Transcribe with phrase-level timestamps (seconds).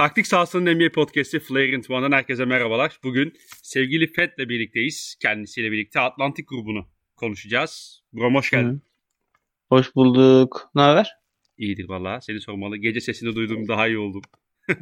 [0.00, 2.98] Taktik sahasının NBA podcast'i Flagrant One'dan herkese merhabalar.
[3.04, 5.16] Bugün sevgili Fed'le birlikteyiz.
[5.22, 8.02] Kendisiyle birlikte Atlantik grubunu konuşacağız.
[8.12, 8.72] Brom hoş geldin.
[8.72, 8.80] Hı.
[9.68, 10.70] Hoş bulduk.
[10.74, 11.12] Ne haber?
[11.58, 12.20] İyidir valla.
[12.20, 12.76] Seni sormalı.
[12.76, 14.22] Gece sesini duydum daha iyi oldum.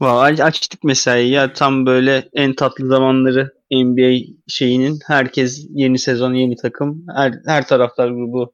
[0.00, 6.56] Valla açtık mesai ya tam böyle en tatlı zamanları NBA şeyinin herkes yeni sezon yeni
[6.56, 8.52] takım her, her taraftar grubu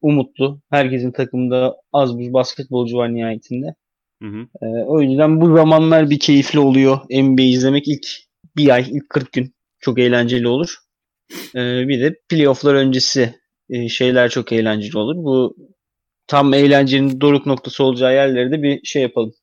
[0.00, 0.60] umutlu.
[0.70, 3.74] Herkesin takımında az bir basketbolcu var nihayetinde.
[4.22, 4.46] Hı hı.
[4.62, 6.98] Ee, o yüzden bu zamanlar bir keyifli oluyor.
[7.10, 8.06] NBA izlemek ilk
[8.56, 10.76] bir ay, ilk 40 gün çok eğlenceli olur.
[11.54, 13.34] Ee, bir de playofflar öncesi
[13.70, 15.16] e, şeyler çok eğlenceli olur.
[15.16, 15.56] Bu
[16.26, 19.34] tam eğlencenin doruk noktası olacağı yerlerde de bir şey yapalım.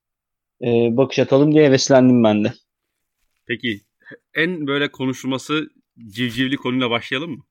[0.61, 2.53] Ee, bakış atalım diye heveslendim ben de.
[3.47, 3.81] Peki
[4.33, 5.69] en böyle konuşulması
[6.07, 7.43] civcivli konuyla başlayalım mı?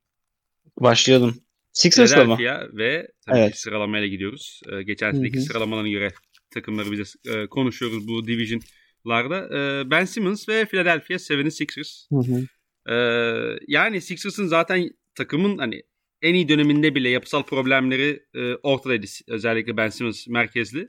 [0.81, 1.35] Başlayalım.
[1.73, 2.37] Sixers'la mı?
[2.73, 3.59] ve tabii evet.
[3.59, 4.61] sıralamayla gidiyoruz.
[4.87, 6.11] Geçen seneki sıralamalarına göre
[6.51, 9.49] takımları bize e, konuşuyoruz bu division'larda.
[9.59, 12.07] Ee, ben Simmons ve Philadelphia 76ers.
[12.11, 12.47] Hı hı.
[12.95, 15.83] Ee, yani Sixers'ın zaten takımın hani
[16.23, 19.07] en iyi döneminde bile yapısal problemleri e, ortadaydı.
[19.29, 20.89] Özellikle Ben Simmons merkezli.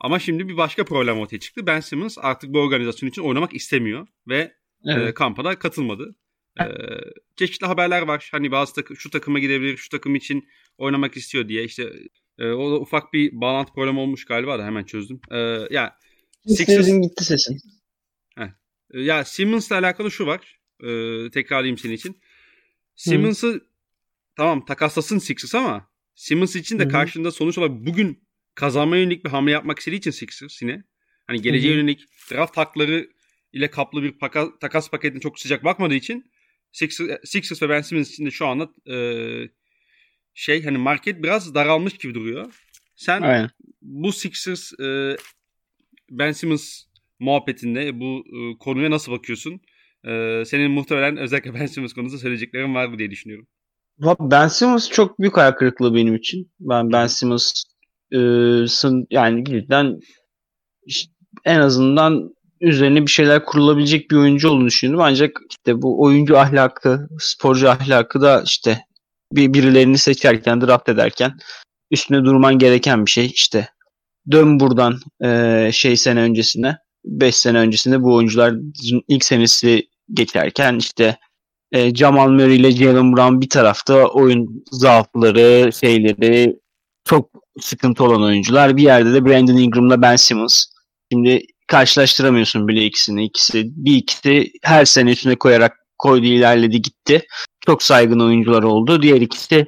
[0.00, 1.66] Ama şimdi bir başka problem ortaya çıktı.
[1.66, 5.08] Ben Simmons artık bu organizasyon için oynamak istemiyor ve e, evet.
[5.08, 6.14] e, kampa da katılmadı.
[6.60, 6.64] E,
[7.36, 8.28] çeşitli haberler var.
[8.32, 10.48] Hani bazı takım şu takıma gidebilir, şu takım için
[10.78, 11.64] oynamak istiyor diye.
[11.64, 11.92] İşte
[12.38, 15.20] e, o da ufak bir bağlantı problemi olmuş galiba da hemen çözdüm.
[15.30, 15.38] E,
[15.70, 15.96] ya
[16.46, 17.58] Sixers gitti sesin.
[18.36, 18.48] Heh.
[18.94, 20.60] Ya Simmons'la alakalı şu var.
[20.80, 20.86] E,
[21.30, 22.20] tekrarlayayım senin için.
[22.94, 23.60] Simmons'ı
[24.36, 26.88] tamam takaslasın Sixers ama Simmons için de Hı.
[26.88, 30.84] karşında sonuç olarak bugün kazanmaya yönelik bir hamle yapmak istediği için Sixers yine
[31.26, 31.78] hani geleceğe Hı.
[31.78, 33.10] yönelik draft hakları
[33.52, 36.29] ile kaplı bir paka, takas paketine çok sıcak bakmadığı için
[36.72, 38.96] Sixers, Sixers ve Ben Simmons için de şu anda e,
[40.34, 42.54] şey hani market biraz daralmış gibi duruyor.
[42.96, 43.50] Sen Aynen.
[43.82, 45.16] bu Sixers e,
[46.10, 46.82] Ben Simmons
[47.18, 49.60] muhabbetinde bu e, konuya nasıl bakıyorsun?
[50.04, 53.46] E, senin muhtemelen özellikle Ben Simmons konusunda söyleyeceklerin var mı diye düşünüyorum.
[54.20, 56.52] Ben Simmons çok büyük ayak kırıklığı benim için.
[56.60, 60.00] Ben Ben Simmons'ın yani birden
[61.44, 65.00] en azından üzerine bir şeyler kurulabilecek bir oyuncu olduğunu düşündüm.
[65.00, 68.84] Ancak işte bu oyuncu ahlakı, sporcu ahlakı da işte
[69.32, 71.32] bir birilerini seçerken, draft ederken
[71.90, 73.26] üstüne durman gereken bir şey.
[73.26, 73.68] İşte
[74.30, 78.54] dön buradan e, şey sene öncesine, 5 sene öncesinde bu oyuncular
[79.08, 81.18] ilk senesi geçerken işte
[81.72, 86.56] e, Jamal Murray ile Jalen Brown bir tarafta oyun zaafları, şeyleri
[87.04, 88.76] çok sıkıntı olan oyuncular.
[88.76, 90.64] Bir yerde de Brandon Ingram'la Ben Simmons.
[91.12, 93.24] Şimdi karşılaştıramıyorsun bile ikisini.
[93.24, 97.22] İkisi, bir ikisi her sene üstüne koyarak koydu ilerledi gitti.
[97.66, 99.02] Çok saygın oyuncular oldu.
[99.02, 99.66] Diğer ikisi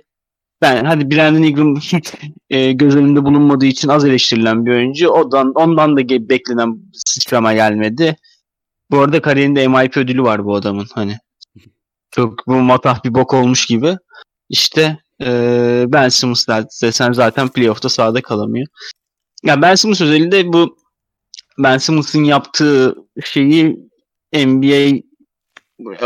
[0.63, 2.13] ben hadi Brandon Ingram hiç
[2.51, 5.09] e, göz önünde bulunmadığı için az eleştirilen bir oyuncu.
[5.09, 8.17] Ondan, ondan da beklenen sıçrama gelmedi.
[8.91, 10.87] Bu arada kariyerinde MIP ödülü var bu adamın.
[10.95, 11.19] Hani
[12.11, 13.97] çok bu matah bir bok olmuş gibi.
[14.49, 16.47] İşte e, Ben Simmons
[16.83, 18.67] desen zaten playoff'ta sahada kalamıyor.
[19.45, 20.82] Ya yani Ben Simmons özelinde bu
[21.59, 23.77] Ben Simmons'ın yaptığı şeyi
[24.35, 25.03] NBA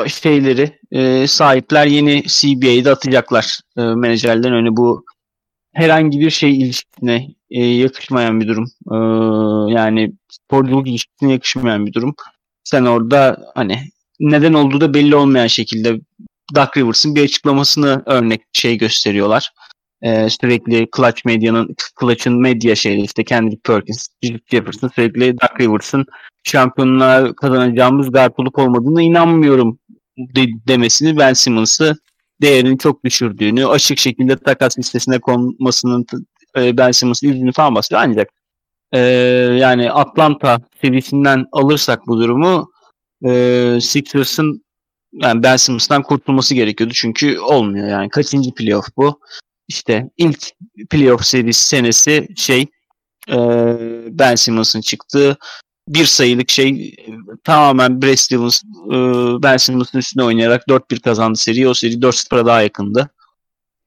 [0.08, 5.04] şeyleri e, sahipler yeni CBA'de atacaklar e, menajerlerin önüne bu
[5.74, 8.66] herhangi bir şey ilişkisine e, yakışmayan bir durum.
[8.92, 8.96] E,
[9.74, 12.14] yani sporculuk ilişkisine yakışmayan bir durum.
[12.64, 13.78] Sen orada hani
[14.20, 16.00] neden olduğu da belli olmayan şekilde
[16.54, 19.50] Duck Rivers'ın bir açıklamasını örnek şey gösteriyorlar.
[20.02, 26.06] Ee, sürekli Clutch Medya'nın Clutch'ın medya şeyi işte Kendrick Perkins, Jefferson sürekli Duck Rivers'ın
[26.44, 29.78] şampiyonluğa kazanacağımız guard olup olmadığını inanmıyorum
[30.18, 31.96] de, demesini Ben Simmons'ı
[32.42, 36.06] değerini çok düşürdüğünü, açık şekilde takas listesine konmasının
[36.56, 38.00] e, Ben Simmons'ın yüzünü falan basıyor.
[38.04, 38.28] Ancak
[38.92, 38.98] e,
[39.60, 42.70] yani Atlanta seviyesinden alırsak bu durumu
[43.26, 44.64] e, Sixers'ın
[45.12, 46.94] yani Ben Simmons'tan kurtulması gerekiyordu.
[46.96, 48.08] Çünkü olmuyor yani.
[48.08, 49.20] Kaçıncı playoff bu?
[49.68, 50.46] İşte ilk
[50.90, 52.66] playoff serisi senesi şey
[53.30, 53.36] e,
[54.10, 55.38] Ben Simmons'ın çıktığı
[55.88, 56.96] bir sayılık şey
[57.44, 58.96] tamamen Brad Stevens e,
[59.42, 61.68] Ben Simmons'ın üstüne oynayarak 4-1 kazandı seri.
[61.68, 63.10] O seri 4-0'a daha yakındı.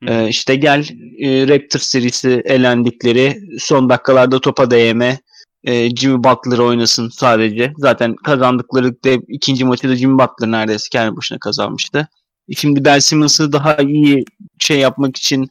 [0.07, 0.87] E, işte gel
[1.19, 5.19] e, Raptors serisi elendikleri son dakikalarda topa değme
[5.63, 7.73] e, Jimmy Butler oynasın sadece.
[7.77, 12.07] Zaten kazandıkları de ikinci maçı da Jimmy Butler neredeyse kendi başına kazanmıştı.
[12.49, 14.25] E, şimdi Ben Simmons'ı daha iyi
[14.59, 15.49] şey yapmak için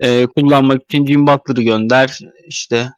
[0.00, 2.18] e, kullanmak için Jimmy Butler'ı gönder.
[2.46, 2.90] İşte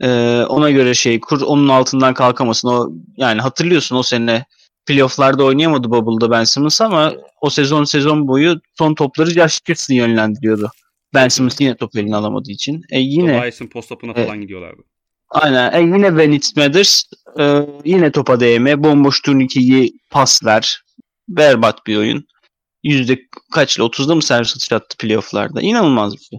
[0.00, 0.08] e,
[0.48, 1.40] ona göre şey kur.
[1.40, 2.68] Onun altından kalkamasın.
[2.68, 4.44] O yani hatırlıyorsun o sene
[4.86, 10.70] playoff'larda oynayamadı Bubble'da Ben Simmons ama o sezon sezon boyu son topları Josh Gibson yönlendiriyordu.
[11.14, 12.82] Ben Simmons yine top eline alamadığı için.
[12.90, 14.82] E yine Tobias'ın post-up'una e, falan gidiyorlardı.
[15.30, 15.72] Aynen.
[15.72, 17.02] E, yine When It Matters.
[17.38, 18.84] E, yine topa değme.
[18.84, 20.82] Bomboş turnikeyi pas ver.
[21.28, 22.26] Berbat bir oyun.
[22.82, 23.18] Yüzde
[23.52, 23.84] kaçla?
[23.84, 25.60] 30'da mı servis atış attı playofflarda?
[25.60, 26.38] İnanılmaz bir şey.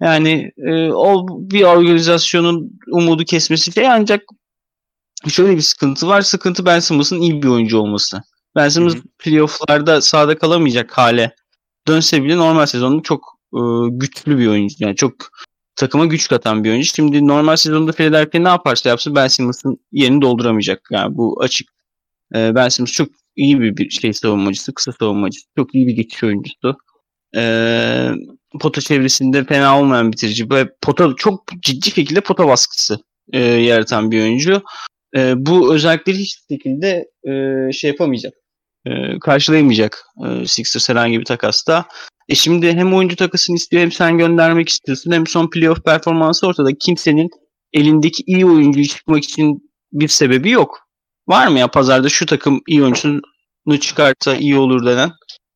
[0.00, 4.22] Yani e, o bir organizasyonun umudu kesmesi şey ancak
[5.28, 6.22] şöyle bir sıkıntı var.
[6.22, 8.22] Sıkıntı Ben Simmons'ın iyi bir oyuncu olması.
[8.56, 9.02] Ben Simmons hı hı.
[9.18, 11.34] playofflarda sahada kalamayacak hale
[11.88, 13.60] dönse bile normal sezonda çok e,
[13.90, 14.74] güçlü bir oyuncu.
[14.78, 15.12] Yani çok
[15.76, 16.94] takıma güç katan bir oyuncu.
[16.94, 20.88] Şimdi normal sezonda Philadelphia ne yaparsa yapsın Ben Simmons'ın yerini dolduramayacak.
[20.90, 21.68] Yani bu açık.
[22.34, 25.46] E, ben Simmons çok iyi bir, bir şey savunmacısı, kısa savunmacısı.
[25.56, 26.76] Çok iyi bir geçiş oyuncusu.
[27.36, 27.42] E,
[28.60, 32.98] pota çevresinde fena olmayan bitirici ve pota çok ciddi şekilde pota baskısı
[33.32, 34.62] e, yaratan bir oyuncu.
[35.16, 38.32] E, bu özellikleri hiçbir şekilde e, şey yapamayacak.
[38.86, 38.90] E,
[39.20, 41.84] karşılayamayacak e, Sixers herhangi bir takasta.
[42.28, 46.70] E şimdi hem oyuncu takasını istiyor hem sen göndermek istiyorsun hem son playoff performansı ortada.
[46.80, 47.30] Kimsenin
[47.72, 50.85] elindeki iyi oyuncuyu çıkmak için bir sebebi yok.
[51.28, 55.12] Var mı ya pazarda şu takım iyi oyuncusunu çıkarsa iyi olur denen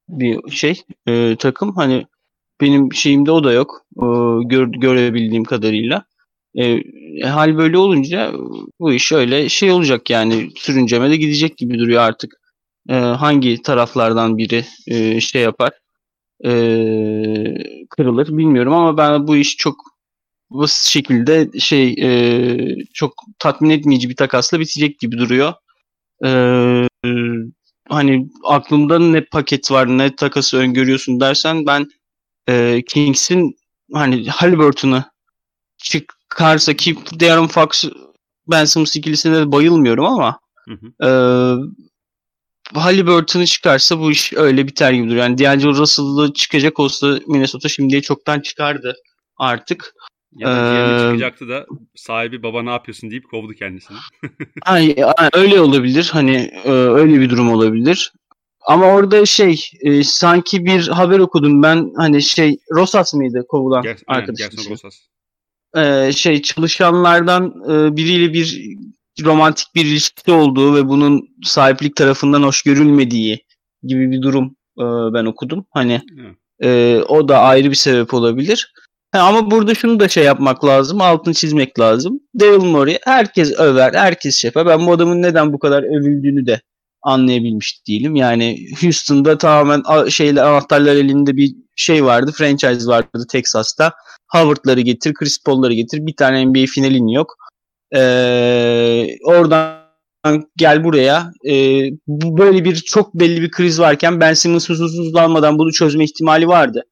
[0.08, 1.76] bir şey e, takım.
[1.76, 2.06] Hani
[2.60, 3.82] benim şeyimde o da yok.
[3.96, 4.04] E,
[4.44, 6.04] gör, görebildiğim kadarıyla.
[6.54, 6.66] E,
[7.22, 8.32] e, hal böyle olunca
[8.80, 12.34] bu iş öyle şey olacak yani sürünceme de gidecek gibi duruyor artık.
[12.88, 15.72] E, hangi taraflardan biri e, şey yapar
[16.44, 16.50] e,
[17.90, 19.76] kırılır bilmiyorum ama ben bu iş çok
[20.50, 22.58] basit şekilde şey e,
[22.94, 25.52] çok tatmin etmeyici bir takasla bitecek gibi duruyor.
[26.24, 26.30] E,
[27.88, 31.86] hani aklımda ne paket var ne takası öngörüyorsun dersen ben
[32.48, 33.56] e, Kings'in
[33.92, 35.04] hani Halliburton'u
[35.78, 37.84] çıkarsa ki Darren Fox
[38.50, 40.38] Ben Simmons ikilisine de bayılmıyorum ama
[40.68, 41.06] hı hı.
[41.06, 41.10] E,
[42.74, 45.22] Halliburton'u çıkarsa bu iş öyle biter gibi duruyor.
[45.24, 48.94] Yani D'Angelo Russell'ı çıkacak olsa Minnesota şimdiye çoktan çıkardı
[49.36, 49.94] artık.
[50.36, 53.96] Ya da ee, çıkacaktı da sahibi baba ne yapıyorsun deyip kovdu kendisini.
[54.62, 56.10] ay, ay, öyle olabilir.
[56.12, 58.12] Hani e, öyle bir durum olabilir.
[58.66, 64.02] Ama orada şey e, sanki bir haber okudum ben hani şey Rosas mıydı kovulan Ger-
[64.06, 64.70] arkadaşım?
[64.70, 64.94] Rosas.
[65.76, 68.76] E, şey çalışanlardan e, biriyle bir
[69.24, 73.44] romantik bir ilişkisi olduğu ve bunun sahiplik tarafından hoş görülmediği
[73.82, 74.84] gibi bir durum e,
[75.14, 75.66] ben okudum.
[75.70, 76.00] Hani
[76.62, 78.72] e, o da ayrı bir sebep olabilir.
[79.12, 82.20] Ama burada şunu da şey yapmak lazım, altını çizmek lazım.
[82.40, 84.66] Daryl Morey herkes över, herkes şey yapar.
[84.66, 86.60] Ben bu adamın neden bu kadar övüldüğünü de
[87.02, 88.14] anlayabilmiş değilim.
[88.14, 93.92] Yani Houston'da tamamen şeyle anahtarlar elinde bir şey vardı, franchise vardı Texas'ta.
[94.28, 96.06] Howard'ları getir, Chris Paul'ları getir.
[96.06, 97.34] Bir tane NBA finalin yok.
[97.94, 99.80] Ee, oradan
[100.56, 101.32] gel buraya.
[101.48, 106.84] Ee, böyle bir çok belli bir kriz varken Ben Simmons huzursuzlanmadan bunu çözme ihtimali vardı.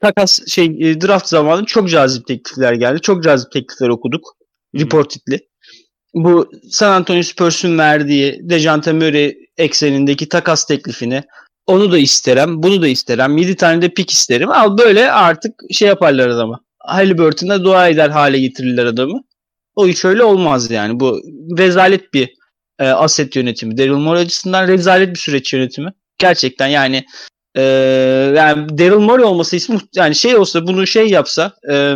[0.00, 3.00] Takas şey e, draft zamanı çok cazip teklifler geldi.
[3.00, 4.36] Çok cazip teklifler okuduk.
[4.74, 5.38] Reportedly.
[6.14, 11.22] Bu San Antonio Spurs'un verdiği Dejante Murray eksenindeki takas teklifini
[11.66, 13.36] onu da isterim, bunu da isterim.
[13.36, 14.50] 7 tane de pik isterim.
[14.50, 16.60] Al böyle artık şey yaparlar adamı.
[16.78, 19.22] Halliburton'a dua eder hale getirirler adamı.
[19.74, 21.00] O iş öyle olmaz yani.
[21.00, 21.20] Bu
[21.58, 22.30] rezalet bir
[22.78, 23.78] e, aset yönetimi.
[23.78, 25.92] Daryl Morey açısından rezalet bir süreç yönetimi.
[26.18, 27.04] Gerçekten yani
[27.54, 27.62] e,
[28.36, 31.94] yani Daryl Morey olması ismi yani şey olsa bunu şey yapsa e,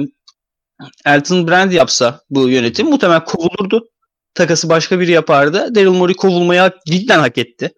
[1.06, 3.88] Elton Brand yapsa bu yönetim muhtemelen kovulurdu.
[4.34, 5.74] Takası başka biri yapardı.
[5.74, 7.72] Daryl Morey kovulmaya cidden hak etti.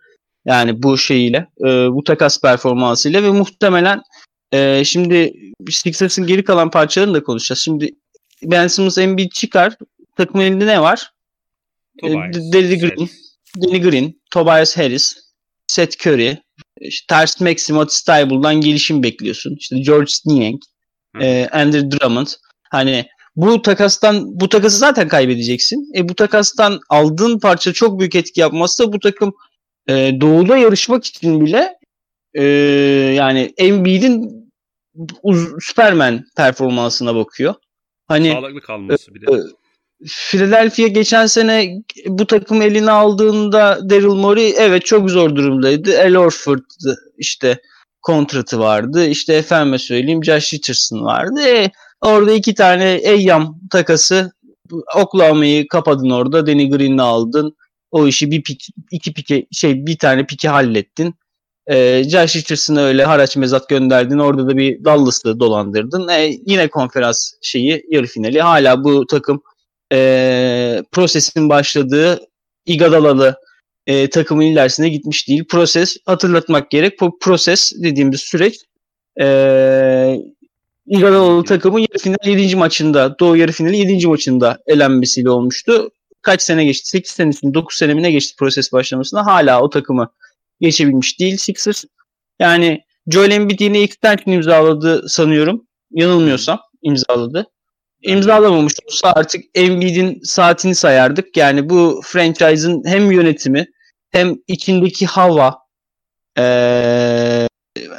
[0.44, 4.02] Yani bu şeyiyle, e, bu takas performansıyla ve muhtemelen
[4.52, 5.32] e, şimdi
[5.70, 7.60] Sixers'ın geri kalan parçalarını da konuşacağız.
[7.60, 7.90] Şimdi
[8.42, 9.76] Ben Simmons Embiid çıkar
[10.16, 11.10] takımın elinde ne var?
[12.00, 12.34] Tobias.
[12.34, 13.08] Danny Green,
[13.62, 15.16] Danny Green, Tobias Harris,
[15.66, 16.38] Seth Curry,
[16.80, 19.56] işte Tars Maximo Stable'dan gelişim bekliyorsun.
[19.58, 20.60] İşte George Niang,
[21.20, 22.26] e, Andrew Drummond.
[22.70, 25.92] Hani bu takastan bu takası zaten kaybedeceksin.
[25.96, 29.34] E bu takastan aldığın parça çok büyük etki yapmazsa bu takım
[29.88, 31.74] e, doğuda yarışmak için bile
[32.34, 32.44] e,
[33.16, 34.44] yani Embiid'in
[35.60, 37.54] Superman performansına bakıyor.
[38.06, 39.24] Hani sağlıklı kalması bile.
[39.32, 39.36] E,
[40.06, 45.92] Philadelphia geçen sene bu takım eline aldığında Daryl Morey evet çok zor durumdaydı.
[45.92, 46.62] El Orford
[47.18, 47.60] işte
[48.02, 49.06] kontratı vardı.
[49.06, 51.40] İşte efendime söyleyeyim Josh Richardson vardı.
[51.40, 51.70] E,
[52.00, 54.32] orada iki tane Eyyam takası
[54.96, 56.46] Oklahoma'yı kapadın orada.
[56.46, 57.56] Danny Green'i aldın.
[57.90, 61.14] O işi bir pik, iki pike şey bir tane piki hallettin.
[61.66, 64.18] E, Josh Richardson'a öyle haraç mezat gönderdin.
[64.18, 66.08] Orada da bir Dallas'ı dolandırdın.
[66.08, 68.40] E, yine konferans şeyi yarı finali.
[68.40, 69.42] Hala bu takım
[69.94, 72.20] e, prosesin başladığı
[72.66, 73.36] Igadalalı
[73.86, 75.44] e, takımın ilerisine gitmiş değil.
[75.44, 77.00] Proses hatırlatmak gerek.
[77.00, 78.60] Bu proses dediğimiz süreç
[79.20, 79.26] e,
[80.86, 82.56] İranalı takımın yarı final 7.
[82.56, 84.06] maçında, Doğu yarı finali 7.
[84.06, 85.90] maçında elenmesiyle olmuştu.
[86.22, 86.88] Kaç sene geçti?
[86.88, 89.26] 8 senesini, 9 senemine geçti proses başlamasına.
[89.26, 90.08] Hala o takımı
[90.60, 91.84] geçebilmiş değil Sixers.
[92.38, 95.66] Yani Joel Embiid yine extension imzaladı sanıyorum.
[95.90, 97.46] Yanılmıyorsam imzaladı.
[98.04, 101.36] İmzalamamış olsa artık Embiid'in saatini sayardık.
[101.36, 103.66] Yani bu franchise'ın hem yönetimi
[104.10, 105.64] hem içindeki hava
[106.38, 107.46] ee,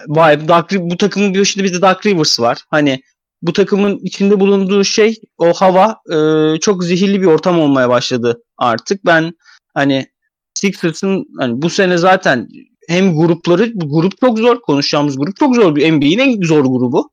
[0.09, 2.57] vibe, Dark, bu takımın bir başında bizde Dark Rivers var.
[2.69, 3.01] Hani
[3.41, 9.05] bu takımın içinde bulunduğu şey o hava e, çok zehirli bir ortam olmaya başladı artık.
[9.05, 9.33] Ben
[9.74, 10.05] hani
[10.53, 12.47] Sixers'ın hani bu sene zaten
[12.89, 17.09] hem grupları grup çok zor konuşacağımız grup çok zor bir NBA'in en zor grubu.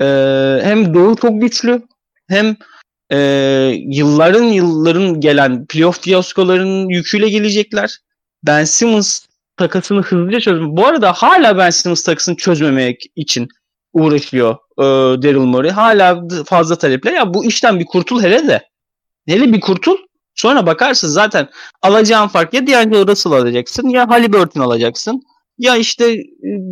[0.00, 1.82] Ee, hem Doğu çok güçlü
[2.28, 2.56] hem
[3.12, 3.18] e,
[3.86, 7.98] yılların yılların gelen playoff fiyaskolarının yüküyle gelecekler.
[8.46, 10.66] Ben Simmons takasını hızlıca çözme.
[10.68, 13.48] Bu arada hala Ben Simmons takasını çözmemek için
[13.92, 14.82] uğraşıyor e,
[15.22, 15.70] Daryl Morey.
[15.70, 17.10] Hala fazla taleple.
[17.10, 18.68] Ya bu işten bir kurtul hele de.
[19.26, 19.96] Hele bir kurtul.
[20.34, 21.48] Sonra bakarsın zaten
[21.82, 25.22] alacağın fark ya D'Angelo Russell alacaksın ya Halliburton alacaksın.
[25.58, 26.22] Ya işte e,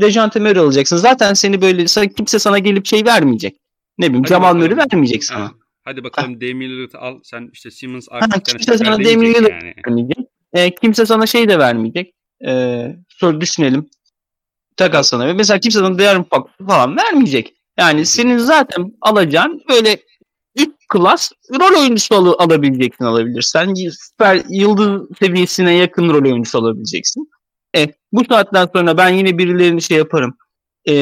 [0.01, 0.97] Dejante Murray alacaksın.
[0.97, 1.85] Zaten seni böyle
[2.17, 3.57] kimse sana gelip şey vermeyecek.
[3.99, 5.53] Ne bileyim Hadi Jamal Murray vermeyecek sana.
[5.85, 7.21] Hadi bakalım Damian Lillard'ı al.
[7.23, 9.75] Sen işte Simmons artık kimse sana Damian Lillard yani.
[9.87, 10.19] vermeyecek.
[10.53, 12.15] E, kimse sana şey de vermeyecek.
[12.47, 13.91] E, sonra düşünelim.
[14.77, 15.35] Takas sana.
[15.35, 16.19] Mesela kimse sana değer
[16.69, 17.55] falan vermeyecek.
[17.79, 19.97] Yani senin zaten alacağın böyle
[20.55, 23.75] ilk klas rol oyuncusu al- alabileceksin alabilirsen.
[23.75, 27.31] Süper yıldız seviyesine yakın rol oyuncusu alabileceksin.
[27.77, 30.37] E, bu saatten sonra ben yine birilerini şey yaparım.
[30.89, 30.95] E,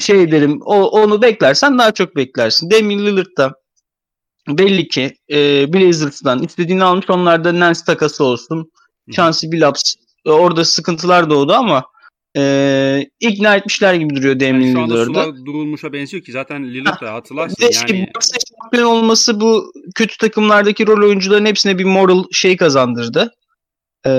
[0.00, 2.70] şey derim o, onu beklersen daha çok beklersin.
[2.70, 3.54] Damian Lillard da
[4.48, 7.10] belli ki e, Blazers'dan istediğini almış.
[7.10, 8.70] Onlarda Nance takası olsun.
[9.12, 9.94] Chauncey Billups
[10.26, 11.84] e, orada sıkıntılar doğdu ama
[12.36, 15.14] e, ikna etmişler gibi duruyor Damian yani Lillard'ı.
[15.14, 17.72] Şu anda durulmuşa benziyor ki zaten Lillard da hatırlarsın yani.
[17.72, 23.34] Işte, şampiyon olması bu kötü takımlardaki rol oyuncuların hepsine bir moral şey kazandırdı.
[24.06, 24.10] E,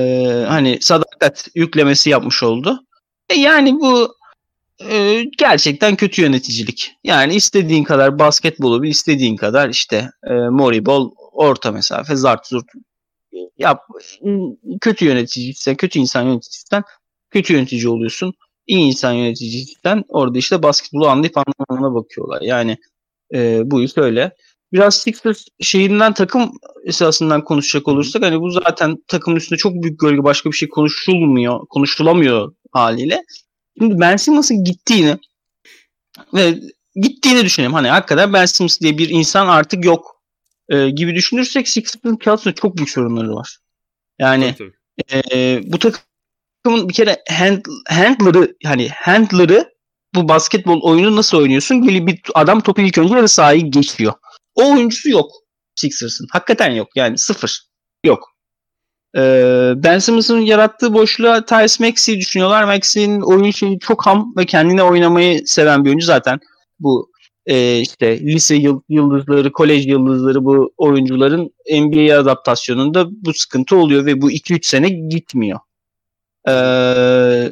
[0.48, 2.80] hani sadakat yüklemesi yapmış oldu.
[3.30, 4.19] E, yani bu
[4.82, 6.92] e, gerçekten kötü yöneticilik.
[7.04, 12.66] Yani istediğin kadar basketbolu bil, istediğin kadar işte e, moribol, orta mesafe, zart zurt
[13.58, 13.82] yap.
[14.82, 16.84] Kötü yöneticiysen, kötü insan yöneticiysen
[17.30, 18.34] kötü yönetici oluyorsun.
[18.68, 22.42] İyi insan yöneticiysen orada işte basketbolu anlayıp anlamına bakıyorlar.
[22.42, 22.78] Yani
[23.34, 24.36] e, bu iş öyle.
[24.74, 26.52] Biraz Sixers şeyinden takım
[26.86, 31.68] esasından konuşacak olursak hani bu zaten takımın üstünde çok büyük gölge başka bir şey konuşulmuyor,
[31.68, 33.24] konuşulamıyor haliyle.
[33.80, 35.18] Şimdi Ben Simmons'ın gittiğini
[36.34, 36.60] ve
[36.96, 37.74] gittiğini düşünelim.
[37.74, 40.22] Hani hakikaten Ben Simmons diye bir insan artık yok
[40.70, 43.58] e, gibi düşünürsek Sixers'ın kağıtında çok büyük sorunları var.
[44.20, 44.56] Yani
[45.32, 49.74] E, bu takımın bir kere hand, handler'ı hani handler'ı
[50.16, 51.88] bu basketbol oyunu nasıl oynuyorsun?
[51.88, 54.14] Böyle bir adam topu ilk önce yarı sahayı geçiyor.
[54.56, 55.32] O oyuncusu yok
[55.76, 56.28] Sixers'ın.
[56.32, 57.62] Hakikaten yok yani sıfır.
[58.06, 58.29] Yok.
[59.18, 62.64] Ee, ben Simmons'ın yarattığı boşluğa Tyrese Maxey'i düşünüyorlar.
[62.64, 66.40] Maxey'in oyun şeyi çok ham ve kendine oynamayı seven bir oyuncu zaten.
[66.80, 67.12] Bu
[67.46, 68.56] e, işte lise
[68.90, 75.60] yıldızları, kolej yıldızları bu oyuncuların NBA adaptasyonunda bu sıkıntı oluyor ve bu 2-3 sene gitmiyor.
[76.48, 77.52] Ee,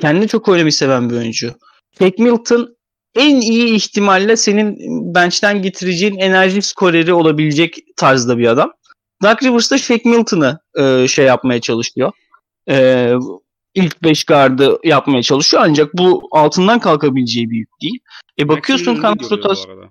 [0.00, 1.54] kendini çok oynamayı seven bir oyuncu.
[1.98, 2.76] Shaq Milton
[3.14, 4.76] en iyi ihtimalle senin
[5.14, 8.72] bench'ten getireceğin enerji skoreri olabilecek tarzda bir adam.
[9.22, 12.12] Doug Rivers da Shaq Milton'ı e, şey yapmaya çalışıyor.
[12.68, 13.12] E,
[13.74, 17.98] ilk 5 gardı yapmaya çalışıyor ancak bu altından kalkabileceği bir yük değil.
[18.38, 19.90] E bakıyorsun kanat rotasyon.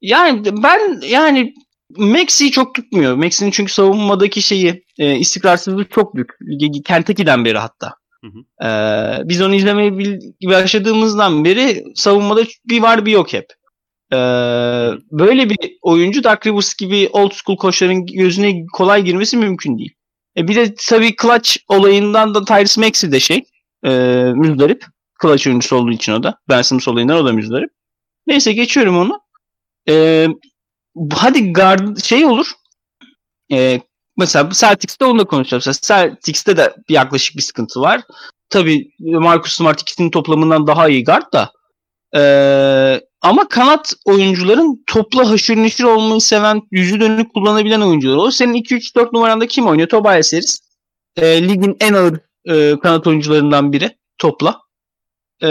[0.00, 1.54] Yani ben yani
[1.96, 3.14] Maxi çok tutmuyor.
[3.14, 6.30] Maxi'nin çünkü savunmadaki şeyi e, istikrarsızlığı çok büyük.
[6.84, 7.94] Kentucky'den beri hatta.
[8.24, 8.66] Hı hı.
[8.66, 9.98] Ee, biz onu izlemeye
[10.44, 13.46] başladığımızdan beri savunmada bir var bir yok hep.
[14.12, 14.16] Ee,
[15.10, 19.94] böyle bir oyuncu Dark Rivers gibi old school koçların gözüne kolay girmesi mümkün değil.
[20.36, 23.44] E bir de tabii clutch olayından da Tyrese Maxey de şey
[23.84, 23.90] e,
[24.34, 24.84] müzdarip.
[25.22, 26.38] Clutch oyuncusu olduğu için o da.
[26.48, 27.70] Ben Simmons olayından o da müzdarip.
[28.26, 29.20] Neyse geçiyorum onu.
[29.88, 30.26] E,
[31.12, 32.52] hadi guard şey olur.
[33.52, 33.80] E,
[34.16, 35.80] mesela Celtics'te onu da konuşacağız.
[35.82, 38.00] Celtics'te de yaklaşık bir sıkıntı var.
[38.50, 41.52] Tabii Marcus Smart ikisinin toplamından daha iyi guard da.
[42.16, 48.16] Ee, ama kanat oyuncuların topla haşır neşir olmayı seven, yüzü dönük kullanabilen oyuncular.
[48.16, 49.88] O senin 2-3-4 numaranda kim oynuyor?
[49.88, 50.60] Tobias Harris.
[51.16, 54.60] E, ligin en ağır e, kanat oyuncularından biri topla.
[55.42, 55.48] E,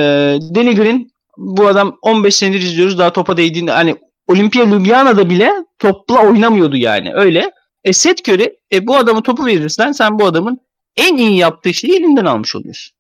[0.56, 3.96] Danny Green bu adam 15 senedir izliyoruz daha topa değdiğinde hani
[4.28, 7.52] Olimpia Ljubljana'da bile topla oynamıyordu yani öyle.
[7.84, 10.60] E Seth Curry e, bu adamı topu verirsen sen bu adamın
[10.96, 12.96] en iyi yaptığı şeyi elinden almış oluyorsun.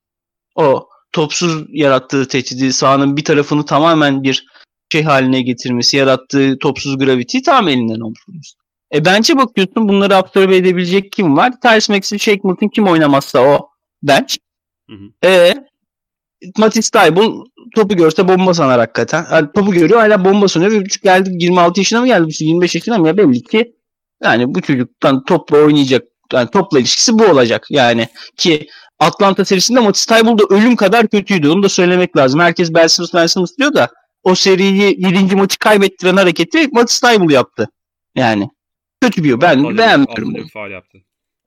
[0.55, 4.45] O topsuz yarattığı tehdidi sahanın bir tarafını tamamen bir
[4.91, 8.19] şey haline getirmesi, yarattığı topsuz gravity tam elinden olmuş.
[8.93, 11.61] E bence bakıyorsun bunları absorbe edebilecek kim var?
[11.61, 13.69] Tyrese Maxey, Shake Milton kim oynamazsa o
[14.03, 14.35] bench.
[14.89, 15.29] Hı hı.
[15.29, 15.53] E
[16.57, 19.25] Matisse Taybul topu görse bomba sanar hakikaten.
[19.31, 20.71] Yani topu görüyor hala bomba sanıyor.
[20.71, 22.31] Bir buçuk geldi 26 yaşına mı geldi?
[22.39, 23.07] 25 yaşına mı?
[23.07, 23.75] Ya belli ki
[24.23, 26.03] yani bu çocuktan topla oynayacak
[26.33, 27.67] yani topla ilişkisi bu olacak.
[27.69, 28.67] Yani ki
[28.99, 31.49] Atlanta serisinde Matisse Taybul da ölüm kadar kötüydü.
[31.49, 32.39] Onu da söylemek lazım.
[32.39, 33.89] Herkes Ben Simmons, Ben Simmons diyor da
[34.23, 35.35] o seriyi 7.
[35.35, 37.69] maçı kaybettiren hareketi Matisse Taybul yaptı.
[38.15, 38.49] Yani
[39.01, 40.47] kötü bir ben Faal beğenmiyorum.
[40.47, 40.97] Faal yaptı.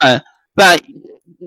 [0.03, 0.21] Yani,
[0.57, 0.79] ben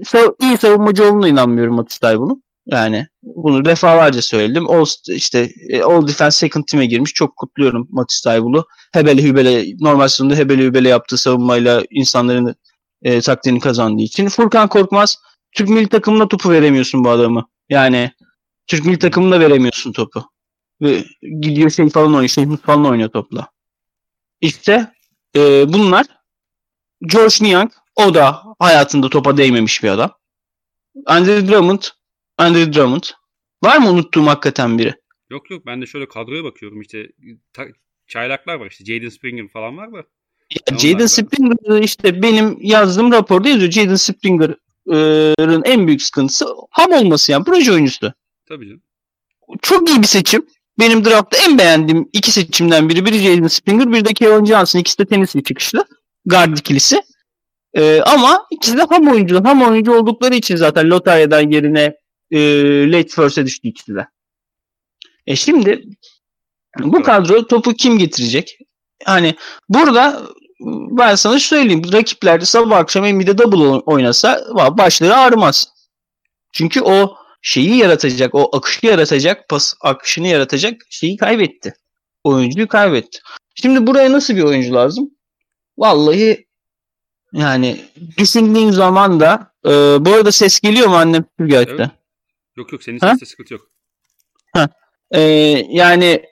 [0.05, 2.43] so, iyi savunmacı olduğuna inanmıyorum Matisse Taybul'un.
[2.65, 4.69] Yani bunu defalarca söyledim.
[4.69, 7.13] All, işte e, All Defense Second Team'e girmiş.
[7.13, 8.65] Çok kutluyorum Matisse Taybul'u.
[8.93, 12.55] Hebele hübele normal sezonda hebele hübele yaptığı savunmayla insanların
[13.03, 14.29] e, takdirini kazandığı için.
[14.29, 15.17] Furkan Korkmaz
[15.55, 17.47] Türk milli takımına topu veremiyorsun bu adamı.
[17.69, 18.11] Yani
[18.67, 20.29] Türk milli takımında veremiyorsun topu.
[20.81, 22.27] Ve gidiyor şey falan oynuyor.
[22.27, 23.47] Şey falan oynuyor topla.
[24.41, 24.91] İşte
[25.35, 26.05] e, bunlar
[27.01, 30.11] George Niang o da hayatında topa değmemiş bir adam.
[31.05, 31.81] Andre Drummond
[32.37, 33.03] Andre Drummond.
[33.63, 34.93] Var mı unuttuğum hakikaten biri?
[35.29, 37.07] Yok yok ben de şöyle kadroya bakıyorum işte
[37.53, 37.67] ta-
[38.07, 39.97] çaylaklar var işte Jaden Springer falan var da.
[40.71, 43.71] Ya, Jaden Springer işte benim yazdığım raporda yazıyor.
[43.71, 48.13] Jaden Springer'ın en büyük sıkıntısı ham olması yani proje oyuncusu.
[48.45, 48.81] Tabii canım.
[49.61, 50.45] Çok iyi bir seçim.
[50.79, 53.05] Benim draftta en beğendiğim iki seçimden biri.
[53.05, 54.79] Biri Jaden Springer, bir de Kevin Johnson.
[54.79, 55.85] İkisi de tenisli çıkışlı.
[56.25, 57.01] Guard ikilisi.
[57.73, 59.43] Ee, ama ikisi de ham oyuncu.
[59.43, 61.95] Ham oyuncu oldukları için zaten lotaryadan yerine
[62.31, 62.39] e,
[62.91, 64.07] late first'e düştü ikisi de.
[65.27, 65.83] E şimdi
[66.79, 68.57] bu kadro topu kim getirecek?
[69.05, 69.35] Hani
[69.69, 70.21] burada
[70.91, 71.93] ben sana söyleyeyim.
[71.93, 74.45] Rakipler sabah akşam Embiid'e double oynasa
[74.77, 75.67] başları ağrımaz.
[76.53, 81.73] Çünkü o şeyi yaratacak, o akışı yaratacak, pas akışını yaratacak şeyi kaybetti.
[82.23, 83.19] Oyuncuyu kaybetti.
[83.55, 85.11] Şimdi buraya nasıl bir oyuncu lazım?
[85.77, 86.47] Vallahi
[87.33, 87.81] yani
[88.17, 89.69] düşündüğün zaman da e,
[90.05, 91.71] bu arada ses geliyor mu annem Türkiye'de?
[91.71, 91.89] Evet.
[92.57, 93.71] Yok yok senin sesinde sıkıntı yok.
[94.53, 94.69] Ha.
[95.11, 95.21] E,
[95.69, 96.23] yani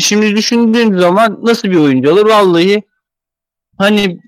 [0.00, 2.26] şimdi düşündüğün zaman nasıl bir oyuncu olur?
[2.26, 2.82] Vallahi
[3.78, 4.20] hani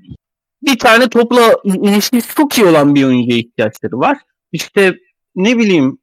[0.63, 4.19] bir tane topla ilişkisi çok iyi olan bir oyuncuya ihtiyaçları var.
[4.53, 4.95] İşte
[5.35, 6.00] ne bileyim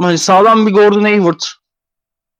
[0.00, 1.40] hani sağlam bir Gordon Hayward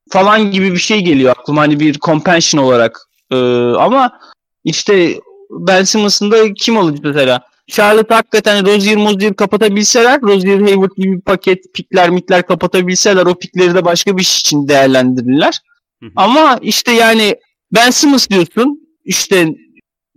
[0.09, 3.01] falan gibi bir şey geliyor aklıma hani bir compensation olarak.
[3.31, 3.35] Ee,
[3.77, 4.19] ama
[4.63, 7.41] işte Ben Simmons'ın da kim olacak mesela?
[7.67, 13.75] Charlotte hakikaten Rozier Mozier kapatabilseler, Rozier Hayward gibi bir paket pikler mitler kapatabilseler o pikleri
[13.75, 15.59] de başka bir iş için değerlendirirler.
[15.99, 16.11] Hı hı.
[16.15, 17.35] Ama işte yani
[17.71, 19.47] Ben Simmons diyorsun işte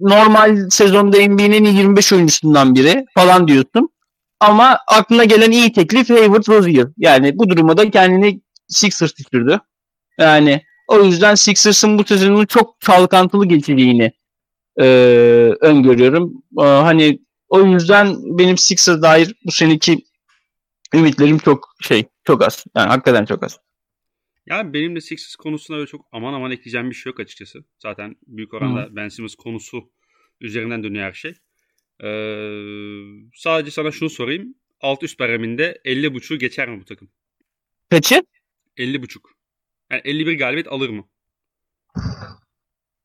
[0.00, 3.88] normal sezonda NBA'nin 25 oyuncusundan biri falan diyorsun.
[4.40, 6.86] Ama aklına gelen iyi teklif Hayward Rozier.
[6.96, 9.60] Yani bu duruma da kendini Sixers düşürdü.
[10.18, 14.12] Yani o yüzden Sixers'ın bu sezonun çok çalkantılı geçeceğini
[14.80, 14.84] e,
[15.60, 16.42] öngörüyorum.
[16.60, 20.04] E, hani o yüzden benim Sixers dair bu seneki
[20.94, 22.64] ümitlerim çok şey çok az.
[22.76, 23.58] Yani hakikaten çok az.
[24.46, 27.64] Yani benim de Sixers konusunda öyle çok aman aman ekleyeceğim bir şey yok açıkçası.
[27.78, 28.96] Zaten büyük oranda Hı.
[28.96, 29.90] Ben Simmons konusu
[30.40, 31.34] üzerinden dönüyor her şey.
[32.04, 32.08] Ee,
[33.34, 34.54] sadece sana şunu sorayım.
[34.80, 37.08] Alt üst bareminde 50.5'u geçer mi bu takım?
[37.90, 38.22] Kaçı?
[38.78, 39.18] 50.5.
[39.90, 41.04] Yani 51 galibiyet alır mı?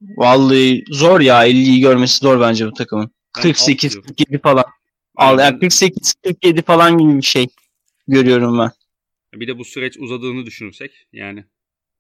[0.01, 3.11] Vallahi zor ya 50'yi görmesi zor bence bu takımın.
[3.33, 4.65] 48 47 falan.
[5.15, 7.47] Al yani 48 47 falan gibi bir şey
[8.07, 8.71] görüyorum ben.
[9.33, 11.43] Bir de bu süreç uzadığını düşünürsek yani.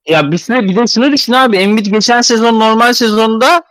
[0.07, 1.57] Ya bir süre bir de şunu düşün abi.
[1.57, 3.63] Embiid geçen sezon normal sezonda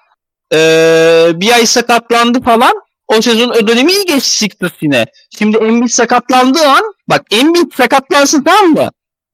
[0.55, 2.73] ee, bir ay sakatlandı falan.
[3.13, 5.07] O sezon ödönemi iyi geçti Sixers yine.
[5.39, 8.91] Şimdi Embiid sakatlandığı an bak Embiid sakatlansın tamam mı?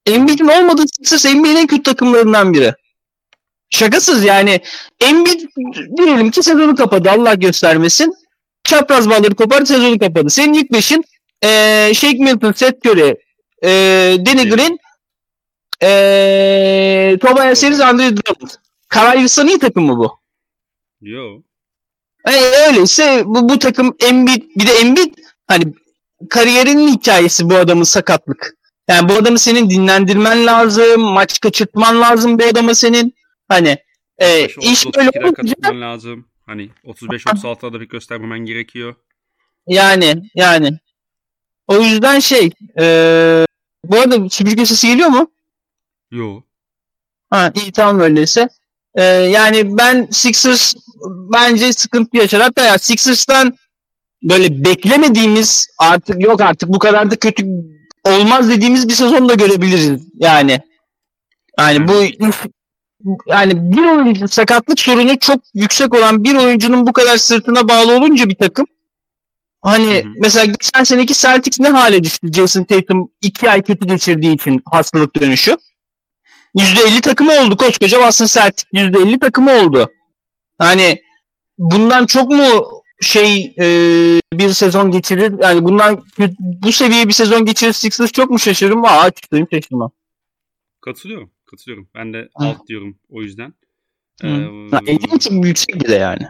[0.07, 2.75] Embiid'in olmadığı Sixers NBA'nin en kötü takımlarından biri.
[3.71, 4.61] Şakasız yani.
[5.01, 5.41] Embiid
[5.97, 8.15] diyelim ki sezonu kapadı Allah göstermesin.
[8.65, 10.31] Çapraz bağları kopar sezonu kapadı.
[10.31, 11.05] Senin ilk beşin
[11.45, 13.17] ee, Shake Milton, Seth Curry,
[13.63, 14.79] ee, Danny Green,
[15.83, 18.51] ee, Tobias Harris, Andre Drummond.
[18.89, 20.19] Karayırsan iyi takım mı bu?
[21.01, 21.48] Yok.
[22.27, 25.15] Yani öyleyse bu, bu takım Embiid bir de Embiid
[25.47, 25.75] hani
[26.31, 28.55] kariyerinin hikayesi bu adamın sakatlık.
[28.89, 33.15] Yani bu adamı senin dinlendirmen lazım, maç kaçırtman lazım bu adama senin.
[33.49, 33.79] Hani
[34.19, 36.29] e, iş böyle olunca lazım.
[36.47, 38.95] Hani 35-36'da bir göstermemen gerekiyor.
[39.67, 40.79] Yani yani.
[41.67, 42.51] O yüzden şey
[42.81, 42.85] e,
[43.85, 45.31] bu arada süpürge sesi geliyor mu?
[46.11, 46.45] Yok.
[47.31, 48.49] Ha iyi tamam öyleyse.
[48.99, 50.75] E, yani ben Sixers
[51.33, 52.41] bence sıkıntı yaşar.
[52.41, 53.55] Hatta ya Sixers'tan
[54.23, 57.47] böyle beklemediğimiz artık yok artık bu kadar da kötü
[58.05, 60.61] olmaz dediğimiz bir sezon da görebiliriz yani.
[61.59, 61.93] Yani bu
[63.27, 68.29] yani bir oyuncu sakatlık sorunu çok yüksek olan bir oyuncunun bu kadar sırtına bağlı olunca
[68.29, 68.67] bir takım
[69.61, 70.13] hani hı hı.
[70.21, 75.21] mesela geçen seneki Celtics ne hale düştü Jason Tatum iki ay kötü geçirdiği için hastalık
[75.21, 75.57] dönüşü.
[76.59, 79.93] %50 takımı oldu koskoca Boston Celtics %50 takımı oldu.
[80.59, 81.03] Hani
[81.59, 82.65] bundan çok mu
[83.01, 83.65] şey e,
[84.33, 86.05] bir sezon geçirir yani bundan
[86.39, 88.85] bu seviye bir sezon geçirir Sixers çok mu şaşırırım?
[88.85, 89.91] Aa açıklayayım şaşırmam.
[90.81, 91.31] Katılıyorum.
[91.51, 91.89] Katılıyorum.
[91.95, 92.29] Ben de Hı.
[92.35, 93.55] alt diyorum o yüzden.
[94.23, 96.27] Ee, 50.5 yüksek bir de yani.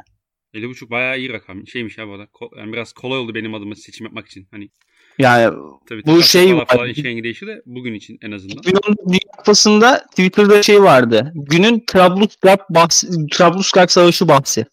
[0.54, 1.66] 50.5 bayağı iyi rakam.
[1.66, 2.24] Şeymiş ya bu arada.
[2.24, 4.48] Ko- yani biraz kolay oldu benim adıma seçim yapmak için.
[4.50, 4.70] Hani
[5.18, 5.56] yani
[5.88, 8.62] tabii, bu şey falan, falan de bugün için en azından.
[8.62, 11.32] Günün Dünya Twitter'da şey vardı.
[11.34, 14.66] Günün Trablusgarp bahsi, Trablusgarp savaşı bahsi.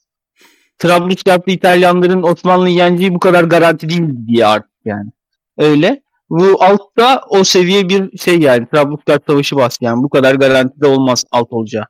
[0.80, 5.12] Trablusgarp'ta İtalyanların Osmanlı'yı yeneceği bu kadar garanti değil diye artık yani.
[5.58, 6.02] Öyle.
[6.30, 8.68] Bu altta o seviye bir şey yani.
[8.74, 10.04] Trablusgarp savaşı bahsi yani.
[10.04, 11.86] Bu kadar garantide olmaz alt olacağı.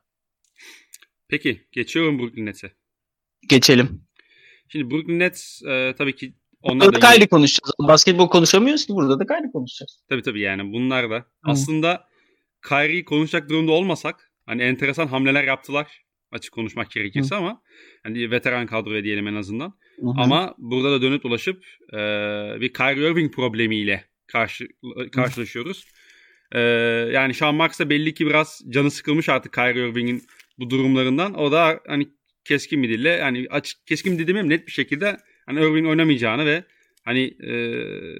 [1.28, 2.72] Peki geçiyorum Brooklyn Nets'e.
[3.48, 4.06] Geçelim.
[4.68, 6.34] Şimdi Brooklyn Nets e, tabii ki
[6.72, 7.72] onlar da kaydı konuşacağız.
[7.78, 10.00] Basketbol konuşamıyoruz ki burada da kaydı konuşacağız.
[10.08, 11.16] Tabii tabii yani bunlar da.
[11.16, 11.24] Hı.
[11.44, 12.04] Aslında
[12.68, 17.38] Kyrie'yi konuşacak durumda olmasak hani enteresan hamleler yaptılar açık konuşmak gerekirse Hı.
[17.38, 17.62] ama
[18.02, 19.74] hani veteran kadroya diyelim en azından.
[20.00, 20.06] Hı.
[20.16, 21.96] Ama burada da dönüp dolaşıp e,
[22.60, 24.68] bir Kyrie Irving problemiyle karşı
[25.12, 25.84] karşılaşıyoruz.
[26.52, 26.60] E,
[27.12, 30.22] yani Sean Marks da belli ki biraz canı sıkılmış artık Kyrie Irving'in
[30.58, 31.34] bu durumlarından.
[31.34, 32.08] O da hani
[32.44, 36.64] keskin bir dille yani açık keskin bir dille net bir şekilde hani Irving oynamayacağını ve
[37.04, 37.52] hani e,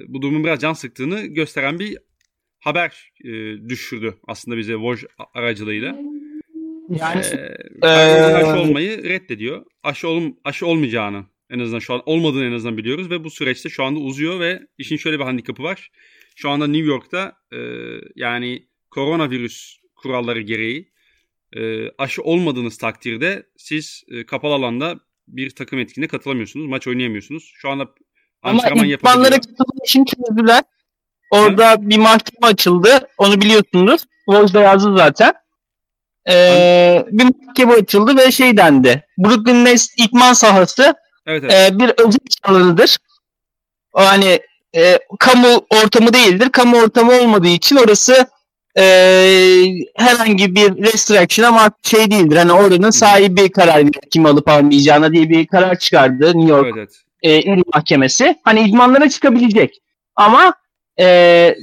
[0.09, 1.99] bu durumun biraz can sıktığını gösteren bir
[2.61, 3.31] haber e,
[3.69, 5.99] düşürdü aslında bize Woj aracılığıyla.
[6.89, 7.23] Yani
[7.83, 9.65] ee, aşı olmayı reddediyor.
[9.83, 13.69] Aşı ol, aşı olmayacağını en azından şu an olmadığını en azından biliyoruz ve bu süreçte
[13.69, 15.91] şu anda uzuyor ve işin şöyle bir handikapı var.
[16.37, 17.59] Şu anda New York'ta e,
[18.15, 20.93] yani koronavirüs kuralları gereği
[21.57, 26.67] e, aşı olmadığınız takdirde siz e, kapalı alanda bir takım etkinliğine katılamıyorsunuz.
[26.67, 27.53] Maç oynayamıyorsunuz.
[27.55, 27.87] Şu anda
[28.43, 30.63] antrenman Ama idmanlara katılma için çözdüler.
[31.31, 31.77] Orada Hı?
[31.81, 33.09] bir mahkeme açıldı.
[33.19, 34.05] Onu biliyorsunuz.
[34.29, 35.35] Vojda yazdı zaten.
[36.29, 39.07] Ee, bir mahkeme açıldı ve şey dendi.
[39.19, 40.95] Brooklyn Nets idman sahası
[41.27, 41.73] evet, evet.
[41.73, 42.97] E, bir özel alanıdır.
[43.93, 44.41] O hani
[44.77, 46.49] e, kamu ortamı değildir.
[46.53, 48.27] Kamu ortamı olmadığı için orası
[48.79, 48.85] e,
[49.97, 52.37] herhangi bir restriction ama şey değildir.
[52.37, 57.03] Hani oranın sahibi karar verir kim alıp almayacağına diye bir karar çıkardı New York evet,
[57.23, 57.47] evet.
[57.47, 58.37] E, Mahkemesi.
[58.45, 59.83] Hani idmanlara çıkabilecek.
[60.17, 60.55] Ama
[61.01, 61.55] e,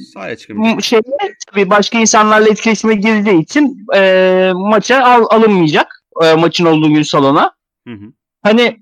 [0.81, 1.09] şeyde
[1.51, 7.51] tabii başka insanlarla etkileşime girdiği için e, maça al, alınmayacak e, maçın olduğu gün salona.
[7.87, 8.13] Hı hı.
[8.43, 8.79] Hani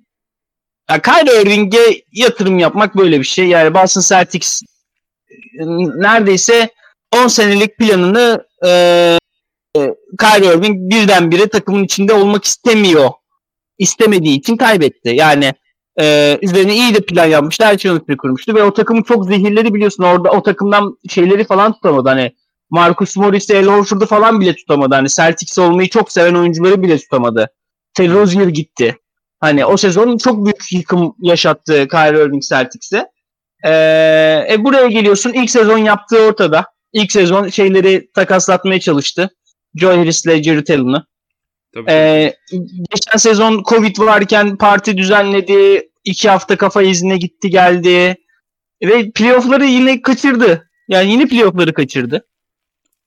[0.89, 3.48] ya Kyrie Irving'e yatırım yapmak böyle bir şey.
[3.48, 4.62] Yani Boston Celtics
[5.60, 5.65] e,
[6.02, 6.70] neredeyse
[7.15, 8.69] 10 senelik planını e,
[9.78, 13.10] e, Kyrie Irving birdenbire takımın içinde olmak istemiyor.
[13.78, 15.10] İstemediği için kaybetti.
[15.10, 15.54] Yani
[16.00, 17.65] e, üzerine iyi de plan yapmıştı.
[17.65, 20.04] Her şeyi üstüne kurmuştu ve o takımı çok zehirleri biliyorsun.
[20.04, 22.10] Orada o takımdan şeyleri falan tutamadı.
[22.10, 22.32] Hani
[22.69, 24.95] Marcus Morris'i, El Horford'u falan bile tutamadı.
[24.95, 27.50] Hani Celtics olmayı çok seven oyuncuları bile tutamadı.
[27.93, 28.97] Terry gitti.
[29.39, 33.06] Hani o sezon çok büyük yıkım yaşattı Kyrie Irving Celtics'e.
[33.65, 35.34] Ee, e, buraya geliyorsun.
[35.34, 36.65] İlk sezon yaptığı ortada.
[36.94, 39.30] İlk sezon şeyleri takaslatmaya çalıştı.
[39.76, 41.06] Joe Harris'le Jerry Talon'ı.
[41.90, 42.34] Ee,
[42.92, 45.90] geçen sezon Covid varken parti düzenledi.
[46.04, 48.16] iki hafta kafa iznine gitti geldi.
[48.84, 50.70] Ve playoff'ları yine kaçırdı.
[50.88, 52.26] Yani yine playoff'ları kaçırdı.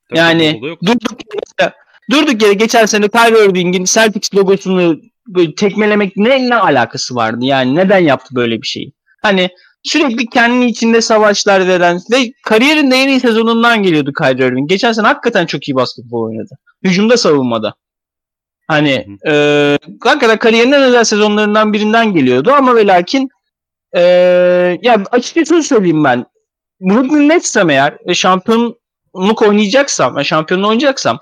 [0.09, 1.19] Tabii yani durduk
[1.59, 1.73] yere,
[2.11, 7.45] durduk yere geçen sene Kyrie Irving'in Celtics logosunu böyle tekmelemek ne, ne alakası vardı?
[7.45, 8.93] Yani neden yaptı böyle bir şeyi?
[9.21, 9.49] Hani
[9.85, 14.69] sürekli kendi içinde savaşlar veren ve kariyerinde en iyi sezonundan geliyordu Kyrie Irving.
[14.69, 16.57] Geçen sene hakikaten çok iyi basketbol oynadı.
[16.83, 17.75] Hücumda savunmada.
[18.67, 23.29] Hani e, hakikaten kariyerinin en özel sezonlarından birinden geliyordu ama ve lakin
[23.95, 24.01] e,
[24.81, 26.25] ya açıkçası söyleyeyim ben.
[26.81, 31.19] Brooklyn Nets'sem eğer ve şampiyonluk oynayacaksam, yani şampiyonluğu oynayacaksam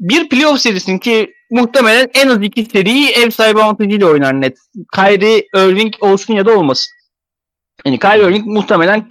[0.00, 4.58] bir playoff serisin ki muhtemelen en az iki seriyi ev sahibi avantajıyla oynar net.
[4.94, 6.92] Kyrie Irving olsun ya da olmasın.
[7.86, 9.08] Yani Kyrie Irving muhtemelen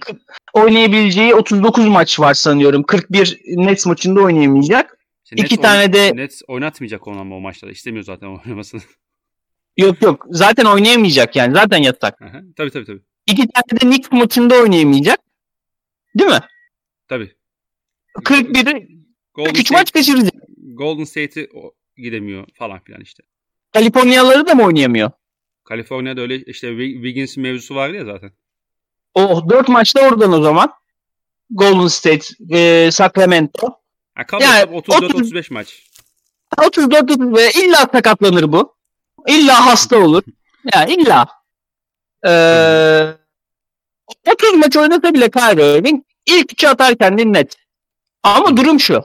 [0.52, 2.82] oynayabileceği 39 maç var sanıyorum.
[2.82, 4.98] 41 Nets maçında oynayamayacak.
[5.24, 7.72] İşte İki tane de Nets oynatmayacak onu ama o maçlarda.
[7.72, 8.80] İstemiyor zaten oynamasını.
[9.76, 10.26] Yok yok.
[10.30, 11.54] Zaten oynayamayacak yani.
[11.54, 12.22] Zaten yatak.
[12.22, 13.02] Aha, tabii tabii tabii.
[13.26, 15.20] İki tane de Knicks maçında oynayamayacak.
[16.18, 16.40] Değil mi?
[17.08, 17.36] Tabii.
[18.24, 18.88] 41
[19.54, 20.34] 3 maç kaçıracak.
[20.74, 21.48] Golden State'i
[21.96, 23.22] gidemiyor falan filan işte.
[23.72, 25.10] Kaliforniyalıları da mı oynayamıyor?
[25.64, 28.32] Kaliforniya'da öyle işte Wiggins mevzusu vardı ya zaten.
[29.14, 30.72] Oh 4 maçta oradan o zaman.
[31.50, 33.66] Golden State, e, Sacramento.
[34.14, 35.82] Ha, yani 34-35 maç.
[36.66, 38.74] 34 ve illa sakatlanır bu.
[39.28, 40.22] İlla hasta olur.
[40.74, 41.28] Yani illa.
[42.26, 43.06] Ee,
[44.32, 47.56] 30 maç oynasa bile Kyrie Irving ilk üçü atarken net.
[48.22, 49.02] Ama durum şu.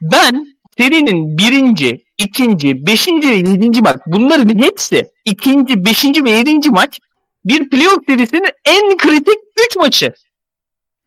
[0.00, 0.46] Ben
[0.78, 7.00] serinin birinci, ikinci, beşinci ve yedinci maç bunların hepsi ikinci, beşinci ve yedinci maç
[7.44, 10.14] bir playoff serisinin en kritik üç maçı.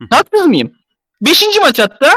[0.10, 0.72] Haksız mıyım?
[1.22, 2.14] Beşinci maç hatta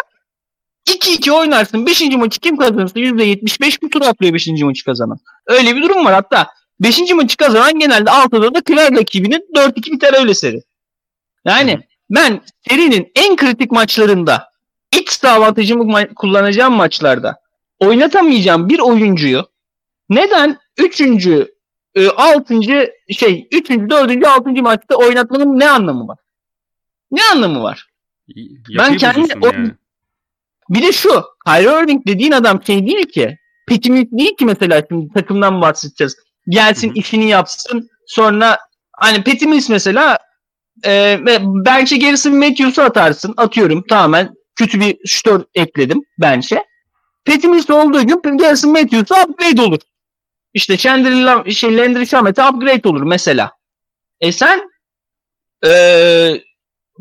[0.89, 1.87] 2-2 oynarsın.
[1.87, 5.19] Beşinci maçı kim kazanırsa %75 bu tur atlıyor beşinci maçı kazanan.
[5.47, 6.49] Öyle bir durum var hatta.
[6.81, 10.63] Beşinci maçı kazanan genelde altıda da kırar rakibinin 4-2 biter öyle seri.
[11.45, 11.81] Yani
[12.11, 14.51] ben serinin en kritik maçlarında
[15.01, 17.41] X avantajımı ma- kullanacağım maçlarda
[17.79, 19.47] oynatamayacağım bir oyuncuyu
[20.09, 21.01] neden 3.
[22.17, 22.55] 6.
[23.11, 23.71] şey 3.
[23.71, 24.27] 4.
[24.27, 24.51] 6.
[24.51, 26.19] maçta oynatmanın ne anlamı var?
[27.11, 27.87] Ne anlamı var?
[28.79, 29.71] ben kendi o, yani.
[30.69, 35.13] bir de şu Kyrie Irving dediğin adam şey değil ki petimiz değil ki mesela şimdi
[35.13, 36.17] takımdan bahsedeceğiz.
[36.49, 36.99] Gelsin Hı-hı.
[36.99, 38.59] işini yapsın sonra
[38.93, 40.19] hani petimiz mesela
[40.87, 43.35] e, bence gerisi Matthews'u atarsın.
[43.37, 46.65] Atıyorum tamamen kötü bir şutör ekledim bence.
[47.25, 49.79] Petimiz olduğu gün Garrison Matthews'a upgrade olur.
[50.55, 53.53] İşte Chandler, şey, Landry Shamet'e upgrade olur mesela.
[54.21, 54.61] E sen
[55.65, 55.71] e,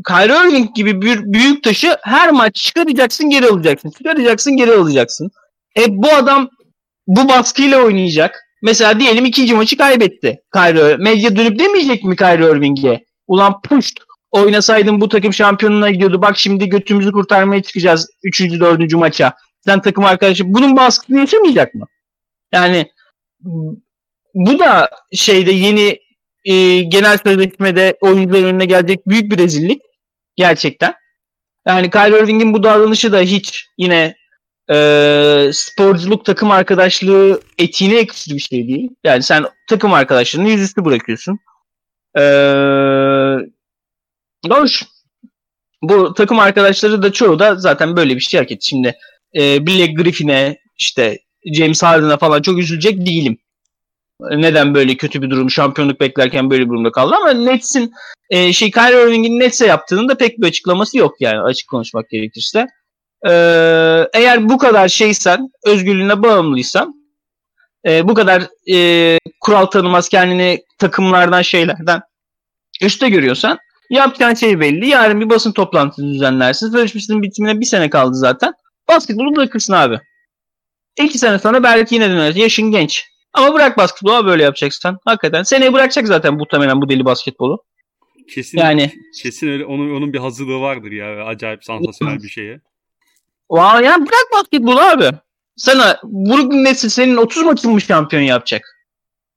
[0.08, 3.90] Kyrie Irving gibi bir büyük taşı her maç çıkaracaksın geri alacaksın.
[3.90, 5.32] Çıkaracaksın geri alacaksın.
[5.78, 6.50] E bu adam
[7.08, 8.46] bu baskıyla oynayacak.
[8.62, 10.40] Mesela diyelim ikinci maçı kaybetti.
[10.54, 10.98] Kyrie.
[10.98, 13.06] Medya dönüp demeyecek mi Kyrie Irving'e?
[13.28, 13.94] Ulan push
[14.32, 16.22] oynasaydın bu takım şampiyonuna gidiyordu.
[16.22, 18.42] Bak şimdi götümüzü kurtarmaya çıkacağız 3.
[18.42, 18.94] 4.
[18.94, 19.34] maça.
[19.66, 21.86] Sen takım arkadaşı bunun baskısını yaşamayacak mı?
[22.52, 22.92] Yani
[24.34, 26.00] bu da şeyde yeni
[26.46, 29.82] e, genel sözleşmede oyuncuların önüne gelecek büyük bir rezillik.
[30.36, 30.94] Gerçekten.
[31.68, 34.16] Yani Kyrie Irving'in bu davranışı da hiç yine
[34.72, 38.90] e, sporculuk takım arkadaşlığı etiğine yakışır bir şey değil.
[39.04, 41.40] Yani sen takım arkadaşlarını yüzüstü bırakıyorsun.
[42.18, 43.38] Eee
[44.50, 44.84] hoş.
[45.82, 48.68] Bu takım arkadaşları da çoğu da zaten böyle bir şey hak etti.
[48.68, 48.96] Şimdi
[49.36, 51.20] e, Billy Griffin'e işte
[51.54, 53.38] James Harden'a falan çok üzülecek değilim.
[54.22, 57.94] Neden böyle kötü bir durum, şampiyonluk beklerken böyle bir durumda kaldı ama Nets'in
[58.30, 62.68] e, şey Kyrie Irving'in Nets'e yaptığının da pek bir açıklaması yok yani açık konuşmak gerekirse.
[63.26, 63.32] E,
[64.14, 66.94] eğer bu kadar şeysen, özgürlüğüne bağımlıysan,
[67.88, 72.02] e, bu kadar e, kural tanımaz kendini takımlardan şeylerden
[72.82, 74.88] üstte görüyorsan yapacağın şey belli.
[74.88, 76.72] Yarın bir basın toplantısı düzenlersin.
[76.72, 78.54] Sözleşmesinin bitimine bir sene kaldı zaten.
[78.88, 80.00] Basketbolu bırakırsın abi.
[81.00, 82.40] İki sene sonra belki yine dönersin.
[82.40, 83.06] Yaşın genç.
[83.34, 85.00] Ama bırak basketbolu böyle yapacaksan.
[85.06, 85.44] Hakikaten.
[85.44, 87.64] Seneye bırakacak zaten muhtemelen bu deli basketbolu.
[88.34, 91.26] Kesin, yani, kesin öyle onun, onun bir hazırlığı vardır ya.
[91.26, 92.62] Acayip sansasyonel bir şeye.
[93.50, 95.10] Vay yani bırak basketbolu abi.
[95.56, 98.80] Sana Brooklyn Nets senin 30 maçın mı şampiyon yapacak?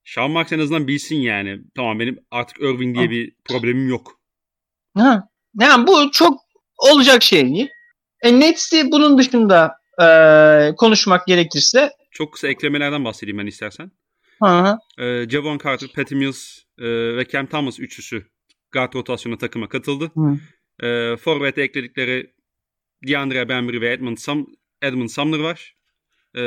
[0.05, 1.59] Sean Marks en azından bilsin yani.
[1.77, 3.11] Tamam benim artık Irving diye ha.
[3.11, 4.21] bir problemim yok.
[4.97, 5.29] Ha.
[5.61, 6.41] Yani bu çok
[6.79, 7.69] olacak şey değil.
[8.23, 13.91] E, Nets'i bunun dışında e, konuşmak gerekirse çok kısa eklemelerden bahsedeyim ben istersen.
[14.43, 18.27] Hı E, Javon Carter, Patty Mills e, ve Cam Thomas üçlüsü
[18.73, 20.11] guard rotasyonu takıma katıldı.
[20.15, 20.39] Hı.
[20.87, 22.33] E, Forvet'e ekledikleri
[23.09, 24.47] DeAndre Bembry ve Edmund, Sam,
[24.83, 25.77] Edmund Sumner var.
[26.35, 26.43] E,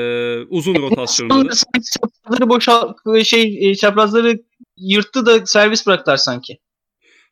[0.50, 1.56] uzun rotasyonda da.
[1.94, 4.44] Çaprazları boşal şey e, çaprazları
[4.78, 6.60] yırttı da servis bıraktılar sanki.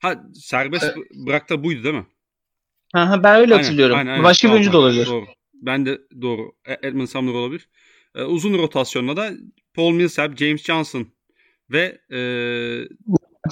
[0.02, 0.98] Ha serbest evet.
[1.28, 2.08] bıraktı buydu değil mi?
[2.94, 3.98] Ha, ben öyle aynen, hatırlıyorum.
[3.98, 4.24] Aynen, aynen.
[4.24, 5.06] Başka bir oyuncu da olabilir.
[5.06, 5.26] Doğru.
[5.66, 6.52] Ben de doğru.
[6.66, 7.70] E, Edmund Sumner olabilir.
[8.16, 9.32] Ee, uzun rotasyonla da
[9.74, 11.08] Paul Millsap, James Johnson
[11.70, 12.20] ve e,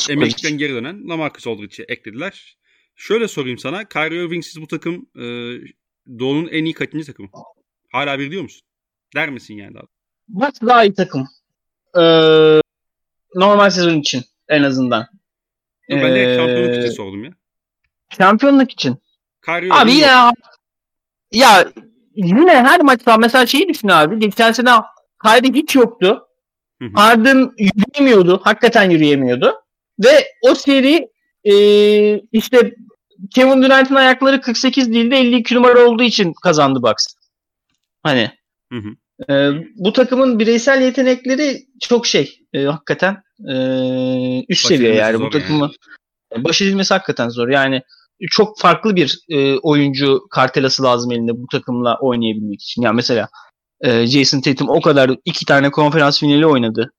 [0.09, 2.57] emeklilikten geri dönen Lamarcus Aldridge'i eklediler.
[2.95, 3.85] Şöyle sorayım sana.
[3.89, 5.25] Kyrie Irving'siz bu takım e,
[6.19, 7.29] Doğu'nun en iyi kaçıncı takımı?
[7.91, 8.61] Hala bir diyor musun?
[9.15, 9.83] Der misin yani daha?
[10.27, 11.27] Maç daha iyi takım.
[11.95, 12.61] Ee,
[13.35, 15.07] normal sezon için en azından.
[15.89, 17.31] Ben de şampiyonluk için sordum ya.
[18.17, 18.97] Şampiyonluk için.
[19.45, 20.31] Kyrie abi ya
[21.31, 21.71] ya
[22.15, 24.19] yine her maçta mesela şeyi düşün abi.
[24.19, 24.69] Geçen sene
[25.23, 26.27] Kyrie hiç yoktu.
[26.93, 28.41] Harden yürüyemiyordu.
[28.43, 29.53] Hakikaten yürüyemiyordu.
[30.03, 31.07] Ve o seri
[31.43, 31.53] e,
[32.31, 32.73] işte
[33.35, 37.07] Kevin Durant'ın ayakları 48 değil de 52 numara olduğu için kazandı Bucks.
[38.03, 38.31] Hani
[38.71, 39.33] hı hı.
[39.33, 43.55] E, bu takımın bireysel yetenekleri çok şey e, hakikaten e,
[44.49, 45.71] üst seviye yani bu takımı
[46.31, 46.43] yani.
[46.43, 47.49] baş edilmesi hakikaten zor.
[47.49, 47.81] Yani
[48.29, 52.81] çok farklı bir e, oyuncu kartelası lazım elinde bu takımla oynayabilmek için.
[52.81, 53.29] Yani mesela
[53.81, 56.93] e, Jason Tatum o kadar iki tane konferans finali oynadı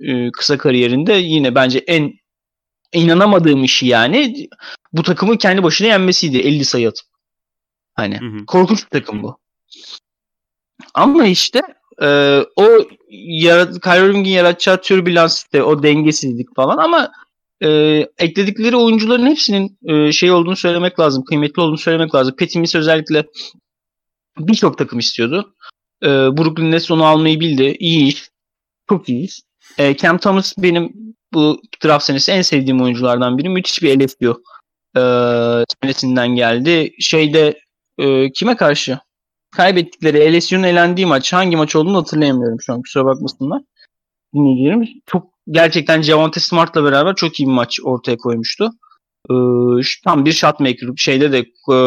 [0.00, 1.12] e, kısa kariyerinde.
[1.12, 2.12] Yine bence en
[2.92, 4.48] inanamadığım işi yani
[4.92, 7.06] bu takımı kendi başına yenmesiydi 50 sayı atıp.
[7.94, 8.46] Hani hı hı.
[8.46, 9.38] korkunç bir takım bu.
[10.94, 11.62] Ama işte
[12.02, 12.64] e, o
[13.10, 17.12] yarat Kyrie Irving'in yaratacağı türbülans işte o dengesizlik falan ama
[17.62, 17.68] e,
[18.18, 21.24] ekledikleri oyuncuların hepsinin e, şey olduğunu söylemek lazım.
[21.24, 22.36] Kıymetli olduğunu söylemek lazım.
[22.36, 23.26] Petimiz özellikle
[24.38, 25.54] birçok takım istiyordu.
[26.02, 27.76] E, Brooklyn Nets onu almayı bildi.
[27.78, 28.30] İyi iş.
[28.88, 29.40] Çok iyi iş.
[29.78, 30.92] E, Cam Thomas benim
[31.32, 33.48] bu draft senesi en sevdiğim oyunculardan biri.
[33.48, 34.42] Müthiş bir LFU
[34.96, 35.02] e,
[35.82, 36.94] senesinden geldi.
[36.98, 37.58] Şeyde
[37.98, 38.98] e, kime karşı?
[39.50, 43.62] Kaybettikleri LSU'nun elendiği maç hangi maç olduğunu hatırlayamıyorum şu an kusura bakmasınlar.
[44.34, 44.88] Dinleyicilerim.
[45.06, 48.70] Çok gerçekten Javante Smart'la beraber çok iyi bir maç ortaya koymuştu.
[49.30, 49.34] Ee,
[50.04, 50.88] tam bir shot maker.
[50.96, 51.78] Şeyde de e,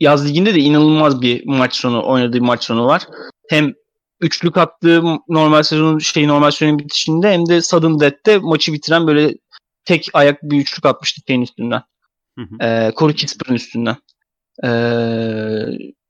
[0.00, 3.02] yaz liginde de inanılmaz bir maç sonu oynadığı maç sonu var.
[3.48, 3.72] Hem
[4.20, 9.34] üçlük attığı normal sezonun şey normal sezonun bitişinde hem de sudden death'te maçı bitiren böyle
[9.84, 11.82] tek ayak bir üçlük atmıştı şeyin üstünden.
[12.38, 12.66] Hı hı.
[12.66, 13.96] Ee, Corey Kisper'ın üstünden.
[14.64, 14.68] Ee,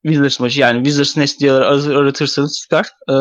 [0.03, 2.91] Wizards maçı yani Wizards Nest diye aratırsanız çıkar.
[3.11, 3.15] Ee,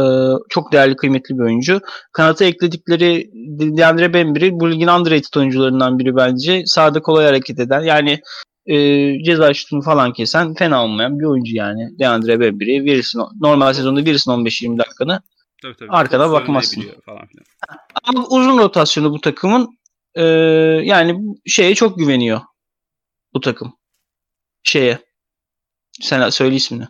[0.50, 1.82] çok değerli kıymetli bir oyuncu.
[2.14, 3.30] Kanata ekledikleri
[3.78, 6.64] Deandre Bembry bu ligin underrated oyuncularından biri bence.
[6.66, 8.20] Sağda kolay hareket eden yani
[8.66, 8.76] e,
[9.24, 12.00] ceza şutunu falan kesen fena olmayan bir oyuncu yani.
[12.00, 15.22] Deandre Bembry verirsin, normal sezonda verirsin 15-20 dakikanı.
[15.62, 15.92] Tabii, tabii.
[15.92, 16.84] Arkada bakmazsın.
[17.06, 17.46] Falan filan.
[18.04, 19.78] Ama uzun rotasyonu bu takımın
[20.16, 20.24] e,
[20.84, 22.42] yani şeye çok güveniyor
[23.34, 23.74] bu takım.
[24.64, 25.00] Şeye
[26.02, 26.88] sen söyle ismini.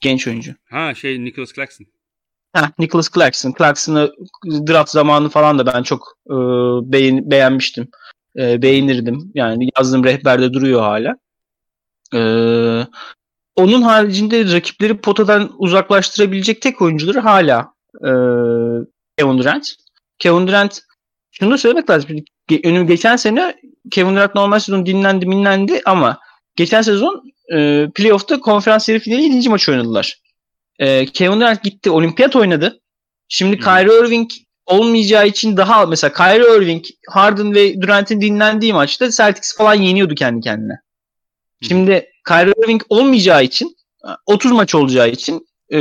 [0.00, 0.54] Genç oyuncu.
[0.70, 1.86] Ha şey Nicholas Claxton.
[2.52, 3.54] Ha Nicholas Claxton.
[3.58, 4.12] Claxton'ı
[4.46, 6.34] draft zamanı falan da ben çok e,
[6.92, 7.88] beğen, beğenmiştim.
[8.36, 9.32] E, beğenirdim.
[9.34, 11.16] Yani yazdığım rehberde duruyor hala.
[12.14, 12.20] E,
[13.56, 18.10] onun haricinde rakipleri potadan uzaklaştırabilecek tek oyuncuları hala e,
[19.18, 19.74] Kevin Durant.
[20.18, 20.80] Kevin Durant
[21.32, 22.10] şunu söylemek lazım.
[22.64, 23.56] Önüm geçen sene
[23.90, 26.18] Kevin Durant normal sezon dinlendi minlendi ama
[26.56, 29.48] geçen sezon e, playoff'ta konferans yarı finali 7.
[29.48, 30.20] maç oynadılar.
[30.78, 32.80] E, Kevin Durant gitti olimpiyat oynadı.
[33.28, 33.64] Şimdi hmm.
[33.64, 34.30] Kyrie Irving
[34.66, 40.40] olmayacağı için daha mesela Kyrie Irving, Harden ve Durant'in dinlendiği maçta Celtics falan yeniyordu kendi
[40.40, 40.72] kendine.
[40.72, 41.68] Hmm.
[41.68, 43.76] Şimdi Kyrie Irving olmayacağı için
[44.26, 45.78] 30 maç olacağı için e,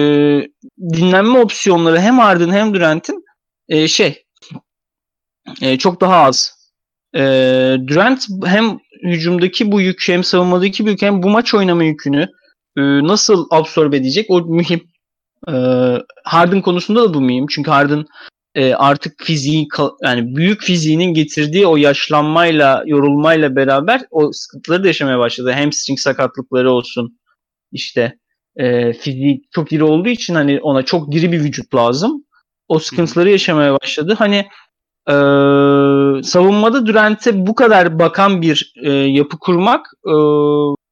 [0.93, 3.25] dinlenme opsiyonları hem Harden hem Durant'in
[3.69, 4.23] e, şey
[5.61, 6.57] e, çok daha az.
[7.15, 7.21] E,
[7.87, 12.27] Durant hem hücumdaki bu yük hem savunmadaki bu yük hem bu maç oynama yükünü
[12.77, 14.81] e, nasıl absorbe edecek o mühim.
[15.47, 15.53] E,
[16.23, 17.45] Harden konusunda da bu mühim.
[17.49, 18.05] Çünkü Harden
[18.55, 19.67] e, artık fiziği
[20.03, 25.51] yani büyük fiziğinin getirdiği o yaşlanmayla yorulmayla beraber o sıkıntıları da yaşamaya başladı.
[25.51, 27.19] Hamstring sakatlıkları olsun
[27.71, 28.17] işte
[28.55, 32.25] e, fiziği çok diri olduğu için hani ona çok diri bir vücut lazım.
[32.67, 34.15] O sıkıntıları yaşamaya başladı.
[34.19, 34.45] Hani
[35.07, 35.13] e,
[36.23, 40.13] savunmada Durant'e bu kadar bakan bir e, yapı kurmak e,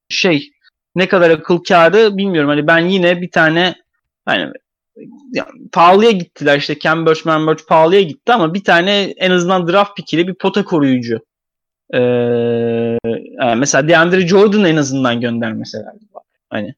[0.10, 0.51] şey
[0.95, 2.49] ne kadar akıl kârı bilmiyorum.
[2.49, 3.75] Hani ben yine bir tane
[4.25, 4.51] hani
[5.34, 10.28] yani, pahalıya gittiler işte Cambridge Cambridge pahalıya gitti ama bir tane en azından draft pick'iyle
[10.28, 11.19] bir pota koruyucu.
[11.93, 11.99] Ee,
[13.39, 15.93] yani mesela DeAndre Jordan en azından gönder mesela.
[16.49, 16.75] Hani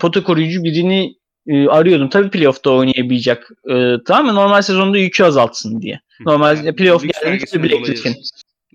[0.00, 1.14] pota koruyucu birini
[1.48, 2.08] e, arıyordum.
[2.08, 3.38] Tabii playoff'ta oynayabilecek.
[3.70, 4.34] E, tamam mı?
[4.34, 6.00] Normal sezonda yükü azaltsın diye.
[6.26, 8.16] Normal yani, playoff geldiğinde Black Griffin.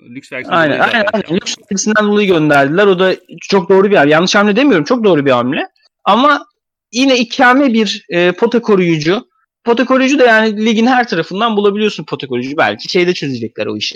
[0.09, 1.35] Lüks aynen, aynen, aynen.
[1.35, 2.87] Lüks vergisinden dolayı gönderdiler.
[2.87, 4.11] O da çok doğru bir hamle.
[4.11, 4.85] Yanlış hamle demiyorum.
[4.85, 5.67] Çok doğru bir hamle.
[6.03, 6.45] Ama
[6.91, 9.27] yine ikame bir e, pota koruyucu.
[9.63, 12.57] Pota koruyucu da yani ligin her tarafından bulabiliyorsun pota koruyucu.
[12.57, 13.95] Belki şeyde çözecekler o işi.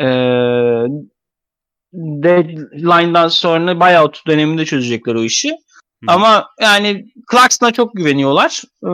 [0.00, 0.06] E,
[1.92, 5.56] deadline'dan sonra buyout döneminde çözecekler o işi.
[6.06, 8.62] Ama yani Clarkson'a çok güveniyorlar.
[8.84, 8.90] Ee,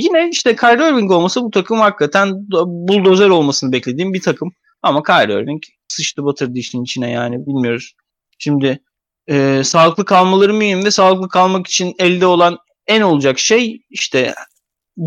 [0.00, 2.32] yine işte Kyrie Irving olması bu takım hakikaten
[2.66, 4.52] buldozer olmasını beklediğim bir takım.
[4.82, 7.92] Ama Kyrie Irving sıçtı batırdı işin içine yani bilmiyoruz.
[8.38, 8.80] Şimdi
[9.28, 14.34] e, sağlıklı kalmaları mühim ve sağlıklı kalmak için elde olan en olacak şey işte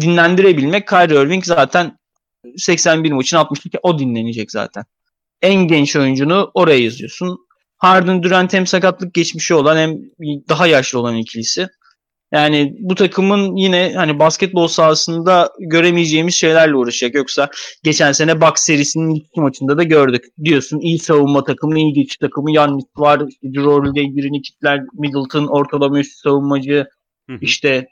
[0.02, 0.88] dinlendirebilmek.
[0.88, 1.98] Kyrie Irving zaten
[2.58, 4.86] 81 maçın 62 o dinlenecek zaten.
[5.42, 7.49] En genç oyuncunu oraya yazıyorsun.
[7.80, 9.98] Harden Durant hem sakatlık geçmişi olan hem
[10.50, 11.68] daha yaşlı olan ikilisi.
[12.32, 17.16] Yani bu takımın yine hani basketbol sahasında göremeyeceğimiz şeylerle uğraşacak.
[17.16, 17.50] Yoksa
[17.84, 20.24] geçen sene Bucks serisinin ilk maçında da gördük.
[20.44, 22.52] Diyorsun iyi savunma takımı, iyi geçiş takımı.
[22.52, 26.88] Yannis var, Drew birini kitler, Middleton ortalama üst savunmacı.
[27.42, 27.88] İşte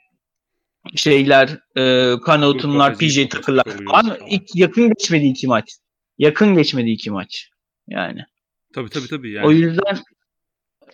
[0.95, 3.65] şeyler, e, Connaughton'lar, PJ Tucker'lar.
[3.93, 5.69] Ama ilk, yakın geçmedi iki maç.
[6.17, 7.49] Yakın geçmedi iki maç.
[7.87, 8.25] Yani.
[8.73, 9.31] Tabii tabii tabii.
[9.31, 9.47] Yani.
[9.47, 9.97] O yüzden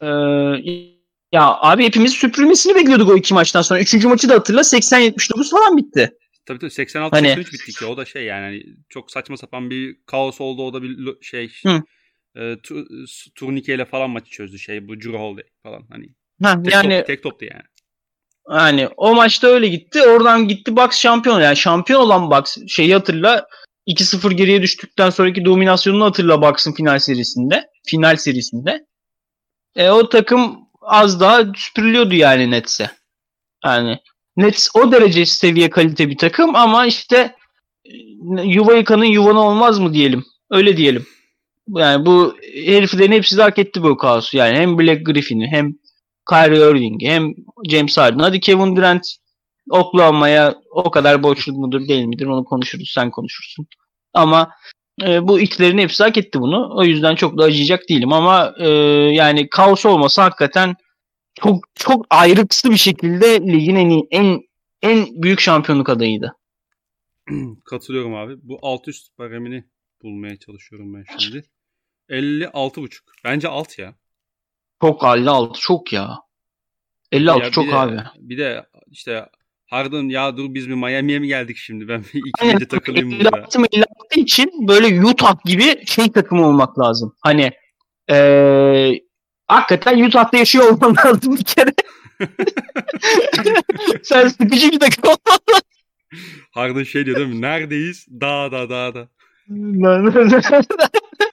[0.01, 0.07] e,
[1.31, 3.79] ya abi hepimiz süpürmesini bekliyorduk o iki maçtan sonra.
[3.81, 6.17] Üçüncü maçı da hatırla 80-79 falan bitti.
[6.45, 7.37] Tabii tabii 86 hani...
[7.37, 10.83] bitti ki o da şey yani hani çok saçma sapan bir kaos oldu o da
[10.83, 11.81] bir şey Hı.
[12.35, 12.85] e, tu,
[13.35, 16.07] turnikeyle falan maçı çözdü şey bu Drew falan hani.
[16.43, 17.63] Ha, tek yani top, tek toptu yani.
[18.49, 20.01] Yani o maçta öyle gitti.
[20.01, 21.41] Oradan gitti Bucks şampiyon.
[21.41, 23.47] Yani şampiyon olan Bucks şeyi hatırla.
[23.87, 27.69] 2-0 geriye düştükten sonraki dominasyonunu hatırla Bucks'ın final serisinde.
[27.85, 28.85] Final serisinde.
[29.75, 32.91] E, o takım az daha süpürülüyordu yani Nets'e.
[33.65, 33.99] Yani
[34.37, 37.35] Nets o derece seviye kalite bir takım ama işte
[38.43, 40.25] yuva yıkanın yuvanı olmaz mı diyelim.
[40.51, 41.05] Öyle diyelim.
[41.69, 44.37] Yani bu heriflerin hepsi de hak etti bu kaosu.
[44.37, 45.73] Yani hem Black Griffin'i hem
[46.29, 47.33] Kyrie Irving'i hem
[47.69, 48.19] James Harden.
[48.19, 49.07] Hadi Kevin Durant
[49.69, 52.91] Oklahoma'ya o kadar borçlu mudur değil midir onu konuşuruz.
[52.95, 53.67] Sen konuşursun.
[54.13, 54.51] Ama
[55.01, 56.77] e, bu itlerin hepsi hak etti bunu.
[56.77, 58.69] O yüzden çok da acıyacak değilim ama e,
[59.13, 60.75] yani kaos olmasa hakikaten
[61.35, 64.41] çok çok ayrıksı bir şekilde ligin en en
[64.81, 66.35] en büyük şampiyonluk adayıydı.
[67.65, 68.35] Katılıyorum abi.
[68.43, 69.63] Bu alt üst baremini
[70.01, 71.43] bulmaya çalışıyorum ben şimdi.
[72.09, 72.99] 56,5.
[73.23, 73.95] Bence alt ya.
[74.81, 76.19] Çok 56 çok ya.
[77.11, 78.01] 56 ya çok de, abi.
[78.19, 79.29] Bir de işte
[79.73, 81.87] Harden ya dur biz bir Miami'ye mi geldik şimdi?
[81.87, 83.37] Ben bir iki gece takılayım burada.
[83.37, 87.15] 56 56 için böyle Utah gibi şey takımı olmak lazım.
[87.21, 87.51] Hani
[88.11, 88.91] ee,
[89.47, 91.73] hakikaten Utah'ta yaşıyor olman lazım bir kere.
[94.03, 95.67] Sen sıkıcı bir takım olman lazım.
[96.51, 97.41] Harden şey diyor değil mi?
[97.41, 98.07] Neredeyiz?
[98.21, 99.07] Dağda dağda.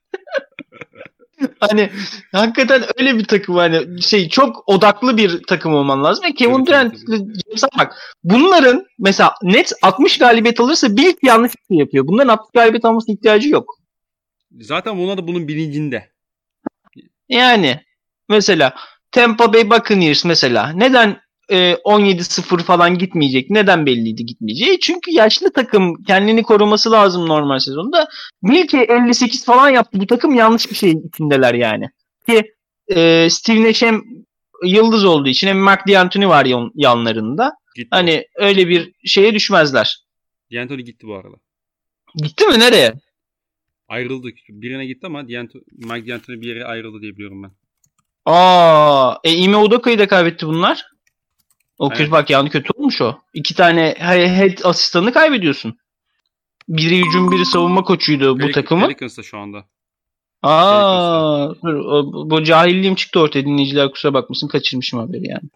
[1.60, 1.90] hani
[2.32, 6.24] hakikaten öyle bir takım hani şey çok odaklı bir takım olman lazım.
[6.24, 8.16] Ve Kevin Durant James'a bak.
[8.24, 12.06] Bunların mesela net 60 galibiyet alırsa bir yanlış şey yapıyor.
[12.06, 13.78] Bunların 60 galibiyet alması ihtiyacı yok.
[14.60, 16.10] Zaten buna da bunun bilincinde.
[17.28, 17.80] Yani
[18.28, 18.74] mesela
[19.12, 21.20] Tampa Bay Buccaneers mesela neden
[21.50, 23.50] e, 17-0 falan gitmeyecek.
[23.50, 24.80] Neden belliydi gitmeyeceği?
[24.80, 28.08] Çünkü yaşlı takım kendini koruması lazım normal sezonda.
[28.42, 30.00] Bil ki 58 falan yaptı.
[30.00, 31.90] Bu takım yanlış bir şey içindeler yani.
[32.28, 32.52] Ki
[32.88, 34.02] e, Steve Nash hem
[34.64, 37.52] yıldız olduğu için hem Mark D'Antoni var yan, yanlarında.
[37.76, 37.88] Gitti.
[37.90, 40.04] Hani öyle bir şeye düşmezler.
[40.52, 41.36] D'Antoni gitti bu arada.
[42.14, 42.58] Gitti mi?
[42.58, 42.94] Nereye?
[43.88, 44.28] Ayrıldı.
[44.48, 47.50] Birine gitti ama D'Antoni, Mike D'Antoni bir yere ayrıldı diye biliyorum ben.
[48.24, 50.86] Aa, e, Ime Udoka'yı da kaybetti bunlar.
[51.80, 51.98] O evet.
[51.98, 53.18] kötü bak yani kötü olmuş o.
[53.34, 55.78] İki tane head asistanını kaybediyorsun.
[56.68, 58.86] Biri hücum biri savunma koçuydu Pelik, bu takımın.
[58.86, 59.64] Pelicans'ta şu anda.
[60.42, 65.50] Aa, bu, bu cahilliğim çıktı ortaya dinleyiciler kusura bakmasın kaçırmışım haberi yani.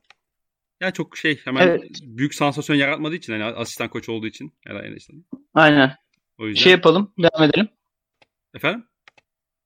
[0.80, 1.82] Ya çok şey hemen evet.
[2.02, 4.52] büyük sansasyon yaratmadığı için yani asistan koç olduğu için.
[4.66, 5.12] Yani işte.
[5.54, 5.96] Aynen.
[6.38, 6.62] O yüzden.
[6.62, 7.68] Şey yapalım devam edelim.
[8.54, 8.84] Efendim?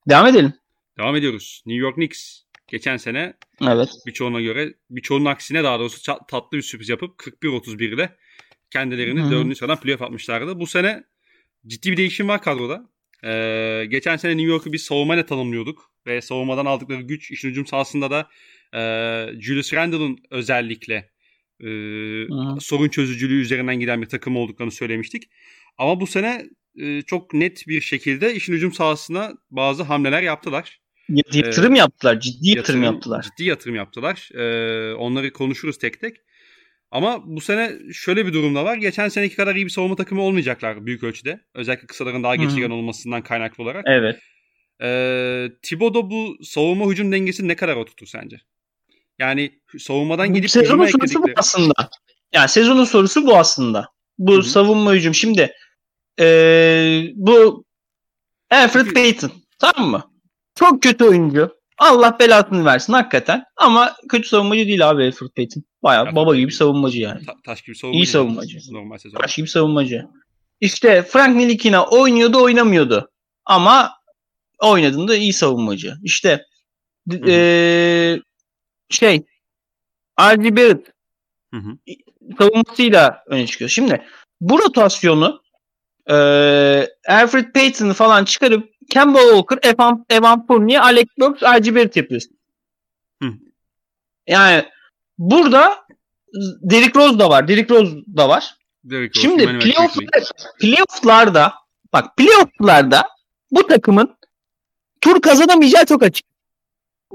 [0.09, 0.53] Devam edelim.
[0.99, 1.63] Devam ediyoruz.
[1.67, 3.89] New York Knicks geçen sene evet.
[4.07, 8.16] birçoğuna göre birçoğunun aksine daha doğrusu tatlı bir sürpriz yapıp 41-31 ile
[8.71, 10.61] kendilerini dördüncü sıradan playoff atmışlardı.
[10.61, 11.05] Bu sene
[11.66, 12.89] ciddi bir değişim var kadroda.
[13.25, 18.11] Ee, geçen sene New York'u bir savunmayla tanımlıyorduk ve savunmadan aldıkları güç işin hücum sahasında
[18.11, 18.29] da
[18.75, 18.81] e,
[19.41, 21.11] Julius Randle'ın özellikle
[21.61, 21.69] e,
[22.61, 25.31] sorun çözücülüğü üzerinden giden bir takım olduklarını söylemiştik.
[25.79, 26.47] Ama bu sene
[26.77, 30.81] e, çok net bir şekilde işin hücum sahasına bazı hamleler yaptılar.
[31.09, 32.21] Yatırım ee, yaptılar.
[32.21, 33.23] Ciddi yatırım, yatırım yaptılar.
[33.23, 34.29] Ciddi yatırım yaptılar.
[34.35, 36.17] Ee, onları konuşuruz tek tek.
[36.91, 38.77] Ama bu sene şöyle bir durumda var.
[38.77, 41.41] Geçen seneki kadar iyi bir savunma takımı olmayacaklar büyük ölçüde.
[41.55, 43.85] Özellikle kısaların daha geçirgen olmasından kaynaklı olarak.
[43.87, 44.19] Evet.
[44.83, 48.41] Ee, Thibodeau bu savunma hücum dengesini ne kadar oturtur sence?
[49.19, 51.37] Yani savunmadan gidip sezonun sorusu ekledikleri...
[51.37, 51.91] bu aslında.
[52.33, 53.89] Yani sezonun sorusu bu aslında.
[54.19, 54.43] Bu Hı-hı.
[54.43, 55.15] savunma hücum.
[55.15, 55.53] Şimdi
[56.21, 57.65] ee, bu
[58.51, 60.11] Alfred Payton tamam mı?
[60.59, 61.59] Çok kötü oyuncu.
[61.79, 63.45] Allah belasını versin hakikaten.
[63.57, 65.63] Ama kötü savunmacı değil abi Alfred Payton.
[65.83, 67.27] Baya ya, baba gibi savunmacı yani.
[67.27, 67.99] Ta- taş gibi savunmacı.
[67.99, 68.59] İyi savunmacı.
[68.71, 69.21] Normal sezon.
[69.21, 70.07] Taş gibi savunmacı.
[70.61, 73.11] İşte Frank Nilikina oynuyordu oynamıyordu.
[73.45, 73.93] Ama
[74.59, 75.95] oynadığında iyi savunmacı.
[76.03, 76.47] İşte
[77.27, 78.21] ee,
[78.91, 79.23] şey
[80.21, 80.57] R.G.
[80.57, 80.87] Barrett
[81.55, 81.77] hı hı.
[82.39, 83.71] savunmasıyla öne çıkıyor.
[83.71, 84.03] Şimdi
[84.41, 85.43] bu rotasyonu
[86.11, 86.15] e,
[87.09, 91.74] Alfred Payton'ı falan çıkarıp Kemba Walker, Evan, Evan Fournier, Alec Burks, R.G.
[91.74, 92.39] Barrett yapıyorsun.
[93.22, 93.28] Hı.
[94.26, 94.64] Yani
[95.18, 95.86] burada
[96.62, 97.49] Derrick Rose da var.
[97.49, 98.55] Derrick Rose da var.
[98.84, 100.24] Derrick Rose, Şimdi playoff'lar,
[100.61, 101.55] playoff'larda
[101.93, 103.09] bak playoff'larda
[103.51, 104.16] bu takımın
[105.01, 106.26] tur kazanamayacağı çok açık.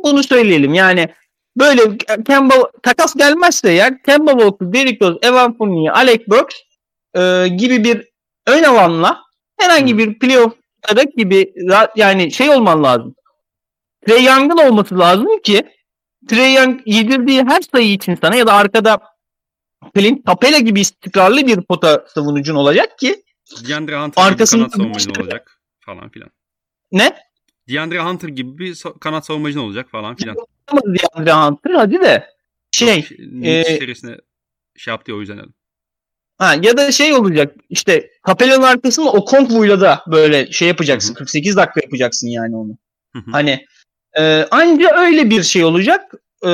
[0.04, 0.74] Bunu söyleyelim.
[0.74, 1.14] Yani
[1.58, 1.98] böyle
[2.28, 6.56] Kemba takas gelmezse eğer Kemba Walker, Derrick Rose, Evan Fournier, Alec Burks
[7.16, 8.08] e, gibi bir
[8.48, 9.22] ön alanla
[9.60, 10.54] herhangi bir playoff
[10.84, 11.54] Tarık gibi
[11.96, 13.16] yani şey olman lazım.
[14.08, 15.64] Trey Young'ın olması lazım ki
[16.28, 19.00] Trey Young yedirdiği her sayı için sana ya da arkada
[19.98, 23.24] Clint Capela gibi istikrarlı bir pota savunucun olacak ki
[23.68, 26.30] DeAndre Hunter arkasında kanat savunucun olacak falan filan.
[26.92, 27.18] Ne?
[27.70, 30.36] DeAndre Hunter gibi bir kanat savunmacın olacak falan filan.
[30.86, 32.30] DeAndre Hunter hadi de
[32.72, 33.08] şey
[33.44, 34.18] e, serisine
[34.76, 35.54] şey yaptı o yüzden dedim.
[36.38, 41.10] Ha, ya da şey olacak işte Capella'nın arkasında o Kontvu'yla da böyle şey yapacaksın.
[41.10, 41.18] Hı-hı.
[41.18, 42.78] 48 dakika yapacaksın yani onu.
[43.14, 43.32] Hı-hı.
[43.32, 43.66] Hani
[44.18, 46.14] e, anca öyle bir şey olacak.
[46.46, 46.50] E,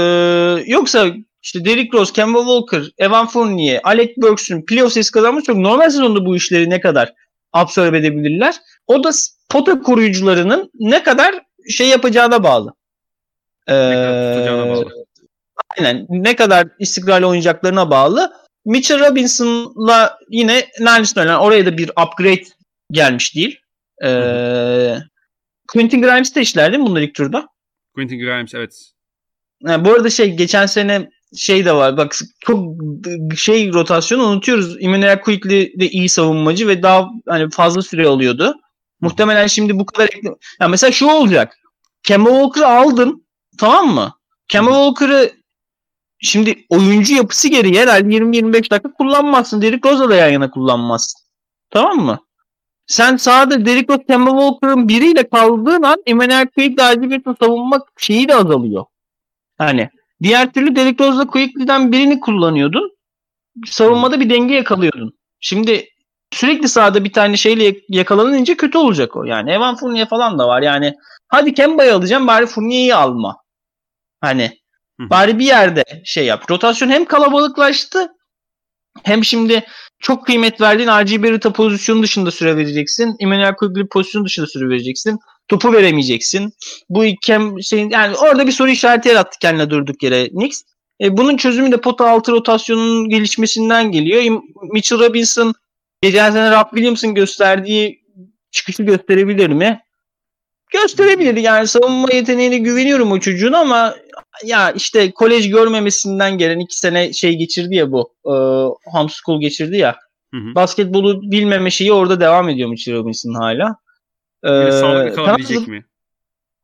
[0.65, 1.07] yoksa
[1.41, 6.25] işte Derrick Rose, Kemba Walker, Evan Fournier, Alec Burks'ün playoff sayısı kazanmış çok normal sezonda
[6.25, 7.13] bu işleri ne kadar
[7.53, 8.55] absorbe edebilirler.
[8.88, 9.09] O da
[9.49, 11.36] pota koruyucularının ne kadar
[11.69, 12.73] şey yapacağına bağlı.
[13.67, 13.75] Ee,
[14.45, 15.05] ne bağlı.
[15.77, 16.05] Aynen.
[16.09, 18.34] Ne kadar istikrarlı oynayacaklarına bağlı.
[18.70, 22.43] Mitchell Robinson'la yine Nerlis'ten yani oraya da bir upgrade
[22.91, 23.59] gelmiş değil.
[24.03, 24.97] Ee,
[25.67, 27.47] Quentin Grimes de işler değil mi bunlar ilk turda?
[27.95, 28.91] Quentin Grimes evet.
[29.61, 31.97] Yani bu arada şey geçen sene şey de var.
[31.97, 32.76] Bak çok
[33.36, 34.84] şey rotasyonu unutuyoruz.
[34.84, 38.55] Emmanuel Quickly de iyi savunmacı ve daha hani fazla süre alıyordu.
[39.01, 40.09] Muhtemelen şimdi bu kadar
[40.61, 41.57] ya mesela şu olacak.
[42.03, 43.26] Kemba Walker'ı aldın.
[43.57, 44.13] Tamam mı?
[44.47, 45.39] Kemba Walker'ı
[46.20, 49.61] şimdi oyuncu yapısı gereği herhalde 20-25 dakika kullanmazsın.
[49.61, 51.22] Derrick Rose'la da yan yana kullanmazsın.
[51.70, 52.20] Tamam mı?
[52.88, 58.36] Sen sahada Derrick Rose, Kemba Walker'ın biriyle kaldığın an Emmanuel Quickly Alcibert'in savunma şeyi de
[58.36, 58.86] azalıyor.
[59.57, 59.89] Hani
[60.24, 62.91] diğer türlü Derrick Rose'la Quickly'den birini kullanıyordun.
[63.65, 65.13] Savunmada bir denge yakalıyordun.
[65.39, 65.89] Şimdi
[66.32, 69.24] sürekli sahada bir tane şeyle yakalanınca kötü olacak o.
[69.24, 70.61] Yani Evan Fournier falan da var.
[70.61, 70.93] Yani
[71.28, 73.38] hadi Kemba'yı alacağım bari Fournier'i alma.
[74.22, 74.59] Hani
[75.00, 76.52] bari bir yerde şey yap.
[76.52, 78.08] Rotasyon hem kalabalıklaştı
[79.04, 79.66] hem şimdi
[80.00, 83.16] çok kıymet verdiğin RG Barrett'a pozisyonu dışında süre vereceksin.
[83.20, 85.20] Emmanuel Quigley pozisyonu dışında süre vereceksin.
[85.47, 86.54] Topu veremeyeceksin.
[86.89, 90.62] Bu ikem şeyin yani orada bir soru işareti yarattı kendine durduk yere Knicks.
[91.02, 94.41] E, bunun çözümü de pota altı rotasyonunun gelişmesinden geliyor.
[94.74, 95.54] Mitchell Robinson
[96.02, 98.04] geçen sene Rob Williams'ın gösterdiği
[98.52, 99.82] çıkışı gösterebilir mi?
[100.74, 101.38] Gösterebilir.
[101.38, 103.95] Yani savunma yeteneğine güveniyorum o çocuğun ama
[104.45, 108.13] ya işte kolej görmemesinden gelen iki sene şey geçirdi ya bu.
[108.25, 108.34] E,
[108.91, 109.95] homeschool geçirdi ya.
[110.34, 110.55] Hı hı.
[110.55, 113.75] Basketbolu bilmeme şeyi orada devam ediyor Mitchell Robinson hala.
[114.43, 115.86] Ee, sağlıklı kalabilecek tamam, mi?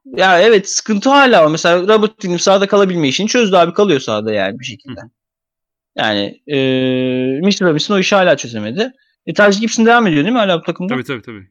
[0.05, 1.51] Ya evet sıkıntı hala var.
[1.51, 5.01] Mesela Robert Williams sahada kalabilme işini çözdü abi kalıyor sahada yani bir şekilde.
[5.01, 5.05] Hı.
[5.95, 6.57] Yani e,
[7.45, 8.93] Mitchell Robinson o işi hala çözemedi.
[9.25, 10.93] E, Taj Gibson devam ediyor değil mi hala bu takımda?
[10.93, 11.47] Tabii tabii tabii.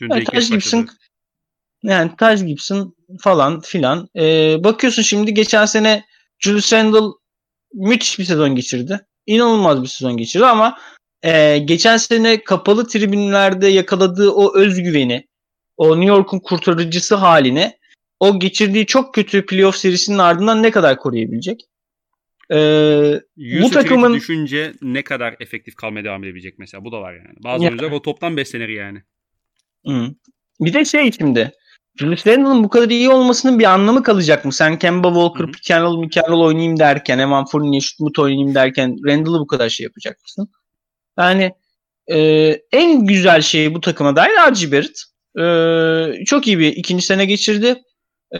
[0.00, 0.88] Dün yani, Taj Gibson
[1.84, 4.08] yani Taj Gibson falan filan.
[4.16, 6.04] E, bakıyorsun şimdi geçen sene
[6.38, 7.14] Julius Randle
[7.74, 9.00] müthiş bir sezon geçirdi.
[9.26, 10.78] İnanılmaz bir sezon geçirdi ama
[11.22, 15.28] e, geçen sene kapalı tribünlerde yakaladığı o özgüveni,
[15.76, 17.78] o New York'un kurtarıcısı haline
[18.20, 21.60] o geçirdiği çok kötü playoff serisinin ardından ne kadar koruyabilecek?
[22.50, 26.84] Ee, bu takımın düşünce ne kadar efektif kalmaya devam edebilecek mesela.
[26.84, 27.36] Bu da var yani.
[27.44, 27.70] Bazı ya.
[27.70, 29.02] oyuncular o toptan beslenir yani.
[29.86, 30.14] Hı.
[30.60, 31.52] Bir de şey şimdi
[31.96, 34.52] Julius Randle'ın bu kadar iyi olmasının bir anlamı kalacak mı?
[34.52, 38.54] Sen Kemba Walker, pick and roll, pick and roll oynayayım derken, Evan Fournier, şut oynayayım
[38.54, 40.48] derken Randle'ı bu kadar şey yapacak mısın?
[41.18, 41.52] Yani
[42.06, 42.18] e,
[42.72, 45.02] en güzel şey bu takıma dair RG Barrett.
[45.38, 47.82] E, çok iyi bir ikinci sene geçirdi.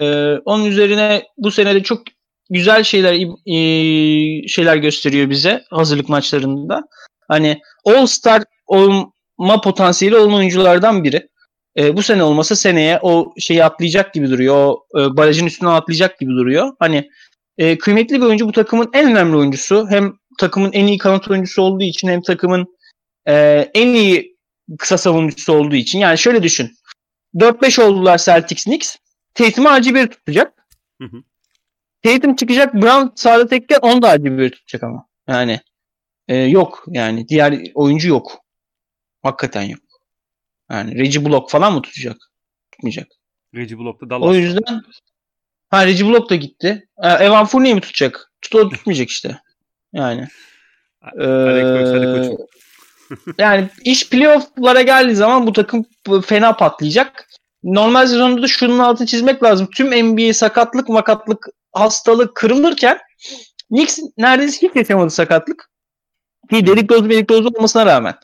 [0.00, 2.02] E, onun üzerine bu sene de çok
[2.50, 3.14] güzel şeyler
[3.46, 6.82] e, şeyler gösteriyor bize hazırlık maçlarında.
[7.28, 11.28] Hani All Star olma potansiyeli olan oyunculardan biri.
[11.76, 14.56] E, bu sene olmasa seneye o şeyi atlayacak gibi duruyor.
[14.56, 16.72] O e, barajın üstüne atlayacak gibi duruyor.
[16.78, 17.10] Hani
[17.58, 19.86] e, kıymetli bir oyuncu bu takımın en önemli oyuncusu.
[19.90, 22.76] Hem takımın en iyi kanat oyuncusu olduğu için hem takımın
[23.28, 23.34] e,
[23.74, 24.36] en iyi
[24.78, 25.98] kısa savunucusu olduğu için.
[25.98, 26.70] Yani şöyle düşün.
[27.34, 28.96] 4-5 oldular Celtics Knicks.
[29.34, 30.66] Tatum'u acı bir tutacak.
[31.00, 31.22] Hı hı.
[32.02, 32.74] Tatum çıkacak.
[32.74, 35.06] Brown sağda tekken onu da acı bir tutacak ama.
[35.28, 35.60] Yani
[36.28, 37.28] e, yok yani.
[37.28, 38.38] Diğer oyuncu yok.
[39.22, 39.80] Hakikaten yok.
[40.74, 42.16] Yani Reggie Block falan mı tutacak?
[42.72, 43.06] Tutmayacak.
[43.54, 44.28] Reggie Block da Dallas.
[44.28, 44.82] O yüzden
[45.70, 46.88] ha Reggie Block da gitti.
[47.02, 48.32] Evan Fournier mi tutacak?
[48.42, 49.40] Tut o tutmayacak işte.
[49.92, 50.28] Yani.
[51.20, 51.26] Ee,
[53.38, 55.86] yani iş playoff'lara geldiği zaman bu takım
[56.26, 57.28] fena patlayacak.
[57.64, 59.68] Normal sezonda da şunun altını çizmek lazım.
[59.76, 62.98] Tüm NBA sakatlık, makatlık, hastalık kırılırken
[63.68, 65.70] Knicks neredeyse hiç yaşamadı sakatlık.
[66.50, 68.14] Ki Derrick Rose, Derrick Rose olmasına rağmen.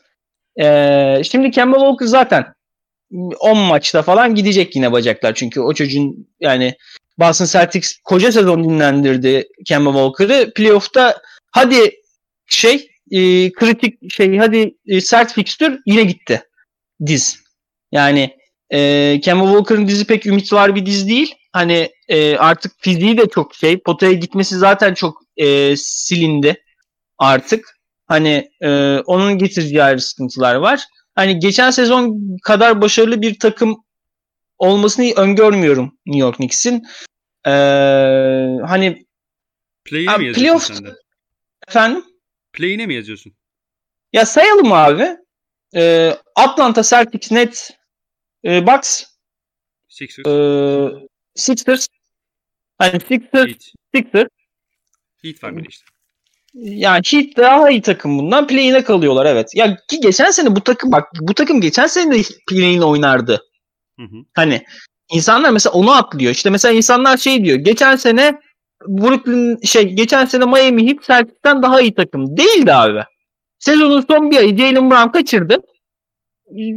[0.59, 2.53] Ee, şimdi Kemba Walker zaten
[3.39, 5.33] 10 maçta falan gidecek yine bacaklar.
[5.35, 6.75] Çünkü o çocuğun yani
[7.19, 10.53] Boston Celtics koca sezon dinlendirdi Kemba Walker'ı.
[10.53, 11.21] Playoff'ta
[11.51, 11.91] hadi
[12.47, 16.43] şey e, kritik şey hadi e, sert fikstür yine gitti
[17.05, 17.39] diz.
[17.91, 18.37] Yani
[18.69, 21.35] e, Kemba Walker'ın dizi pek ümit var bir diz değil.
[21.53, 23.77] Hani e, artık fiziği de çok şey.
[23.79, 26.63] Potaya gitmesi zaten çok e, silindi
[27.17, 27.80] artık.
[28.11, 30.83] Hani e, onun getireceği ayrı sıkıntılar var.
[31.15, 33.83] Hani geçen sezon kadar başarılı bir takım
[34.57, 36.83] olmasını öngörmüyorum New York Knicks'in.
[37.45, 37.51] Ee,
[38.67, 39.05] hani
[39.85, 40.63] Play'i mi playoff...
[40.63, 40.95] Sende?
[41.67, 42.05] Efendim?
[42.53, 43.33] Play'ine mi yazıyorsun?
[44.13, 45.17] Ya sayalım abi.
[45.75, 47.71] Ee, Atlanta Celtics, Nets,
[48.45, 49.03] e, Bucks,
[49.87, 50.89] Sixers, e,
[51.35, 51.87] Sixers.
[52.77, 53.73] Hani Sixers, Heat.
[53.95, 54.29] Sixers.
[55.23, 55.90] Heat var bir işte.
[56.53, 58.47] Yani Heat daha iyi takım bundan.
[58.47, 59.55] Play'ine kalıyorlar evet.
[59.55, 63.41] Ya ki geçen sene bu takım bak bu takım geçen sene de play'ine oynardı.
[63.99, 64.17] Hı hı.
[64.35, 64.63] Hani
[65.11, 66.31] insanlar mesela onu atlıyor.
[66.31, 67.57] İşte mesela insanlar şey diyor.
[67.57, 68.39] Geçen sene
[68.87, 72.37] Brooklyn şey geçen sene Miami Heat Celtics'ten daha iyi takım.
[72.37, 73.03] Değildi abi.
[73.59, 75.61] Sezonun son bir ayı Jalen Brown kaçırdı.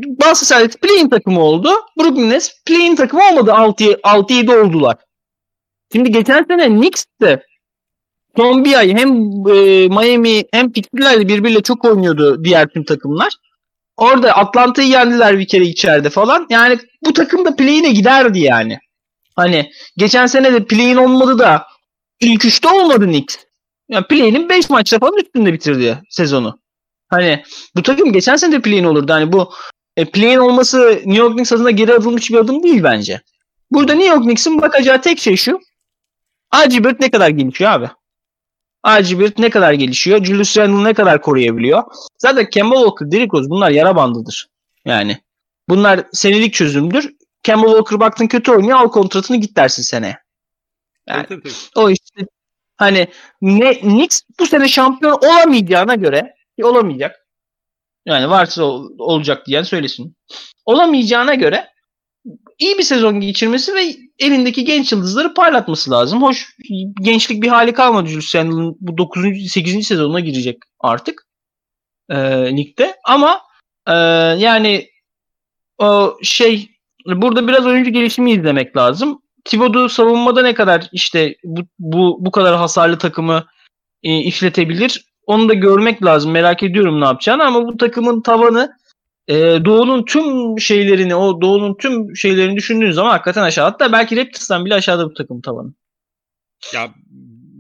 [0.07, 1.71] Boston Celtics play-in takımı oldu.
[1.99, 3.51] Brooklyn Nets play-in takımı olmadı.
[3.51, 4.97] 6-7 oldular.
[5.93, 7.43] Şimdi geçen sene Knicks de
[8.37, 9.09] son bir ay hem
[9.49, 13.33] e, Miami hem Pixiers'lerle birbiriyle çok oynuyordu diğer tüm takımlar.
[13.97, 16.47] Orada Atlanta'yı yendiler bir kere içeride falan.
[16.51, 18.79] Yani bu takım da play'ine giderdi yani.
[19.37, 21.67] Hani geçen sene de play'in olmadı da
[22.21, 23.37] ilk üçte olmadı Knicks.
[23.89, 26.59] Yani play'inin 5 maçta falan üstünde bitirdi sezonu.
[27.09, 27.43] Hani
[27.77, 29.13] bu takım geçen sene de play'in olurdu.
[29.13, 29.53] Hani bu
[29.97, 33.21] e, play'in olması New York Knicks adına geri atılmış bir adım değil bence.
[33.71, 35.61] Burada New York Knicks'in bakacağı tek şey şu.
[36.53, 37.91] Barrett ne kadar gelişiyor abi?
[38.85, 40.25] Barrett ne kadar gelişiyor?
[40.25, 41.83] Julius Randle ne kadar koruyabiliyor?
[42.19, 44.49] Zaten Kemba Walker, Derrick Rose bunlar yara bandıdır.
[44.85, 45.19] Yani
[45.69, 47.15] bunlar senelik çözümdür.
[47.43, 50.19] Kemba Walker baktın kötü oynuyor al kontratını git dersin seneye.
[51.09, 51.51] Yani tabii.
[51.77, 52.27] o işte
[52.77, 53.09] hani
[53.43, 57.27] ne Knicks bu sene şampiyon olamayacağına göre ki olamayacak.
[58.07, 60.17] Yani varsa ol- olacak diyen söylesin.
[60.67, 61.69] Olamayacağına göre
[62.59, 66.23] iyi bir sezon geçirmesi ve elindeki genç yıldızları parlatması lazım.
[66.23, 66.57] Hoş
[67.01, 69.25] gençlik bir hali kalmadı Julius Randle'ın bu 9.
[69.49, 69.87] 8.
[69.87, 71.27] sezonuna girecek artık
[72.11, 72.17] e,
[72.57, 72.97] ligde.
[73.05, 73.41] Ama
[73.87, 73.93] e,
[74.39, 74.89] yani
[75.79, 76.71] o şey
[77.07, 79.23] burada biraz oyuncu gelişimi izlemek lazım.
[79.45, 83.47] Thibodeau savunmada ne kadar işte bu, bu, bu kadar hasarlı takımı
[84.03, 86.31] e, işletebilir onu da görmek lazım.
[86.31, 88.77] Merak ediyorum ne yapacağını ama bu takımın tavanı
[89.29, 93.65] e, Doğu'nun tüm şeylerini o Doğu'nun tüm şeylerini düşündüğün zaman hakikaten aşağı.
[93.65, 95.75] Hatta belki Raptors'tan bile aşağıda bu takım tavanı.
[96.75, 96.95] Ya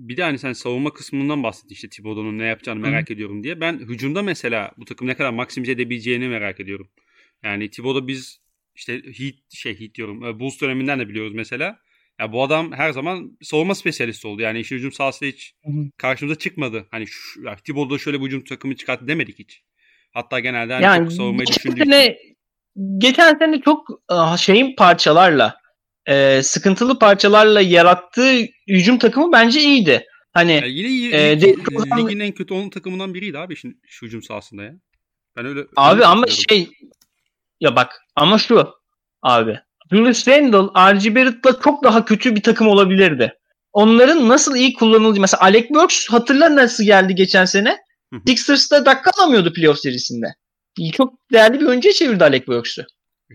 [0.09, 3.61] bir de hani sen savunma kısmından bahsettin işte Thibodeau'nun ne yapacağını merak ediyorum diye.
[3.61, 6.89] Ben hücumda mesela bu takım ne kadar maksimize edebileceğini merak ediyorum.
[7.43, 8.41] Yani Thibodeau biz
[8.75, 10.25] işte Heat şey Heat diyorum.
[10.25, 11.79] e, Bulls döneminden de biliyoruz mesela.
[12.21, 14.43] Ya bu adam her zaman savunma spesiyalisti oldu.
[14.43, 15.55] Yani işin hücum sahasında hiç
[15.97, 16.87] karşımıza çıkmadı.
[16.91, 19.63] Hani şu, ya Thibodeau şöyle bir hücum takımı çıkarttı demedik hiç.
[20.15, 21.91] Hatta genelde hani Yani çok savunmayı düşündüğü için.
[21.91, 22.19] sene,
[22.99, 25.57] geçen sene çok e, şeyin parçalarla
[26.07, 28.33] e, sıkıntılı parçalarla yarattığı
[28.69, 30.07] hücum takımı bence iyiydi.
[30.33, 34.07] Hani Ya yine iyi, lig- de- ligin en kötü 10 takımından biriydi abi işin şu
[34.07, 34.73] hücum sahasında ya.
[35.37, 36.69] Ben öyle Abi öyle ama şey
[37.61, 38.69] ya bak ama şu
[39.23, 39.59] abi
[39.93, 40.57] Julius Randle,
[40.93, 41.15] R.G.
[41.15, 43.35] Barrett'la çok daha kötü bir takım olabilirdi.
[43.73, 47.84] Onların nasıl iyi kullanıldığı mesela Alec Burks hatırla nasıl geldi geçen sene?
[48.15, 48.23] Hı hı.
[48.27, 50.27] Sixers'ta dakika alamıyordu playoff serisinde.
[50.93, 52.87] Çok değerli bir oyuncuya çevirdi Alec Burks'ü.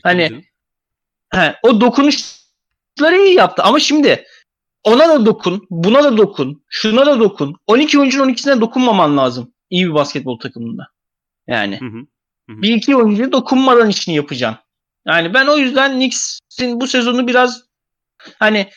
[0.04, 0.44] Hani-.
[1.34, 4.26] He, o dokunuşları iyi yaptı ama şimdi
[4.84, 7.56] ona da dokun, buna da dokun, şuna da dokun.
[7.68, 10.88] 12 oyuncunun 12'sine dokunmaman lazım iyi bir basketbol takımında.
[11.48, 12.06] Yani Hı hı.
[12.62, 14.60] bir iki oyuncuya dokunmadan işini yapacaksın.
[15.08, 17.64] Yani ben o yüzden Knicks'in bu sezonu biraz
[18.40, 18.70] hani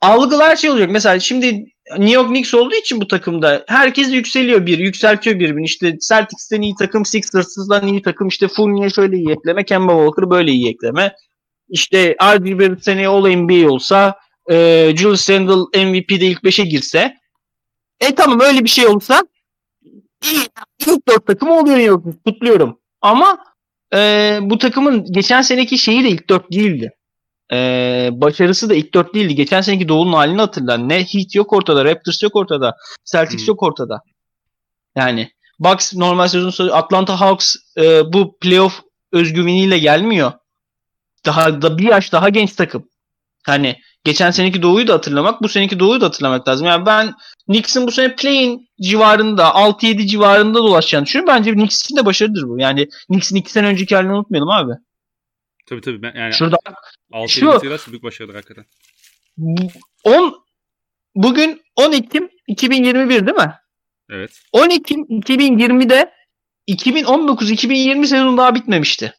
[0.00, 0.90] algılar şey olacak.
[0.90, 5.64] Mesela şimdi New York Knicks olduğu için bu takımda herkes yükseliyor bir, yükseltiyor birbirini.
[5.64, 10.50] İşte Celtics'ten iyi takım, Sixers'dan iyi takım, işte Fournier şöyle iyi ekleme, Kemba Walker böyle
[10.50, 11.14] iyi ekleme.
[11.68, 12.58] İşte R.J.
[12.58, 14.18] Barrett seneye All NBA olsa,
[14.50, 17.14] e, Julius Randle MVP'de ilk 5'e girse.
[18.00, 19.22] E tamam öyle bir şey olsa
[20.24, 20.40] iyi,
[20.86, 22.80] ilk dört takım oluyor New York kutluyorum.
[23.00, 23.38] Ama
[23.94, 23.98] e,
[24.42, 26.97] bu takımın geçen seneki şeyi de ilk dört değildi.
[27.52, 29.34] E, başarısı da ilk dört değildi.
[29.34, 30.88] Geçen seneki Doğu'nun halini hatırlan.
[30.88, 33.50] Ne Heat yok ortada, Raptors yok ortada, Celtics Hı.
[33.50, 34.00] yok ortada.
[34.96, 38.80] Yani Bucks normal sezon sonu Atlanta Hawks e, bu playoff
[39.12, 40.32] özgüveniyle gelmiyor.
[41.26, 42.88] Daha da bir yaş daha genç takım.
[43.46, 46.66] Hani geçen seneki Doğu'yu da hatırlamak, bu seneki Doğu'yu da hatırlamak lazım.
[46.66, 47.14] Yani ben
[47.46, 51.34] Knicks'in bu sene play-in civarında, 6-7 civarında dolaşacağını düşünüyorum.
[51.34, 52.58] Bence Knicks için de başarıdır bu.
[52.58, 54.72] Yani Knicks'in 2 sene önceki halini unutmayalım abi.
[55.68, 56.02] Tabii tabii.
[56.02, 56.56] Ben, yani Şurada
[57.12, 58.64] 6 şu- büyük başarıdır hakikaten.
[59.36, 59.70] bu-
[60.04, 60.34] 10
[61.14, 63.54] bugün 10 Ekim 2021 değil mi?
[64.10, 64.30] Evet.
[64.52, 66.12] 10 Ekim 2020'de
[66.68, 69.14] 2019-2020 sezonu daha bitmemişti.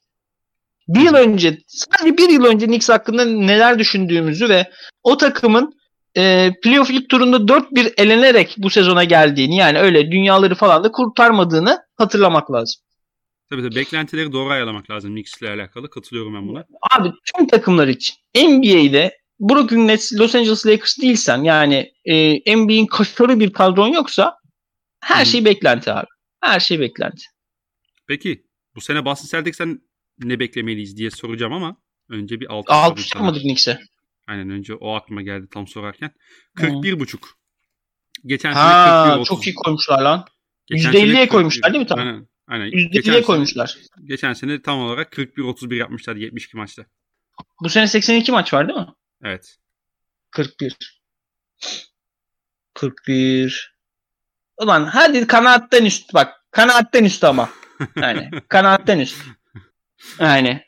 [0.87, 4.69] Bir yıl önce, sadece bir yıl önce Knicks hakkında neler düşündüğümüzü ve
[5.03, 5.73] o takımın
[6.17, 11.79] e, playoff ilk turunda 4-1 elenerek bu sezona geldiğini yani öyle dünyaları falan da kurtarmadığını
[11.97, 12.81] hatırlamak lazım.
[13.49, 13.75] Tabii tabii.
[13.75, 15.89] Beklentileri doğru ayarlamak lazım Knicks ile alakalı.
[15.89, 16.65] Katılıyorum ben buna.
[16.91, 23.39] Abi tüm takımlar için NBA'de Brooklyn Nets, Los Angeles Lakers değilsen yani e, NBA'in kaşarı
[23.39, 24.35] bir kadron yoksa
[24.99, 25.29] her Hı.
[25.29, 26.07] şey beklenti abi.
[26.41, 27.23] Her şey beklenti.
[28.07, 28.43] Peki
[28.75, 29.81] bu sene Boston Celtics'ten
[30.19, 31.77] ne beklemeliyiz diye soracağım ama
[32.09, 33.79] önce bir altı Altı yapmadık Knicks'e.
[34.27, 36.11] Aynen önce o aklıma geldi tam sorarken.
[36.55, 37.29] 41 buçuk.
[38.25, 40.25] Geçen Ha, sene 41 çok iyi koymuşlar lan.
[40.67, 41.99] Geçen %50'ye sene koymuşlar değil mi tam?
[41.99, 42.27] Aynen.
[42.49, 42.65] Aynen.
[42.65, 43.77] %50'ye Geçen sene- koymuşlar.
[44.05, 46.85] Geçen sene tam olarak 41-31 yapmışlar 72 maçta.
[47.63, 48.87] Bu sene 82 maç var değil mi?
[49.23, 49.57] Evet.
[50.31, 51.01] 41.
[52.73, 53.75] 41.
[54.61, 56.33] Ulan hadi kanaatten üst bak.
[56.51, 57.49] Kanaatten üst ama.
[57.95, 59.17] Yani kanaatten üst.
[60.19, 60.63] Yani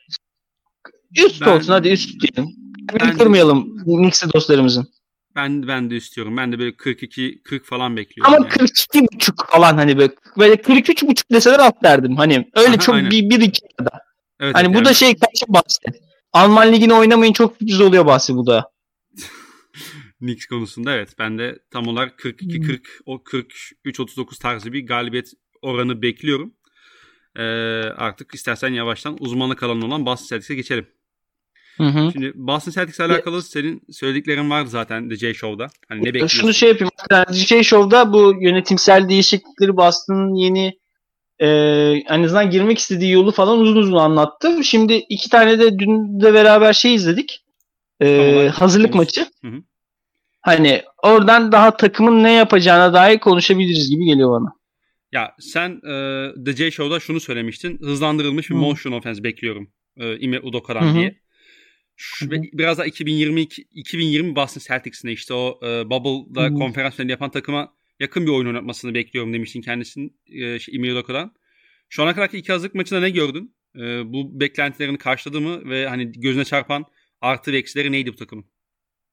[1.18, 2.56] üst Ben- olsun hadi üst diyelim.
[3.00, 4.94] Ben, kırmayalım Knicks'i dostlarımızın.
[5.36, 6.38] Ben ben de istiyorum.
[6.38, 8.34] Ben de böyle 42 40 falan bekliyorum.
[8.34, 8.50] Ama yani.
[8.50, 12.16] 42 buçuk falan hani böyle, böyle 43 buçuk deseler at derdim.
[12.16, 13.12] Hani öyle Aha, çok aynen.
[13.12, 14.00] bir, bir iki ya da.
[14.40, 15.80] Evet, Hani evet, bu yani da şey kaçı bahsi.
[16.34, 18.72] Alman ligini oynamayın çok sürpriz oluyor bahsi bu da.
[20.20, 21.10] Knicks konusunda evet.
[21.20, 22.66] Ben de tam olarak 42 Hmm.
[22.66, 26.54] 40 o 43 39 tarzı bir galibiyet oranı bekliyorum.
[27.36, 27.44] Ee,
[27.98, 30.88] artık istersen yavaştan uzmanlık alanı olan Boston Celtics'e geçelim.
[31.78, 32.12] Hı hı.
[32.12, 35.68] Şimdi Boston Celtics'le alakalı senin söylediklerin vardı zaten The J Show'da.
[35.90, 36.40] Hani ne bekliyorsun?
[36.40, 36.92] Şunu şey yapayım.
[37.12, 40.80] Yani şey Show'da bu yönetimsel değişiklikleri Boston'ın yeni
[41.40, 41.48] e,
[42.10, 44.64] en azından girmek istediği yolu falan uzun uzun anlattı.
[44.64, 47.46] Şimdi iki tane de dün de beraber şey izledik.
[48.00, 48.48] E, Tamam.
[48.48, 49.22] hazırlık maçı.
[49.42, 49.62] Hı hı.
[50.42, 54.54] Hani oradan daha takımın ne yapacağına dair konuşabiliriz gibi geliyor bana.
[55.12, 57.80] Ya sen e, The J Show'da şunu söylemiştin.
[57.82, 58.60] Hızlandırılmış bir Hı.
[58.60, 59.72] motion offense bekliyorum.
[59.98, 60.94] E, Ime hı.
[60.94, 61.21] diye.
[62.04, 66.54] Şu, biraz da 2022 2020 Boston Celtics'ine işte o e, Bubble'da Hı hı.
[66.54, 71.32] konferans finali yapan takıma yakın bir oyun oynatmasını bekliyorum demiştin kendisinin e, şey, Ime Udoka'dan.
[71.90, 73.56] Şu ana kadarki iki hazırlık maçında ne gördün?
[73.76, 76.86] E, bu beklentilerini karşıladı mı ve hani gözüne çarpan
[77.22, 78.46] artı ve eksileri neydi bu takımın?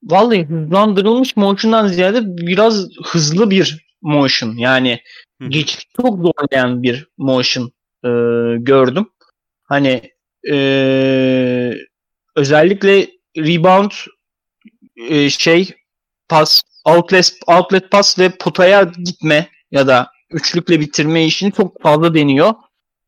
[0.03, 4.57] Vallahi hızlandırılmış motion'dan ziyade biraz hızlı bir motion.
[4.57, 5.01] Yani
[5.43, 5.49] hı.
[5.49, 7.73] geçiş çok zorlayan bir motion
[8.05, 8.11] e,
[8.59, 9.09] gördüm.
[9.63, 10.03] Hani
[10.51, 11.75] e,
[12.39, 13.91] özellikle rebound
[15.09, 15.75] e, şey
[16.29, 22.55] pas outlet outlet pas ve potaya gitme ya da üçlükle bitirme işini çok fazla deniyor.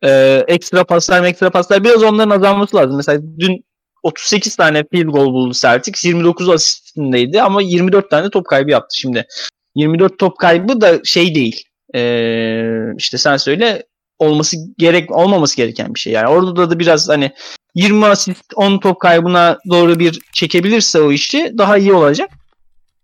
[0.03, 0.11] E,
[0.49, 2.97] ekstra paslar ekstra paslar biraz onların azalması lazım.
[2.97, 3.65] Mesela dün
[4.03, 6.05] 38 tane field goal buldu Celtics.
[6.05, 9.27] 29 asistindeydi ama 24 tane top kaybı yaptı şimdi.
[9.75, 11.65] 24 top kaybı da şey değil.
[11.95, 13.83] Ee, işte sen söyle
[14.21, 16.13] olması gerek olmaması gereken bir şey.
[16.13, 17.33] Yani orada da biraz hani
[17.75, 22.31] 20 asist 10 top kaybına doğru bir çekebilirse o işi daha iyi olacak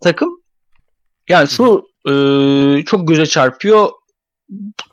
[0.01, 0.41] takım.
[1.29, 2.13] Yani şu e,
[2.85, 3.91] çok göze çarpıyor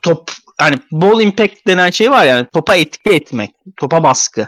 [0.02, 4.46] top hani ball impact denen şey var yani topa etki etmek, topa baskı.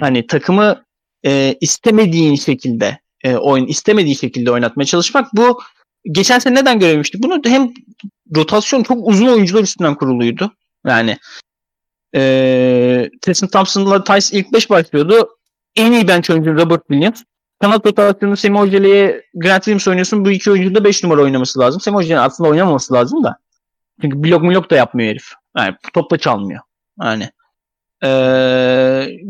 [0.00, 0.84] Hani takımı
[1.26, 5.60] e, istemediğin şekilde e, oyun istemediği şekilde oynatmaya çalışmak bu
[6.12, 7.22] geçen sene neden görememiştik?
[7.22, 7.72] Bunu hem
[8.36, 10.52] rotasyon çok uzun oyuncular üstünden kuruluydu.
[10.86, 11.18] Yani
[12.14, 15.28] e, Tristan Thompson'la Tice ilk 5 başlıyordu.
[15.76, 17.22] En iyi bench oyuncu Robert Williams.
[17.60, 20.24] Kanat rotasyonu Semi Ojeley'e Grant Williams oynuyorsun.
[20.24, 21.80] Bu iki oyuncunun da 5 numara oynaması lazım.
[21.80, 23.36] Semi Ojeley'in aslında oynamaması lazım da.
[24.00, 25.26] Çünkü blok blok da yapmıyor herif.
[25.56, 26.60] Yani top da çalmıyor.
[27.02, 27.30] Yani
[28.02, 29.20] eee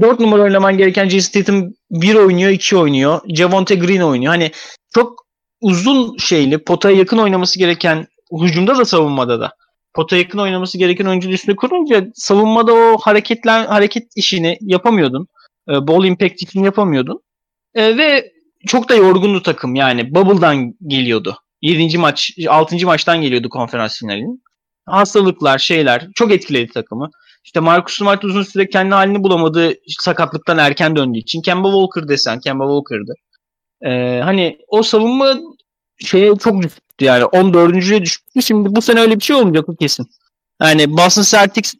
[0.00, 3.20] 4 numara oynaman gereken Jason Tatum 1 oynuyor 2 oynuyor.
[3.28, 4.32] Javonte Green oynuyor.
[4.32, 4.50] Hani
[4.94, 5.26] çok
[5.60, 8.06] uzun şeyli potaya yakın oynaması gereken
[8.42, 9.52] hücumda da savunmada da
[9.96, 15.28] potaya yakın oynaması gereken oyuncunun üstüne kurunca savunmada o hareketler hareket işini yapamıyordun.
[15.68, 17.20] E, ball impact işini yapamıyordun.
[17.74, 18.32] E, ve
[18.66, 20.14] çok da yorgundu takım yani.
[20.14, 21.38] Bubble'dan geliyordu.
[21.62, 21.98] 7.
[21.98, 22.86] maç 6.
[22.86, 24.42] maçtan geliyordu konferans finalinin.
[24.86, 27.10] Hastalıklar, şeyler çok etkiledi takımı.
[27.44, 31.42] İşte Marcus Smart uzun süre kendi halini bulamadı sakatlıktan erken döndüğü için.
[31.42, 33.14] Kemba Walker desen Kemba Walker'dı.
[33.82, 35.34] Ee, hani o savunma
[35.98, 36.62] şeye çok
[36.98, 38.42] düştü yani 14.lüğe düştü.
[38.42, 40.06] Şimdi bu sene öyle bir şey olmayacak o kesin.
[40.62, 41.74] Yani Boston Celtics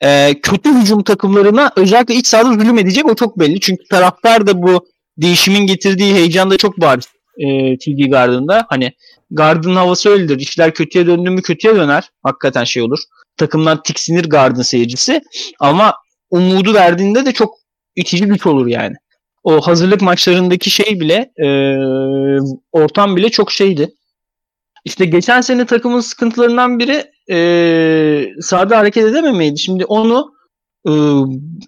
[0.00, 3.60] e, kötü hücum takımlarına özellikle iç sahada zulüm edecek o çok belli.
[3.60, 4.86] Çünkü taraftar da bu
[5.18, 7.06] değişimin getirdiği heyecan da çok bariz
[7.38, 8.66] e, TD Garden'da.
[8.68, 8.92] Hani
[9.30, 10.38] Garden havası öyledir.
[10.38, 12.10] İşler kötüye döndü mü kötüye döner.
[12.22, 12.98] Hakikaten şey olur.
[13.36, 15.20] Takımdan tiksinir Garden seyircisi.
[15.60, 15.94] Ama
[16.30, 17.54] umudu verdiğinde de çok
[17.96, 18.94] itici güç olur yani.
[19.44, 21.48] O hazırlık maçlarındaki şey bile e,
[22.72, 23.94] ortam bile çok şeydi.
[24.84, 29.58] İşte geçen sene takımın sıkıntılarından biri e, sahada hareket edememeydi.
[29.58, 30.32] Şimdi onu
[30.86, 30.92] e,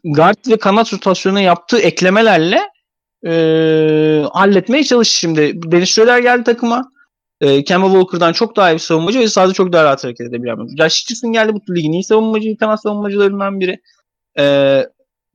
[0.05, 2.61] guard ve kanat rotasyonuna yaptığı eklemelerle
[3.27, 5.63] e, halletmeye çalıştı şimdi.
[5.73, 6.93] Dennis Schroeder geldi takıma.
[7.41, 10.57] E, Kemba Walker'dan çok daha iyi bir savunmacı ve sahada çok daha rahat hareket edebilen
[10.57, 13.81] Josh Richardson geldi bu ligin iyi savunmacı, kanat savunmacılarından biri.
[14.39, 14.45] E,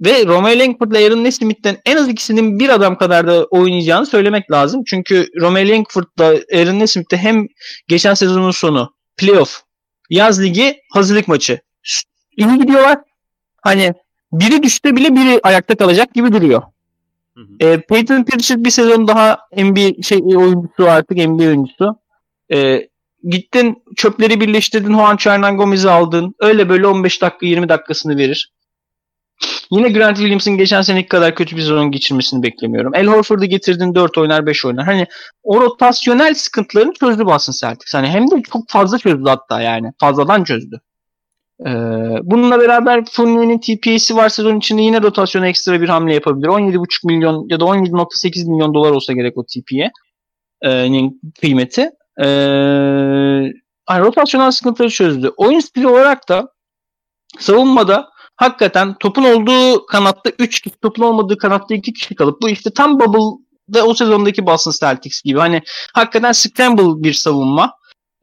[0.01, 4.51] ve Romeo Langford ile Aaron Nesmith'ten en az ikisinin bir adam kadar da oynayacağını söylemek
[4.51, 4.83] lazım.
[4.87, 7.47] Çünkü Romeo Langford da Aaron Nesmith de hem
[7.87, 9.67] geçen sezonun sonu playoff
[10.09, 11.59] Yaz ligi hazırlık maçı.
[12.37, 12.97] İyi gidiyorlar.
[13.61, 13.93] Hani
[14.31, 16.61] biri düştü bile biri ayakta kalacak gibi duruyor.
[17.35, 17.67] Hı hı.
[17.67, 21.99] E, Peyton Pritchard bir sezon daha NBA şey oyuncusu artık NBA oyuncusu.
[22.53, 22.87] E,
[23.23, 26.35] gittin çöpleri birleştirdin Juan Hernan Gomez'i aldın.
[26.39, 28.51] Öyle böyle 15 dakika 20 dakikasını verir.
[29.71, 32.95] Yine Grant Williams'ın geçen seneki kadar kötü bir sezon geçirmesini beklemiyorum.
[32.95, 34.85] El Horford'u getirdin 4 oynar 5 oynar.
[34.85, 35.05] Hani
[35.43, 37.93] o rotasyonel sıkıntılarını çözdü Boston Celtics.
[37.93, 39.91] Hani hem de çok fazla çözdü hatta yani.
[39.99, 40.81] Fazladan çözdü.
[41.61, 41.69] Ee,
[42.23, 46.47] bununla beraber Fournier'in TPA'si var sezon içinde yine rotasyona ekstra bir hamle yapabilir.
[46.47, 51.81] 17,5 milyon ya da 17.8 milyon dolar olsa gerek o TPA'nin kıymeti.
[52.19, 52.25] Ee,
[53.85, 55.31] hani rotasyonel sıkıntıları çözdü.
[55.37, 56.47] Oyun stili olarak da
[57.39, 62.69] savunmada hakikaten topun olduğu kanatta 3 kişi, topun olmadığı kanatta 2 kişi kalıp bu işte
[62.69, 65.39] tam Bubble'da o sezondaki Boston Celtics gibi.
[65.39, 65.61] Hani
[65.93, 67.73] hakikaten scramble bir savunma.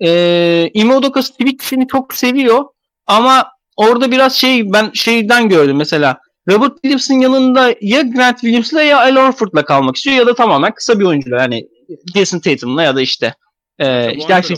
[0.01, 2.65] Ee, Ime Udoka switch'ini çok seviyor
[3.07, 3.47] ama
[3.77, 6.19] orada biraz şey ben şeyden gördüm mesela
[6.51, 11.01] Robert Williams'ın yanında ya Grant Williams'la ya Al Horford'la kalmak istiyor ya da tamamen kısa
[11.01, 11.69] bir oyuncuyla yani
[12.15, 13.35] Jason Tatum'la ya da işte
[13.79, 14.55] e, işte Juancho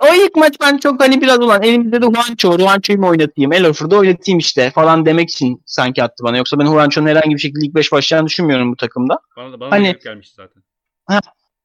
[0.00, 3.66] o ilk maç ben çok hani biraz ulan elimizde de Juancho, Juancho'yu mu oynatayım, El
[3.66, 6.36] Horford'u oynatayım işte falan demek için sanki attı bana.
[6.36, 9.18] Yoksa ben Juancho'nun herhangi bir şekilde ilk 5 başlayacağını düşünmüyorum bu takımda.
[9.36, 10.62] Bana da, bana Hani- da gelmişti zaten.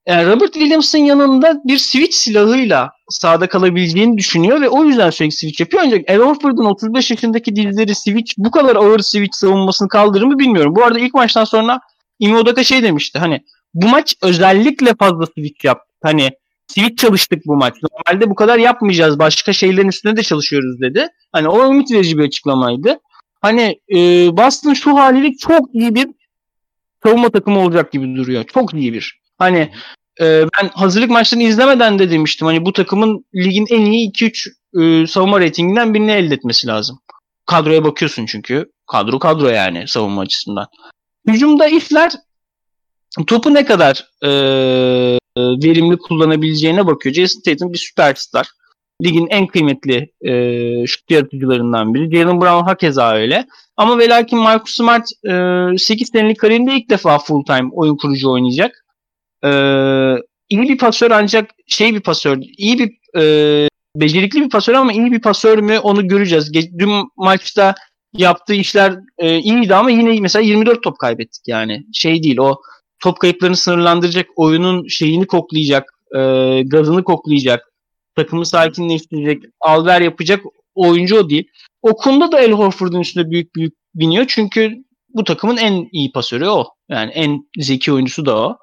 [0.08, 5.60] Yani Robert Williams'ın yanında bir switch silahıyla sahada kalabileceğini düşünüyor ve o yüzden sürekli switch
[5.60, 5.84] yapıyor.
[5.86, 10.76] Ancak El Horford'un 35 yaşındaki dizleri switch bu kadar ağır switch savunmasını kaldırır mı bilmiyorum.
[10.76, 11.80] Bu arada ilk maçtan sonra
[12.20, 13.42] Ime Udoka şey demişti hani
[13.74, 15.82] bu maç özellikle fazla switch yap.
[16.04, 16.32] Hani
[16.68, 17.76] switch çalıştık bu maç.
[17.84, 19.20] Normalde bu kadar yapmayacağız.
[19.20, 21.08] Başka şeylerin üstünde de çalışıyoruz dedi.
[21.32, 23.00] Hani o ümit verici bir açıklamaydı.
[23.42, 23.98] Hani e,
[24.38, 26.08] Boston şu haliyle çok iyi bir
[27.04, 28.44] savunma takımı olacak gibi duruyor.
[28.44, 29.20] Çok iyi bir.
[29.38, 29.72] Hani
[30.22, 32.48] e, ben hazırlık maçlarını izlemeden de demiştim.
[32.48, 37.00] Hani bu takımın ligin en iyi 2-3 e, savunma reytinginden birini elde etmesi lazım.
[37.46, 38.72] Kadroya bakıyorsun çünkü.
[38.88, 40.68] Kadro kadro yani savunma açısından.
[41.28, 42.12] Hücumda işler
[43.24, 44.30] topu ne kadar e,
[45.38, 47.16] verimli kullanabileceğine bakıyor.
[47.16, 48.48] Jason Tatum bir süperstar.
[49.04, 52.16] Ligin en kıymetli e, şut yaratıcılarından biri.
[52.18, 53.46] Jalen Brown hakeza öyle.
[53.78, 55.10] Ama ve lakin Marcus Smart
[55.74, 58.86] e, 8 senelik kariyerinde ilk defa full time oyun kurucu oynayacak.
[59.44, 59.50] E,
[60.50, 65.12] iyi bir pasör ancak şey bir pasör, iyi bir e, becerikli bir pasör ama iyi
[65.12, 66.52] bir pasör mü onu göreceğiz.
[66.52, 67.76] Ge- Dün maçta
[68.14, 71.86] yaptığı işler e, iyiydi ama yine mesela 24 top kaybettik yani.
[71.94, 72.56] Şey değil o
[73.00, 76.20] top kayıplarını sınırlandıracak, oyunun şeyini koklayacak, e,
[76.66, 77.74] gazını koklayacak,
[78.16, 80.44] takımı sakinleştirecek, alver yapacak
[80.76, 81.48] oyuncu o değil.
[81.82, 84.26] O konuda da El Horford'un üstünde büyük büyük biniyor.
[84.28, 84.74] Çünkü
[85.10, 86.66] bu takımın en iyi pasörü o.
[86.90, 88.58] Yani en zeki oyuncusu da o.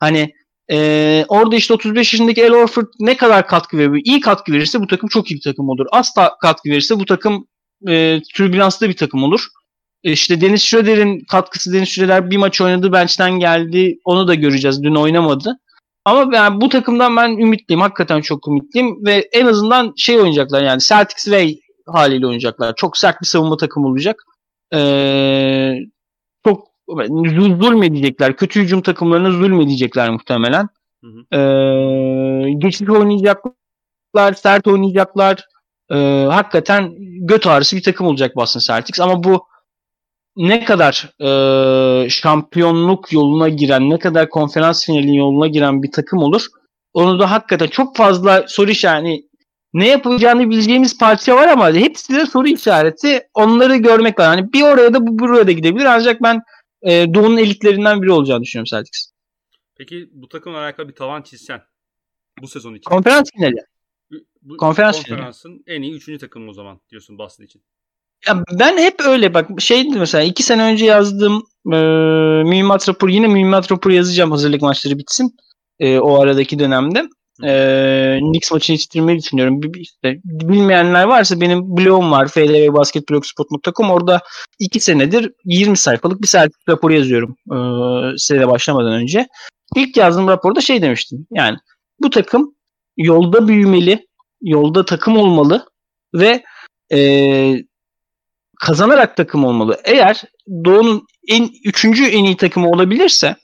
[0.00, 0.32] Hani
[0.70, 4.00] e, orada işte 35 yaşındaki El Horford ne kadar katkı veriyor?
[4.04, 5.86] İyi katkı verirse bu takım çok iyi bir takım olur.
[5.92, 7.46] Az katkı verirse bu takım
[7.88, 9.46] e, türbülanslı bir takım olur.
[10.04, 13.98] E, İşte Deniz Schroeder'in katkısı Deniz Schroeder bir maç oynadı bench'ten geldi.
[14.04, 14.82] Onu da göreceğiz.
[14.82, 15.58] Dün oynamadı.
[16.04, 17.80] Ama yani bu takımdan ben ümitliyim.
[17.80, 19.06] Hakikaten çok ümitliyim.
[19.06, 22.74] Ve en azından şey oynayacaklar yani Celtics Way haliyle oynayacaklar.
[22.76, 24.22] Çok sert bir savunma takımı olacak.
[24.74, 25.74] Ee,
[26.44, 28.36] çok zul- zulmedecekler.
[28.36, 30.68] Kötü hücum takımlarına zulmedecekler muhtemelen.
[31.04, 31.36] Hı hı.
[31.38, 35.44] Ee, geçiş oynayacaklar, sert oynayacaklar.
[35.90, 36.94] Ee, hakikaten
[37.26, 39.00] göt ağrısı bir takım olacak Boston Celtics.
[39.00, 39.46] Ama bu
[40.36, 46.46] ne kadar e, şampiyonluk yoluna giren, ne kadar konferans finalinin yoluna giren bir takım olur.
[46.94, 49.28] Onu da hakikaten çok fazla soru işareti
[49.74, 53.20] ne yapacağını bileceğimiz parça var ama hepsi de soru işareti.
[53.34, 54.26] Onları görmek var.
[54.26, 55.84] Hani bir oraya da bu buraya da gidebilir.
[55.84, 56.42] Ancak ben
[56.82, 59.12] e, Doğu'nun elitlerinden biri olacağını düşünüyorum Celtics.
[59.74, 61.62] Peki bu takımla alakalı bir tavan çizsen
[62.42, 62.90] bu sezon için.
[62.90, 63.56] Konferans finali.
[64.42, 67.62] bu konferans konferansın en iyi üçüncü takımı o zaman diyorsun Boston için.
[68.28, 71.42] Ya ben hep öyle bak şeydi mesela iki sene önce yazdığım
[71.72, 71.76] e,
[72.48, 75.36] mühimmat raporu yine mühimmat raporu yazacağım hazırlık maçları bitsin
[75.80, 77.08] e, o aradaki dönemde.
[77.44, 79.60] E, Knicks maçını yetiştirmeyi düşünüyorum.
[79.76, 84.20] İşte, bilmeyenler varsa benim blogum var flvbasketblogspot.com orada
[84.58, 87.56] iki senedir 20 sayfalık bir sertifik raporu yazıyorum e,
[88.18, 89.26] sene başlamadan önce.
[89.76, 91.56] İlk yazdığım raporda şey demiştim yani
[92.00, 92.54] bu takım
[92.96, 94.06] yolda büyümeli,
[94.42, 95.66] yolda takım olmalı
[96.14, 96.42] ve
[96.92, 96.98] e,
[98.62, 99.80] kazanarak takım olmalı.
[99.84, 100.22] Eğer
[100.64, 103.36] Doğu'nun en üçüncü en iyi takımı olabilirse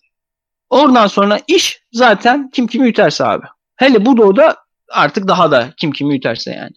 [0.71, 3.47] oradan sonra iş zaten kim kimi üterse abi.
[3.77, 4.57] Hele bu Doğu'da
[4.89, 6.73] artık daha da kim kimi üterse yani.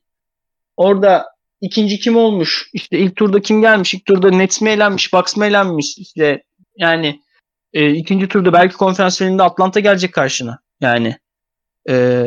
[0.78, 1.26] Orada
[1.62, 2.70] ikinci kim olmuş?
[2.74, 3.94] İşte ilk turda kim gelmiş?
[3.94, 5.14] İlk turda Nets mi elenmiş?
[5.14, 5.98] Bucks mı elenmiş?
[5.98, 6.44] İşte
[6.78, 7.22] yani
[7.74, 10.60] e, ikinci turda belki konferans finalinde Atlanta gelecek karşına.
[10.82, 11.18] Yani
[11.90, 12.26] e,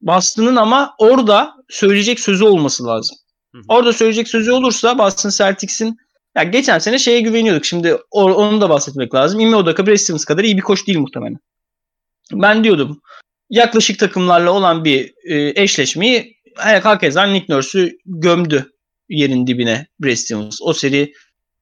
[0.00, 3.16] Boston'ın ama orada söyleyecek sözü olması lazım.
[3.54, 3.62] Hı hı.
[3.68, 5.96] Orada söyleyecek sözü olursa Boston Celtics'in
[6.36, 7.64] ya geçen sene şeye güveniyorduk.
[7.64, 9.40] Şimdi o- onu da bahsetmek lazım.
[9.40, 11.38] Ime Udoka Brad Stevens kadar iyi bir koç değil muhtemelen.
[12.32, 13.00] Ben diyordum
[13.50, 18.72] yaklaşık takımlarla olan bir e, eşleşmeyi herkese Nick Nurse'ü gömdü
[19.08, 20.58] yerin dibine Brad Stevens.
[20.62, 21.12] O seri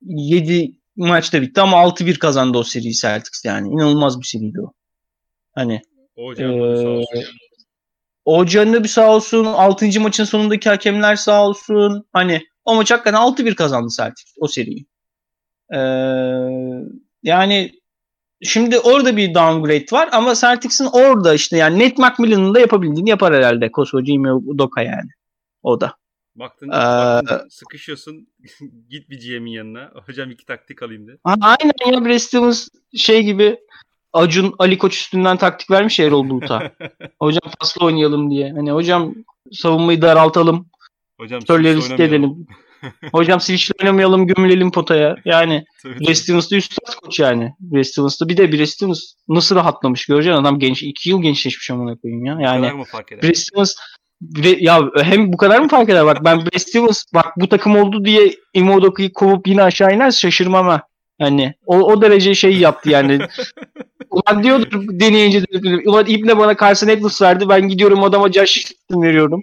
[0.02, 3.68] 7 maçta bitti ama 6-1 kazandı o seriyi Celtics yani.
[3.68, 4.72] İnanılmaz bir seriydi o.
[5.54, 5.80] Hani
[6.16, 7.02] O canım
[8.36, 9.44] Hoca'nın bir sağ olsun.
[9.44, 10.00] 6.
[10.00, 12.06] maçın sonundaki hakemler sağ olsun.
[12.12, 14.86] Hani o maç hakikaten 6-1 kazandı Celtics o seriyi.
[15.74, 15.78] Ee,
[17.22, 17.72] yani
[18.42, 23.34] şimdi orada bir downgrade var ama Celtics'in orada işte yani Nate McMillan'ın da yapabildiğini yapar
[23.34, 23.72] herhalde.
[23.72, 25.10] Koskoca Ime Udoka yani.
[25.62, 25.94] O da.
[26.34, 28.28] Baktın, Ee, baktın sıkışıyorsun
[28.88, 29.90] git bir GM'in yanına.
[30.06, 31.18] Hocam iki taktik alayım de.
[31.24, 33.58] Aynen ya Brad Stevens şey gibi
[34.12, 36.72] Acun Ali Koç üstünden taktik vermiş ya Erol Bulut'a.
[37.20, 38.52] hocam pasla oynayalım diye.
[38.52, 39.14] Hani hocam
[39.52, 40.66] savunmayı daraltalım.
[41.20, 42.14] Hocam Şöyle switch risk oynamayalım.
[42.32, 42.46] edelim.
[43.12, 45.16] Hocam switch'le oynamayalım gömülelim potaya.
[45.24, 46.14] Yani Tabii, Brad tabii.
[46.16, 47.52] Stevens'da üstad koç yani.
[47.60, 50.82] Brad Stevens'da bir de Brad Stevens nasıl rahatlamış göreceksin adam genç.
[50.82, 52.38] iki yıl gençleşmiş amına koyayım ya.
[52.40, 53.22] Yani mı fark eder?
[53.22, 53.74] Brad Stevens
[54.22, 57.76] Bre- ya hem bu kadar mı fark eder bak ben Brad Stevens bak bu takım
[57.76, 60.82] oldu diye Imodoka'yı kovup yine aşağı iner şaşırmam ha.
[61.20, 63.18] Hani o, o derece şey yaptı yani.
[64.10, 69.02] Ulan diyordur deneyince de, ulan İbne bana Carson Edwards verdi ben gidiyorum adama Josh Richardson
[69.02, 69.42] veriyorum.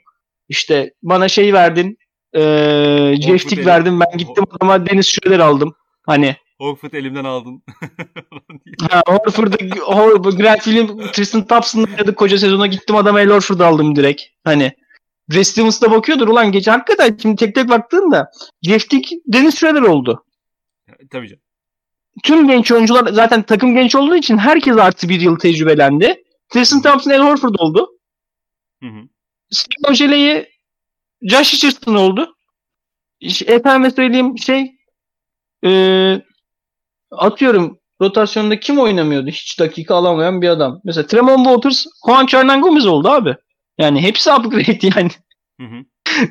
[0.49, 1.97] İşte bana şey verdin
[2.33, 5.75] eee Jeff Tick verdim ben gittim adama Dennis Schroeder aldım.
[6.05, 7.63] Hani Horford elimden aldın.
[8.89, 13.95] ha, Horford'u Hor- Grant Williams Tristan Thompson'la oynadık koca sezona gittim adama El Horford'u aldım
[13.95, 14.21] direkt.
[14.43, 14.71] Hani
[15.31, 19.81] Brad Stevens da bakıyordur ulan gece hakikaten şimdi tek tek baktığında Jeff Tick Dennis Schroeder
[19.81, 20.25] oldu.
[21.11, 21.41] Tabii canım.
[22.23, 26.23] Tüm genç oyuncular zaten takım genç olduğu için herkes artı bir yıl tecrübelendi.
[26.49, 27.89] Tristan Thompson, El Horford oldu.
[28.83, 29.01] Hı hı.
[29.51, 30.49] Steve Ojele'yi
[31.21, 32.35] Josh Richardson oldu.
[33.19, 34.71] İşte Efendime söyleyeyim şey
[35.63, 36.25] eee,
[37.11, 39.27] atıyorum rotasyonda kim oynamıyordu?
[39.27, 40.81] Hiç dakika alamayan bir adam.
[40.83, 43.35] Mesela Tremont Waters, Juan Hernan Gomez oldu abi.
[43.77, 45.09] Yani hepsi upgrade yani.
[45.61, 45.83] Hı hı.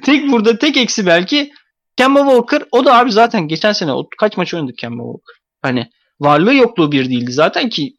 [0.03, 1.53] tek burada tek eksi belki
[1.97, 5.43] Kemba Walker o da abi zaten geçen sene o, kaç maç oynadı Kemba Walker.
[5.65, 5.91] Hani
[6.21, 7.97] varlığı yokluğu bir değildi zaten ki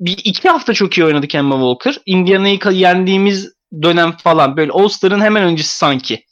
[0.00, 2.02] bir iki hafta çok iyi oynadı Kemba Walker.
[2.06, 3.52] Indiana'yı yendiğimiz
[3.82, 6.24] dönem falan böyle All-Star'ın hemen öncesi sanki.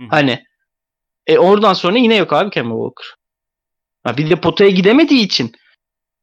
[0.00, 0.06] Hı.
[0.10, 0.44] Hani
[1.26, 3.14] e oradan sonra yine yok abi Kemba Walker.
[4.02, 5.52] Ha, bir de potaya gidemediği için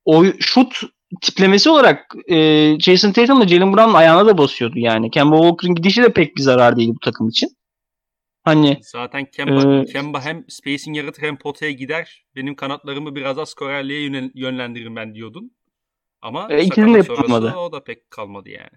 [0.06, 0.82] o şut
[1.22, 5.12] tiplemesi olarak e, Jason Tatum'la Jalen Brown'un ayağına da basıyordu yani.
[5.12, 7.57] Kemba Walker'ın gidişi de pek bir zarar değil bu takım için.
[8.48, 12.26] Hani Zaten Kemba, Ee, Kemba hem spacing yaratır hem potaya gider.
[12.36, 15.52] Benim kanatlarımı biraz az skorerliğe yönel- yönlendiririm ben diyordun.
[16.22, 17.54] Ama E, ikisini de yapamadı.
[17.58, 18.70] O da pek kalmadı yani.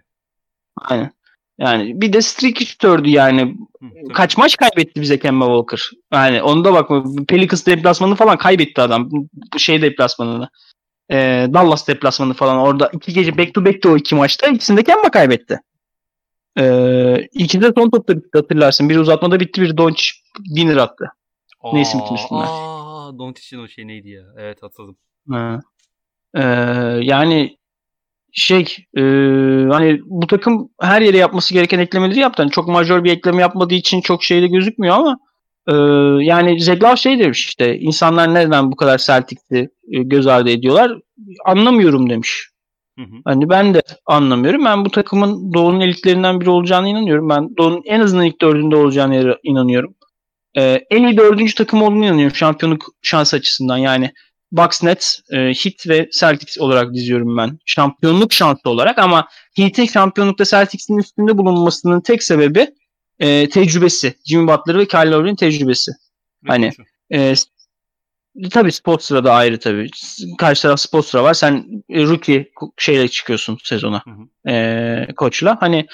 [0.77, 1.13] aynen.
[1.59, 3.41] Yani bir de streak şutördü yani.
[3.43, 4.13] Hı, tabii.
[4.13, 5.91] Kaç maç kaybetti bize Kemba Walker?
[6.13, 7.05] Yani onu da bakma.
[7.29, 9.09] Pelicans deplasmanını falan kaybetti adam.
[9.13, 10.49] Bu şey deplasmanını.
[11.13, 12.57] Ee, Dallas deplasmanı falan.
[12.59, 14.47] Orada iki gece back to back'ti o iki maçta.
[14.47, 15.61] İkisinde Kemba kaybetti.
[16.59, 18.89] Ee, ikisi de son topta bitti hatırlarsın.
[18.89, 20.11] Biri uzatmada bitti, biri Doncic
[20.45, 21.05] winner attı.
[21.73, 22.47] ne isim kim üstünden?
[22.49, 24.23] Aa, Doncic'in o şey neydi ya?
[24.39, 24.97] Evet hatırladım.
[25.31, 25.61] Ha.
[26.35, 26.43] Ee,
[27.03, 27.57] yani
[28.33, 29.03] şey e,
[29.71, 32.43] hani bu takım her yere yapması gereken eklemeleri yaptı.
[32.43, 35.19] Hani çok majör bir ekleme yapmadığı için çok şeyde gözükmüyor ama
[35.69, 35.75] e,
[36.25, 40.99] yani Zeglav şey demiş işte insanlar neden bu kadar Celtic'ti e, göz ardı ediyorlar
[41.45, 42.50] anlamıyorum demiş.
[43.01, 43.21] Hı hı.
[43.25, 44.65] Hani ben de anlamıyorum.
[44.65, 47.29] Ben bu takımın Doğu'nun elitlerinden biri olacağına inanıyorum.
[47.29, 49.95] Ben Doğu'nun en azından ilk dördünde olacağına inanıyorum.
[50.57, 53.77] Ee, en iyi dördüncü takım olduğunu inanıyorum şampiyonluk şansı açısından.
[53.77, 54.13] Yani
[54.53, 57.59] Bucks, Nets, e, Heat ve Celtics olarak diziyorum ben.
[57.67, 62.67] Şampiyonluk şansı olarak ama Heat'in şampiyonlukta Celtics'in üstünde bulunmasının tek sebebi
[63.19, 64.15] e, tecrübesi.
[64.25, 65.93] Jimmy Butler ve Kyle Lowry'nin tecrübesi.
[66.47, 66.83] Hani, Koçu.
[67.11, 67.35] E,
[68.51, 69.91] tabii Spoelstra da ayrı tabii.
[70.39, 71.35] Karşı taraf Spoelstra var.
[71.35, 74.03] Sen e, rookie şeyle çıkıyorsun sezona.
[74.05, 74.51] Hı hı.
[74.51, 75.57] E, koçla.
[75.61, 75.87] Hani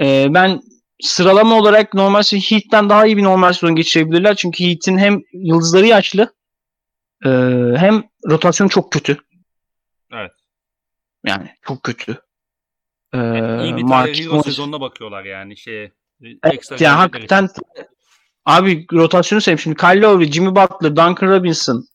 [0.00, 0.60] e, ben
[1.02, 4.34] sıralama olarak normal Heat'ten daha iyi bir normal sezon geçirebilirler.
[4.36, 6.34] Çünkü Heat'in hem yıldızları yaşlı
[7.24, 7.28] e,
[7.76, 9.18] hem rotasyon çok kötü.
[10.12, 10.32] Evet.
[11.26, 12.12] Yani çok kötü.
[13.14, 13.18] E,
[13.64, 15.92] İyi bir Mark- Hero sezonuna bakıyorlar yani şeye.
[16.22, 17.48] Evet, ekstra ya gelecekler hakikaten.
[18.44, 19.58] Abi rotasyonu seveyim.
[19.58, 21.88] Şimdi Kyle Lowry, Jimmy Butler, Duncan Robinson,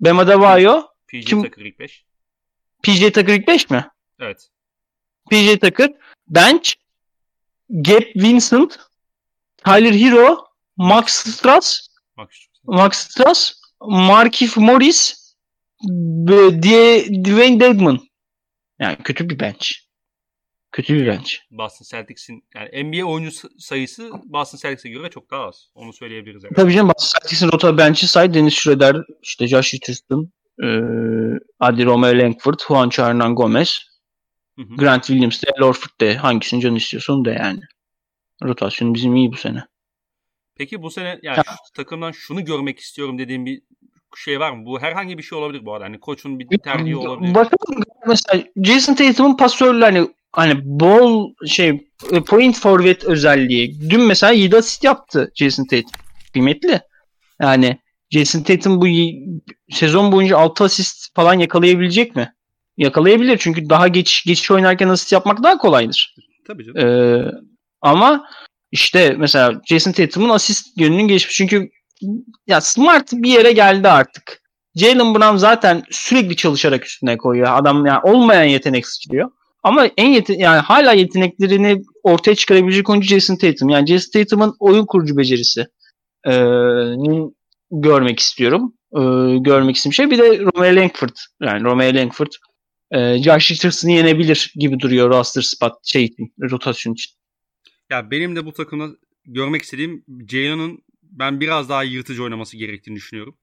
[0.00, 2.04] Bam Adebayo, PJ kim- Tucker ilk 5.
[2.82, 3.86] PJ Tucker ilk 5 mi?
[4.20, 4.48] Evet.
[5.30, 5.90] PJ Tucker,
[6.28, 6.74] Bench,
[7.70, 8.78] Gabe Vincent,
[9.64, 10.46] Tyler Hero,
[10.76, 11.88] Max Strass,
[12.28, 12.48] şu.
[12.64, 15.34] Max Strass, Markif Morris,
[15.82, 17.98] Die- Dwayne Dedman.
[18.78, 19.70] Yani kötü bir bench.
[20.72, 21.32] Kötü bir bench.
[21.50, 25.68] Boston Celtics'in yani NBA oyuncu sayısı Boston Celtics'e göre çok daha az.
[25.74, 26.44] Onu söyleyebiliriz.
[26.44, 26.56] Evet.
[26.56, 30.66] Tabii canım Boston Celtics'in rota bench'i say Dennis Schroeder, işte Josh Richardson, e,
[31.60, 33.78] Adi Romeo Langford, Juancho Hernan Gomez,
[34.58, 34.76] Hı hı.
[34.76, 36.16] Grant Williams de, Al Horford de.
[36.16, 37.60] Hangisini canı istiyorsa onu da yani.
[38.44, 39.64] Rotasyon bizim iyi bu sene.
[40.56, 41.44] Peki bu sene yani Ya.
[41.66, 43.62] şu takımdan şunu görmek istiyorum dediğim bir
[44.16, 44.66] şey var mı?
[44.66, 45.84] Bu herhangi bir şey olabilir bu arada.
[45.84, 47.34] Hani koçun bir tercihi olabilir.
[47.34, 51.68] Bakalım mesela Jason Tatum'un pasörlü hani hani ball şey
[52.12, 53.90] e, point forward özelliği.
[53.90, 55.90] Dün mesela 7 asist yaptı Jason Tatum.
[56.32, 56.80] Kıymetli.
[57.40, 57.78] Yani
[58.10, 58.86] Jason Tatum bu
[59.70, 62.32] sezon boyunca 6 asist falan yakalayabilecek mi?
[62.76, 66.14] Yakalayabilir çünkü daha geç geçiş oynarken asist yapmak daha kolaydır.
[66.46, 66.78] Tabii canım.
[66.78, 67.30] Ee,
[67.80, 68.26] ama
[68.72, 71.36] işte mesela Jason Tatum'un asist yönünün geçmiş.
[71.36, 71.70] Çünkü
[72.46, 74.42] ya Smart bir yere geldi artık.
[74.74, 77.48] Jalen Brown zaten sürekli çalışarak üstüne koyuyor.
[77.58, 79.30] Adam yani olmayan yetenek sıçrıyor.
[79.62, 83.68] Ama en yete yani hala yeteneklerini ortaya çıkarabilecek oyuncu Jason Tatum.
[83.68, 85.66] Yani Jason Tatum'un oyun kurucu becerisi
[86.96, 87.36] nin
[87.70, 88.74] görmek istiyorum.
[88.96, 91.16] Ee, görmek istediğim şey bir de Romeo Langford.
[91.42, 92.32] Yani Romeo Langford
[92.90, 97.12] e, Josh Richardson'ı yenebilir gibi duruyor roster spot şey için, rotasyon için.
[97.90, 98.88] Ya benim de bu takımda
[99.24, 103.36] görmek istediğim Jalen'ın ben biraz daha yırtıcı oynaması gerektiğini düşünüyorum.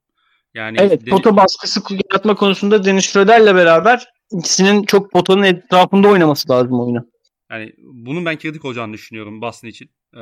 [0.54, 6.80] Yani Evet, pota baskısı yaratma konusunda Dennis Schroeder'le beraber ikisinin çok potanın etrafında oynaması lazım
[6.80, 7.06] oyunu.
[7.52, 9.90] yani bunun ben kritik olacağını düşünüyorum Boston için.
[10.16, 10.20] Ee,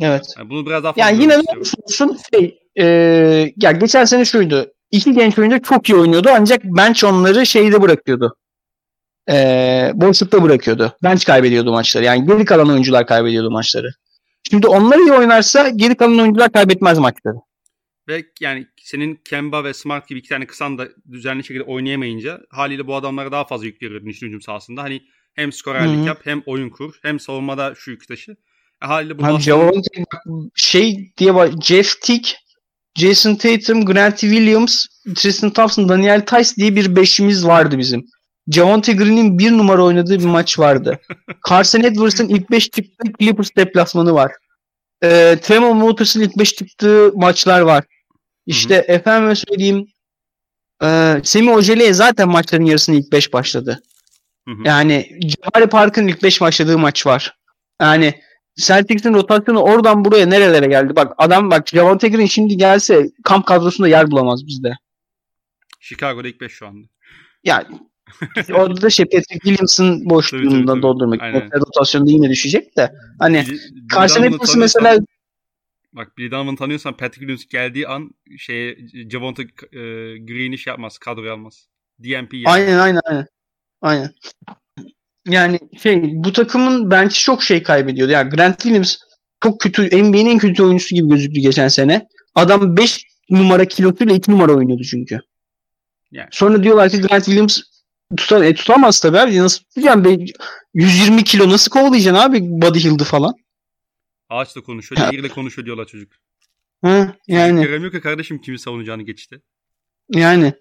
[0.00, 0.26] Evet.
[0.38, 2.84] yani bunu biraz daha Yani yine ne olursun şey, e,
[3.56, 4.72] ya geçen sene şuydu.
[4.90, 8.36] İki genç oyuncu çok iyi oynuyordu ancak bench onları şeyde bırakıyordu.
[9.30, 10.96] E, boşlukta bırakıyordu.
[11.02, 12.04] Bench kaybediyordu maçları.
[12.04, 13.88] Yani geri kalan oyuncular kaybediyordu maçları.
[14.50, 17.36] Şimdi onlar iyi oynarsa geri kalan oyuncular kaybetmez maçları.
[18.08, 22.86] Ve yani senin Kemba ve Smart gibi iki tane kısan da düzenli şekilde oynayamayınca haliyle
[22.86, 24.82] bu adamlara daha fazla yük veriyor hücum sahasında.
[24.82, 25.02] Hani
[25.34, 26.06] hem skorerlik Hı hı.
[26.06, 28.36] yap hem oyun kur hem savunmada şu yükü taşı.
[28.82, 30.04] E, haliyle bu Abi Javonte
[30.54, 32.36] şey diye bak Jeff Tick,
[32.94, 38.06] Jason Tatum, Grant Williams, Tristan Thompson, Daniel Tice diye bir beşimiz vardı bizim.
[38.50, 41.00] Javonte Green'in bir numara oynadığı bir maç vardı.
[41.48, 44.32] Carson Edwards'ın ilk beş çıktığı Clippers deplasmanı var.
[45.02, 47.84] Ee, Tremont Motors'ın ilk beş çıktığı maçlar var.
[48.46, 49.86] İşte efendime söyleyeyim
[50.82, 53.82] e, Semi Ojeleye zaten maçların yarısının ilk beş başladı.
[54.48, 54.58] Hı hı.
[54.64, 57.36] Yani Jabari Park'ın ilk 5 başladığı maç var.
[57.82, 58.14] Yani
[58.56, 60.96] Celtics'in rotasyonu oradan buraya nerelere geldi?
[60.96, 64.72] Bak adam bak Javonte Green şimdi gelse kamp kadrosunda yer bulamaz bizde.
[65.80, 66.86] Chicago'da ilk 5 şu anda.
[67.44, 67.66] Yani
[68.52, 70.82] orada da şey Patrick Williams'ın tabii.
[70.82, 71.22] doldurmak.
[71.22, 71.50] Aynen.
[71.54, 72.92] Rotasyonda yine düşecek de.
[73.18, 73.44] Hani
[73.94, 74.98] Carson tanıyorsan- mesela
[75.94, 78.78] Bak Billy Donovan'ı tanıyorsan Patrick Williams geldiği an şeye
[79.10, 79.48] Javonte e,
[80.18, 80.98] Green'i şey yapmaz.
[80.98, 81.68] Kadroya almaz.
[82.02, 82.48] DMP yani.
[82.48, 83.26] Aynen aynen aynen.
[83.82, 84.10] Aynen.
[85.28, 88.12] Yani şey bu takımın bench'i çok şey kaybediyordu.
[88.12, 88.96] Yani Grant Williams
[89.42, 92.08] çok kötü NBA'nin en kötü oyuncusu gibi gözüktü geçen sene.
[92.34, 95.20] Adam 5 numara kilosuyla 2 numara oynuyordu çünkü.
[96.10, 96.28] Yani.
[96.30, 97.60] Sonra diyorlar ki Grant Williams
[98.16, 99.38] tutar, e, tutamaz tabii abi.
[99.38, 100.04] Nasıl tutacaksın?
[100.04, 100.24] Be-
[100.74, 103.34] 120 kilo nasıl kovalayacaksın abi body heal'dı falan.
[104.28, 106.12] Ağaçla konuşuyor, nehirle konuşuyor diyorlar çocuk.
[106.82, 107.62] Ha, yani.
[107.62, 109.42] Göremiyor ki kardeşim kimi savunacağını geçti.
[110.14, 110.52] Yani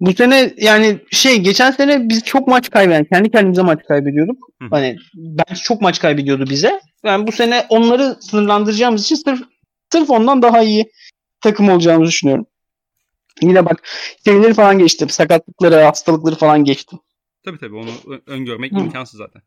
[0.00, 4.48] bu sene yani şey geçen sene biz çok maç kaybeden kendi kendimize maç kaybediyorduk.
[4.62, 4.68] Hı.
[4.70, 6.80] Hani ben çok maç kaybediyordu bize.
[7.04, 9.42] Yani bu sene onları sınırlandıracağımız için sırf
[9.92, 10.92] sırf ondan daha iyi
[11.40, 12.46] takım olacağımızı düşünüyorum.
[13.42, 13.88] Yine bak
[14.24, 15.08] şeyleri falan geçtim.
[15.08, 16.98] Sakatlıkları, hastalıkları falan geçtim.
[17.44, 18.76] Tabii tabii onu öngörmek Hı.
[18.76, 19.42] imkansız zaten.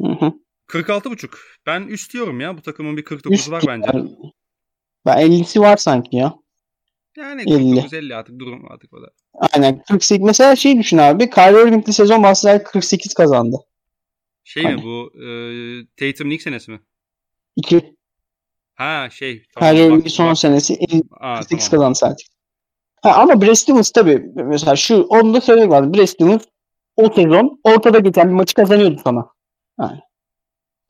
[0.00, 0.32] Hı hı.
[0.70, 1.28] 46.5.
[1.66, 2.56] Ben üst diyorum ya.
[2.58, 3.88] Bu takımın bir 49'u Üst var bence.
[5.06, 6.34] Ben 50'si var sanki ya.
[7.16, 7.52] Yani 50.
[7.80, 9.06] 49-50 artık durum artık o da.
[9.54, 9.82] Aynen.
[9.88, 11.30] 48 mesela şey düşün abi.
[11.30, 13.56] Kyrie Irving'li sezon Bahseder 48 kazandı.
[14.44, 14.82] Şey mi Hani?
[14.82, 15.26] bu e,
[15.96, 16.80] Tatum'un ilk senesi mi?
[17.56, 17.96] 2.
[18.74, 19.42] Ha şey.
[19.54, 21.70] tamam, Kyrie Irving'in son bak- senesi 50 Aa, 48 tamam.
[21.70, 22.24] kazandı sadece.
[23.02, 25.94] Ha, ama Brad Stevens tabii mesela şu onu da söylemek lazım.
[25.94, 26.42] Brad Stevens
[26.96, 29.26] o sezon ortada geçen bir maçı kazanıyordu sana.
[29.80, 30.00] Yani.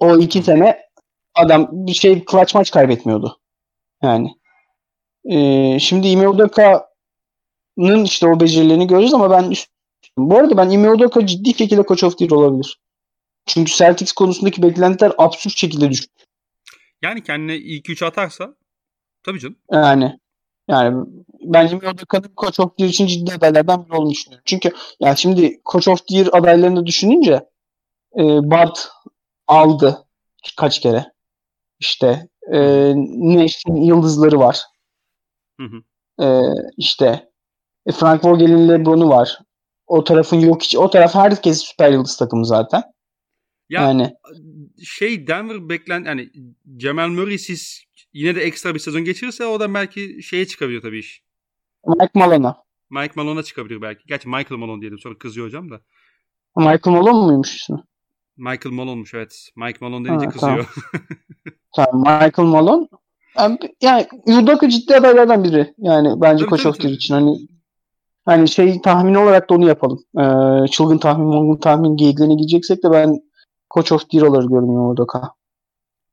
[0.01, 0.82] O iki sene
[1.35, 3.40] adam bir şey clutch maç kaybetmiyordu.
[4.02, 4.35] Yani.
[5.24, 9.70] Ee, şimdi Ime Udoka'nın işte o becerilerini göreceğiz ama ben üst-
[10.18, 12.81] bu arada ben Ime Udoka ciddi şekilde Coach of the Year olabilir.
[13.47, 16.09] Çünkü Celtics konusundaki beklentiler absürt şekilde düştü.
[17.02, 18.55] Yani kendine ilk 3 atarsa
[19.22, 19.56] tabii canım.
[19.72, 20.18] Yani
[20.68, 21.06] yani
[21.44, 24.43] ben Ime Udoka'nın Coach of the Year için ciddi adaylardan biri olduğunu düşünüyorum.
[24.47, 27.32] Çünkü yani şimdi Coach of the Year adaylarını düşününce
[28.18, 28.89] e, Bart
[29.51, 30.06] aldı
[30.56, 31.06] kaç kere.
[31.81, 32.59] İşte e,
[32.97, 34.60] Nash'in yıldızları var.
[35.60, 35.82] Hı hı.
[36.24, 36.27] E,
[36.77, 37.31] işte
[37.86, 39.39] e, Frank Vogel'in LeBron'u var.
[39.86, 40.77] O tarafın yok hiç.
[40.77, 42.82] O taraf herkes süper yıldız takımı zaten.
[43.68, 44.14] Ya yani
[44.85, 46.31] şey Denver beklen yani
[46.78, 51.22] Jamal Murray'siz yine de ekstra bir sezon geçirirse o da belki şeye çıkabilir tabii iş.
[51.86, 52.56] Mike Malone'a.
[52.90, 54.02] Mike Malone'a çıkabilir belki.
[54.06, 55.81] Gerçi Michael Malone diyelim sonra kızıyor hocam da.
[56.56, 57.78] Michael Malone muymuş ismi?
[58.41, 59.51] Michael Malone'muş evet.
[59.57, 60.75] Mike Malone denince Ha, kızıyor.
[61.77, 62.87] Tamam Michael Malone.
[63.39, 65.75] Yani, yani Udoka ciddi adaylardan biri.
[65.79, 66.93] Yani bence Tabii, tabii.
[66.93, 67.15] için.
[67.15, 67.39] Hani
[68.25, 70.05] hani şey tahmin olarak da onu yapalım.
[70.19, 73.21] Ee, çılgın tahmin, mongun tahmin geyiklerine gideceksek de ben
[73.75, 75.31] Coach of the Year alır görünüyor Udoka.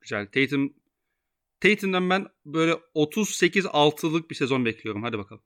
[0.01, 0.27] Güzel.
[0.33, 0.73] Tatum
[1.61, 5.03] Tatum'dan ben böyle 38-6'lık bir sezon bekliyorum.
[5.03, 5.41] Hadi bakalım.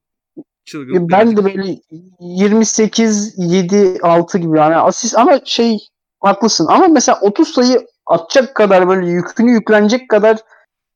[0.65, 1.09] Çılgın.
[1.09, 1.79] Ben de böyle
[2.19, 5.77] 28 7 6 gibi yani asist ama şey
[6.21, 10.37] haklısın ama mesela 30 sayı atacak kadar böyle yükünü yüklenecek kadar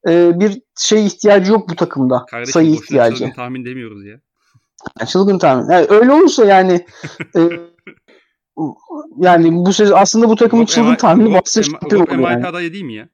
[0.07, 2.25] e, bir şey ihtiyacı yok bu takımda.
[2.25, 3.17] Kardeşim sayı ihtiyacı.
[3.17, 4.19] çılgın tahmin demiyoruz ya.
[4.99, 5.69] Yani çılgın tahmin.
[5.71, 6.85] Yani öyle olursa yani
[7.35, 7.39] e,
[9.17, 12.29] yani bu sezon aslında bu takımın Rob çılgın M- tahmini Rob şıkkı Rob olur MIP
[12.29, 12.47] yani.
[12.47, 13.09] adayı değil mi ya?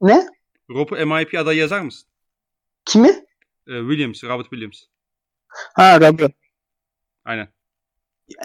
[0.00, 0.26] Ne?
[0.70, 2.08] Rob'u MIP adayı yazar mısın?
[2.84, 3.08] Kimi?
[3.66, 4.82] Ee, Williams, Robert Williams.
[5.74, 6.28] Ha Rabbi.
[7.24, 7.48] Aynen.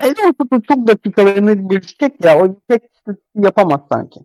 [0.01, 2.43] El ortada çok dakikalarını geçecek ya.
[2.43, 2.83] O tek
[3.35, 4.19] yapamaz sanki.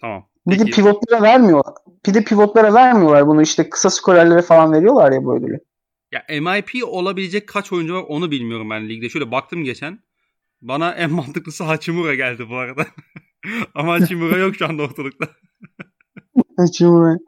[0.00, 0.24] Tamam.
[0.46, 1.62] Bir de pivotlara vermiyor.
[2.06, 5.60] Bir de pivotlara vermiyorlar bunu işte kısa skorerlere falan veriyorlar ya böyle.
[6.12, 9.08] Ya MIP olabilecek kaç oyuncu var onu bilmiyorum ben ligde.
[9.08, 9.98] Şöyle baktım geçen.
[10.62, 12.86] Bana en mantıklısı Hachimura geldi bu arada.
[13.74, 15.28] Ama Hachimura yok şu anda ortalıkta.
[16.56, 17.18] Hachimura.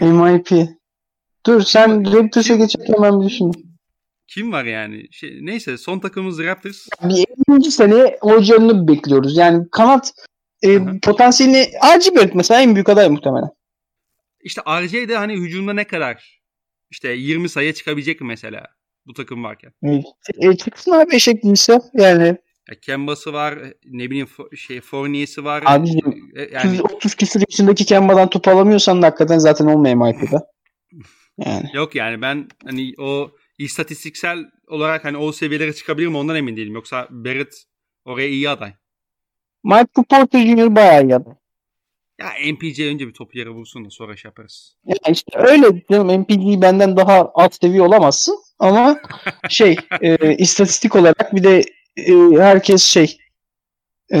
[0.00, 0.68] MIP.
[1.46, 3.73] Dur sen Raptors'a geçerken ben bir düşüneyim.
[4.28, 5.12] Kim var yani?
[5.12, 6.86] Şey, neyse son takımımız Raptors.
[7.02, 7.70] Bir 50.
[7.70, 9.36] sene hocanını bekliyoruz.
[9.36, 10.12] Yani kanat
[10.62, 11.00] e, hı.
[11.02, 13.50] potansiyelini Acibert mesela en büyük aday muhtemelen.
[14.44, 16.40] İşte RJ de hani hücumda ne kadar?
[16.90, 18.66] İşte 20 sayıya çıkabilecek mi mesela?
[19.06, 19.72] Bu takım varken.
[19.82, 20.02] E,
[20.48, 22.26] e, çıksın abi eşek değilse yani
[22.70, 25.62] Ya Kemba'sı var, ne bileyim şey Fournier'si var.
[25.66, 30.36] Abicim, E, yani 30 küsur yaşındaki Kemba'dan top alamıyorsan da hakikaten zaten olmuyor MIP'de.
[31.46, 31.70] Yani.
[31.74, 36.74] yok yani ben hani o istatistiksel olarak hani o seviyelere çıkabilir mi ondan emin değilim.
[36.74, 37.54] Yoksa Barrett
[38.04, 38.72] oraya iyi aday.
[39.64, 40.76] Michael Porter Jr.
[40.76, 41.34] bayağı iyi aday.
[42.18, 44.76] Ya MPC önce bir topu yere vursun da sonra şey yaparız.
[44.84, 49.00] Ya işte öyle canım MPG benden daha alt seviye olamazsın ama
[49.48, 51.64] şey e, istatistik olarak bir de
[51.96, 53.18] e, herkes şey
[54.12, 54.18] e,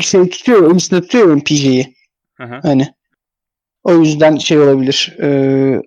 [0.00, 1.32] şey tutuyor, üstüne tutuyor
[2.44, 2.60] hı.
[2.62, 2.97] hani.
[3.84, 5.16] O yüzden şey olabilir.
[5.22, 5.28] E,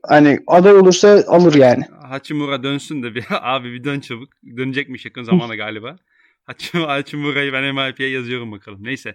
[0.07, 1.83] hani aday olursa alır yani.
[2.09, 4.29] Hachimura dönsün de bir abi bir dön çabuk.
[4.57, 5.95] Dönecekmiş yakın zamanda galiba.
[6.43, 8.83] Hachimura, Hachimura'yı ben MIP'ye yazıyorum bakalım.
[8.83, 9.09] Neyse.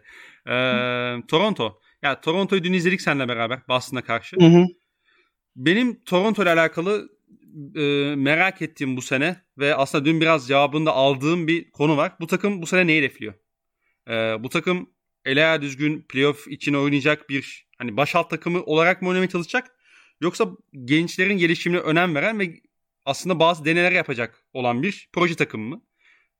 [0.46, 1.80] Ee, Toronto.
[2.02, 4.36] Ya Toronto'yu dün izledik seninle beraber Boston'a karşı.
[4.36, 4.64] Hı hı.
[5.56, 7.08] Benim Toronto ile alakalı
[7.76, 12.12] e, merak ettiğim bu sene ve aslında dün biraz cevabını da aldığım bir konu var.
[12.20, 13.34] Bu takım bu sene neyi hedefliyor?
[14.08, 14.12] E,
[14.42, 14.90] bu takım
[15.26, 19.70] ele ayağı düzgün playoff için oynayacak bir hani baş alt takımı olarak mı oynamaya çalışacak?
[20.20, 20.48] Yoksa
[20.84, 22.60] gençlerin gelişimine önem veren ve
[23.04, 25.82] aslında bazı deneler yapacak olan bir proje takımı mı?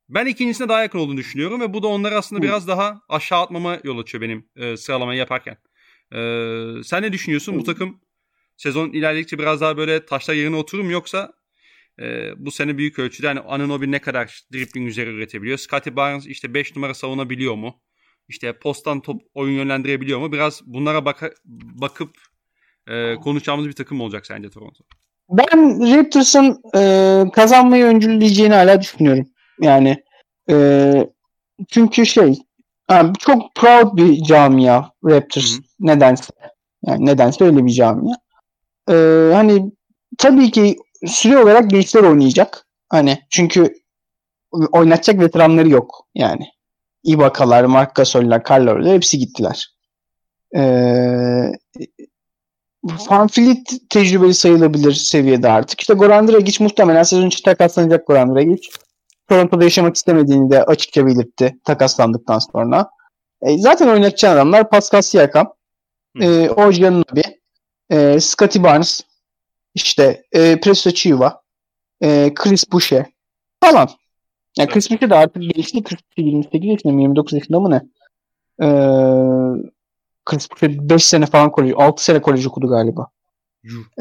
[0.08, 2.44] Ben ikincisine daha yakın olduğunu düşünüyorum ve bu da onları aslında Hı.
[2.44, 5.58] biraz daha aşağı atmama yol açıyor benim e, sıralamayı yaparken.
[6.12, 6.18] E,
[6.84, 7.58] sen ne düşünüyorsun?
[7.58, 8.00] Bu takım
[8.56, 11.32] sezon ilerledikçe biraz daha böyle taşlar yerine oturur mu yoksa
[12.00, 15.58] e, bu sene büyük ölçüde hani Anunoby ne kadar dribbling üzeri üretebiliyor?
[15.58, 17.82] Scottie Barnes işte 5 numara savunabiliyor mu?
[18.28, 20.32] İşte posttan top oyun yönlendirebiliyor mu?
[20.32, 21.34] Biraz bunlara baka-
[21.80, 22.10] bakıp
[22.86, 24.84] e, konuşacağımız bir takım olacak sence Toronto?
[25.30, 29.26] Ben Raptors'ın e, kazanmayı öncülleyeceğini hala düşünüyorum.
[29.60, 30.04] Yani
[30.50, 31.10] e,
[31.68, 32.38] çünkü şey
[32.88, 35.62] abi çok proud bir camia Raptors Hı hı.
[35.80, 36.32] nedense.
[36.86, 38.14] Yani nedense öyle bir camia.
[38.90, 38.94] E,
[39.34, 39.72] hani
[40.18, 40.76] tabii ki
[41.06, 42.66] süre olarak gençler oynayacak.
[42.88, 43.74] Hani çünkü
[44.72, 46.46] oynatacak veteranları yok yani.
[47.06, 49.74] Ibaka'lar, Marc Gasol'ler, Carlo'lar hepsi gittiler.
[50.54, 51.52] Eee
[52.84, 55.80] Van Fleet tecrübeli sayılabilir seviyede artık.
[55.80, 58.68] İşte Goran Dragic muhtemelen sezon için takaslanacak Goran Dragic.
[59.28, 62.90] Toronto'da yaşamak istemediğini de açıkça belirtti takaslandıktan sonra.
[63.42, 65.52] E, zaten oynatacağın adamlar Pascal Siakam,
[66.16, 66.24] Hı.
[66.24, 67.20] e, OG Anunoby,
[67.90, 69.00] e, Scottie Barnes,
[69.74, 71.40] işte e, Presto Chiuva,
[72.02, 73.06] e, Chris Boucher
[73.60, 73.88] falan.
[74.58, 74.72] Yani Evet.
[74.74, 77.82] Chris Boucher de artık gençli 48, 28 yaşında mı 29 yaşında mı ne?
[78.62, 78.68] E,
[80.24, 83.06] Chris Boucher 5 sene falan kolej, 6 sene kolej okudu galiba.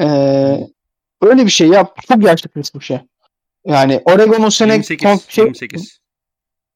[0.02, 0.68] Ee,
[1.22, 1.98] öyle bir şey yap.
[2.08, 3.06] Çok yaşlı Chris Boucher.
[3.66, 5.06] Yani Oregon o sene 28.
[5.08, 6.00] kon- şey, 28.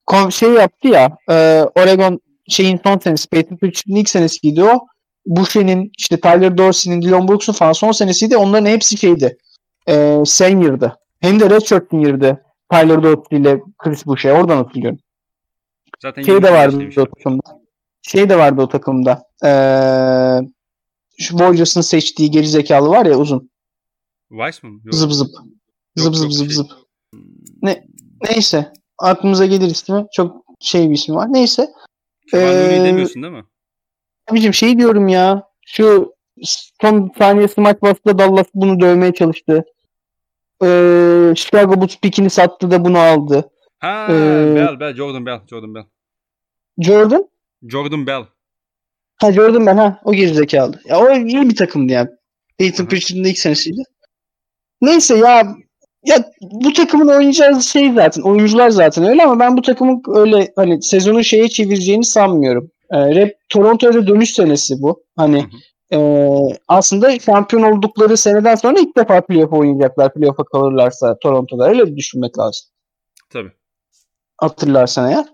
[0.05, 1.17] kon- şey yaptı ya.
[1.29, 1.33] e,
[1.75, 3.29] Oregon şeyin son senesi.
[3.29, 4.79] Peyton Pritchard'ın ilk senesiydi o.
[5.25, 8.37] Boucher'in işte Tyler Dorsey'nin Dylan Brooks'un falan son senesiydi.
[8.37, 9.37] Onların hepsi şeydi.
[9.89, 10.97] E, senior'dı.
[11.19, 12.43] Hem de redshirt senior'dı.
[12.71, 14.31] Tyler Dorsey ile Chris Boucher.
[14.31, 14.99] Oradan hatırlıyorum.
[16.01, 17.59] Zaten Şey de vardı o takımda.
[18.01, 19.23] Şey de vardı o takımda.
[19.45, 20.47] Ee,
[21.17, 23.49] şu Voyagers'ın seçtiği geri zekalı var ya uzun.
[24.29, 24.71] Weissman?
[24.83, 24.93] Yok.
[24.95, 25.27] Zıp zıp.
[25.95, 26.55] Zıp Yok, zıp yok, zıp şey.
[26.55, 26.71] zıp.
[28.29, 28.73] Neyse.
[28.97, 30.05] Aklımıza gelir ismi.
[30.13, 31.27] Çok şey bir ismi var.
[31.33, 31.69] Neyse.
[32.33, 33.43] Looney Ee, demiyorsun değil mi?
[34.31, 35.43] Abicim şey diyorum ya.
[35.65, 36.13] Şu
[36.81, 39.65] son saniyesi maç başında Dallas bunu dövmeye çalıştı.
[40.63, 43.49] Ee, Chicago Bulls pikini sattı da bunu aldı.
[43.79, 45.83] Ha, Ee, Bell, Bell, Jordan Bell, Jordan Bell.
[46.79, 47.29] Jordan?
[47.67, 48.23] Jordan Bell.
[49.15, 50.01] Ha Jordan ben ha.
[50.03, 50.79] O gerizekalı.
[50.85, 52.09] Ya o iyi bir takımdı yani.
[52.57, 52.85] Peyton.
[52.85, 53.81] Pritchard'ın ilk senesiydi.
[54.81, 55.55] Neyse ya
[56.05, 60.81] ya bu takımın oynayacağı şey zaten oyuncular zaten öyle ama ben bu takımın öyle hani
[60.83, 62.71] sezonu şeye çevireceğini sanmıyorum.
[62.91, 65.03] Ee, rap Toronto'ya dönüş senesi bu.
[65.15, 65.45] Hani
[65.93, 66.27] Ee,
[66.67, 70.13] aslında şampiyon oldukları seneden sonra ilk defa playoff oynayacaklar.
[70.13, 72.65] Playoff'a kalırlarsa Toronto'da öyle bir düşünmek lazım.
[73.29, 73.51] Tabii.
[74.37, 75.25] Hatırlarsan eğer.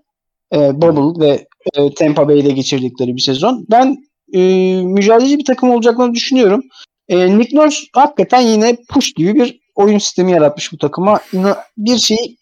[0.53, 3.65] Ee, Bubble ve e, Tampa Bay'de geçirdikleri bir sezon.
[3.71, 3.97] Ben
[4.33, 4.39] e,
[4.83, 6.61] mücadeleci bir takım olacaklarını düşünüyorum.
[7.09, 11.19] E, Nick Nurse hakikaten yine push gibi bir oyun sistemi yaratmış bu takıma.
[11.33, 12.37] İna- bir şeyi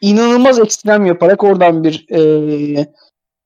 [0.00, 2.86] inanılmaz ekstrem yaparak oradan bir e,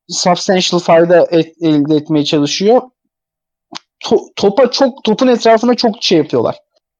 [0.08, 2.82] substantial fayda et- elde etmeye çalışıyor.
[4.04, 6.56] To- topa çok topun etrafına çok şey yapıyorlar.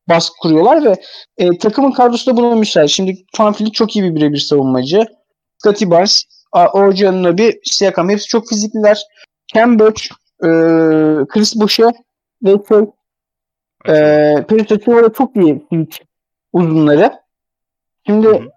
[0.08, 0.96] Baskı kuruyorlar ve
[1.38, 2.90] e, takımın kadrosu da buna müsait.
[2.90, 5.06] Şimdi Fanfleet çok iyi bir birebir savunmacı.
[5.58, 9.02] Scotty Barnes, Orji Anunoby, Siakam hepsi çok fizikliler.
[9.54, 10.02] Cam Birch,
[10.44, 10.48] e,
[11.28, 11.92] Chris Boucher
[12.42, 12.78] ve şey,
[13.88, 15.98] e, Peris Açıva da çok iyi switch
[16.52, 17.12] uzunları.
[18.06, 18.48] Şimdi Hı hı.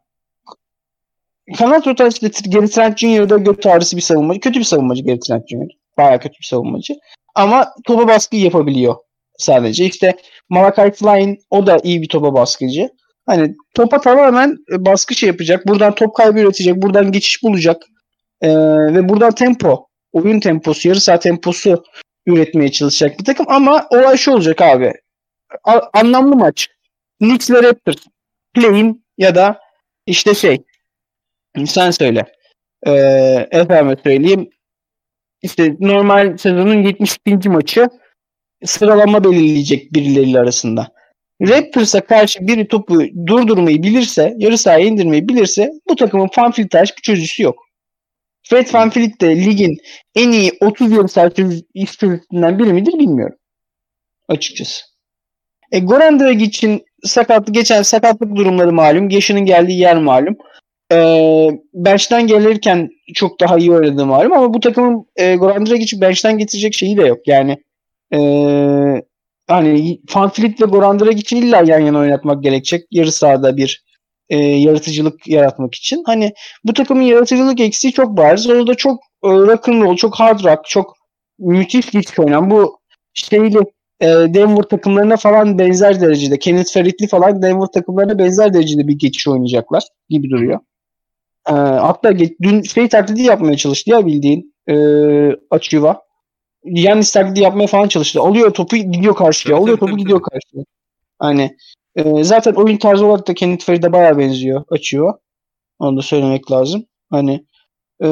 [1.57, 4.39] kanat rotasyonu Gary Trent Jr.'da göt ağrısı bir savunmacı.
[4.39, 5.75] Kötü bir savunmacı Gary Trent Jr.
[5.97, 6.93] Bayağı kötü bir savunmacı.
[7.35, 8.95] Ama topa baskı yapabiliyor
[9.37, 9.85] sadece.
[9.85, 10.15] İşte
[10.49, 12.89] Malachi Flynn o da iyi bir topa baskıcı.
[13.25, 15.67] Hani topa tamamen e, baskı şey yapacak.
[15.67, 16.75] Buradan top kaybı üretecek.
[16.75, 17.83] Buradan geçiş bulacak.
[18.41, 18.49] Ee,
[18.93, 21.83] ve buradan tempo, oyun temposu, yarı saat temposu
[22.25, 23.45] üretmeye çalışacak bir takım.
[23.49, 24.93] Ama olay şu olacak abi.
[25.63, 26.67] A- anlamlı maç.
[27.19, 27.97] Knicks ve Raptors.
[28.53, 29.59] Play'in ya da
[30.05, 30.63] işte şey
[31.65, 32.25] sen söyle.
[32.87, 34.49] Ee, efendim söyleyeyim.
[35.45, 37.49] İşte normal sezonun 72.
[37.49, 37.87] maçı
[38.63, 40.87] sıralama belirleyecek birileriyle arasında.
[41.41, 47.01] Raptors'a karşı biri topu durdurmayı bilirse, yarı sahaya indirmeyi bilirse bu takımın fanfilit taş bir
[47.01, 47.65] çözücüsü yok.
[48.43, 49.77] Fred Fanfilit de ligin
[50.15, 53.37] en iyi 30 yarı saha çözücüsünden biri midir bilmiyorum.
[54.27, 54.81] Açıkçası.
[55.71, 59.09] E, Goran Dragic'in sakatlık, geçen sakatlık durumları malum.
[59.09, 60.37] Yaşının geldiği yer malum.
[60.91, 60.97] E,
[61.73, 66.73] bench'ten gelirken çok daha iyi oynadığı malum ama bu takımın e, Goran Dragic'i bench'ten getirecek
[66.73, 67.27] şeyi de yok.
[67.27, 67.57] Yani
[68.13, 68.19] e,
[69.47, 72.87] hani Fanfilit ve Goran Dragic'i illa yan yana oynatmak gerekecek.
[72.91, 73.85] Yarı sahada bir
[74.29, 76.03] e, yaratıcılık yaratmak için.
[76.05, 76.33] Hani
[76.63, 78.49] bu takımın yaratıcılık eksiği çok bariz.
[78.49, 80.95] Orada çok e, rock'n'roll, çok hard rock, çok
[81.39, 82.79] müthiş geçiş oynayan bu
[83.13, 83.57] şeyli
[84.01, 89.27] e, Denver takımlarına falan benzer derecede Kenneth Feritli falan Denver takımlarına benzer derecede bir geçiş
[89.27, 90.59] oynayacaklar gibi duruyor.
[91.49, 94.75] E, hatta dün şey taklidi yapmaya çalıştı ya bildiğin e,
[95.51, 96.01] Açıva.
[96.63, 98.21] Yannis taklidi yapmaya falan çalıştı.
[98.21, 99.57] Alıyor topu gidiyor karşıya.
[99.57, 100.63] Alıyor topu gidiyor karşıya.
[101.19, 101.57] Hani
[101.95, 105.19] e, zaten oyun tarzı olarak da Kenneth Ferit'e bayağı benziyor Açıva.
[105.79, 106.85] Onu da söylemek lazım.
[107.09, 107.45] Hani
[108.03, 108.07] e,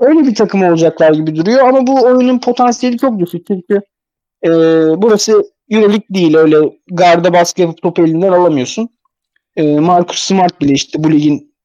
[0.00, 3.80] öyle bir takım olacaklar gibi duruyor ama bu oyunun potansiyeli çok düşük çünkü
[4.44, 4.50] e,
[5.02, 6.56] burası Euroleague değil öyle
[6.90, 8.88] garda baskı yapıp topu elinden alamıyorsun.
[9.56, 11.55] E, Marcus Smart bile işte bu ligin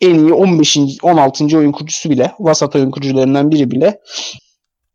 [0.00, 0.78] en iyi 15.
[1.02, 1.58] 16.
[1.58, 4.00] oyun kurucusu bile vasat oyun kurucularından biri bile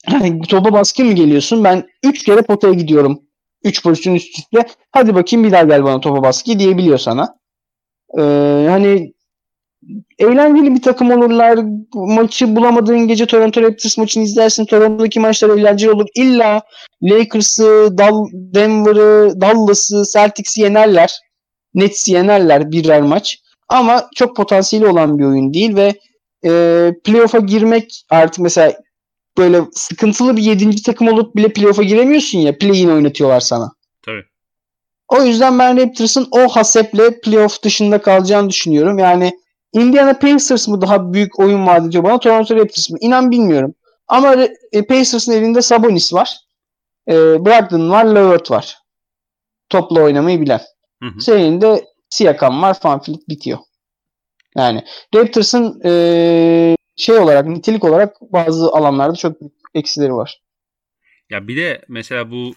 [0.06, 3.20] hani topa baskı mı geliyorsun ben 3 kere potaya gidiyorum
[3.64, 7.38] 3 pozisyon üst üste hadi bakayım bir daha gel bana topa baskı diyebiliyor sana.
[8.18, 8.22] E,
[8.70, 9.14] hani
[10.20, 11.60] eğlenceli bir takım olurlar.
[11.94, 14.66] Maçı bulamadığın gece Toronto Raptors maçını izlersin.
[14.66, 16.08] Toronto'daki maçlar eğlenceli olur.
[16.16, 16.62] İlla
[17.04, 21.20] Lakers'ı, Dal- Denver'ı, Dallas'ı, Celtics'i yenerler.
[21.74, 23.38] Nets'i yenerler birer maç.
[23.70, 25.94] Ama çok potansiyeli olan bir oyun değil ve
[26.46, 28.74] e, playoff'a girmek artık mesela
[29.38, 32.58] böyle sıkıntılı bir yedinci takım olup bile playoff'a giremiyorsun ya.
[32.58, 33.72] Play-in oynatıyorlar sana.
[34.06, 34.24] Tabii.
[35.08, 39.00] O yüzden ben Raptors'ın o haseple playoff dışında kalacağını düşünüyorum.
[39.00, 39.32] Yani
[39.74, 42.98] Indiana Pacers mı daha büyük oyun vaat ediyor bana Toronto Raptors mı?
[43.02, 43.76] İnan bilmiyorum.
[44.08, 44.36] Ama
[44.72, 46.38] e, Pacers'ın elinde Sabonis var.
[47.08, 48.78] E, Brogdon var, Levert var.
[49.70, 50.62] Topla oynamayı bilen.
[51.04, 51.22] Hı hı.
[51.22, 51.86] Senin de
[52.16, 53.60] Siakam var, Fanfilik bitiyor.
[54.58, 54.84] Yani
[55.16, 59.38] Raptors'ın e, şey olarak, nitelik olarak bazı alanlarda çok
[59.74, 60.42] eksileri var.
[61.30, 62.54] Ya bir de mesela bu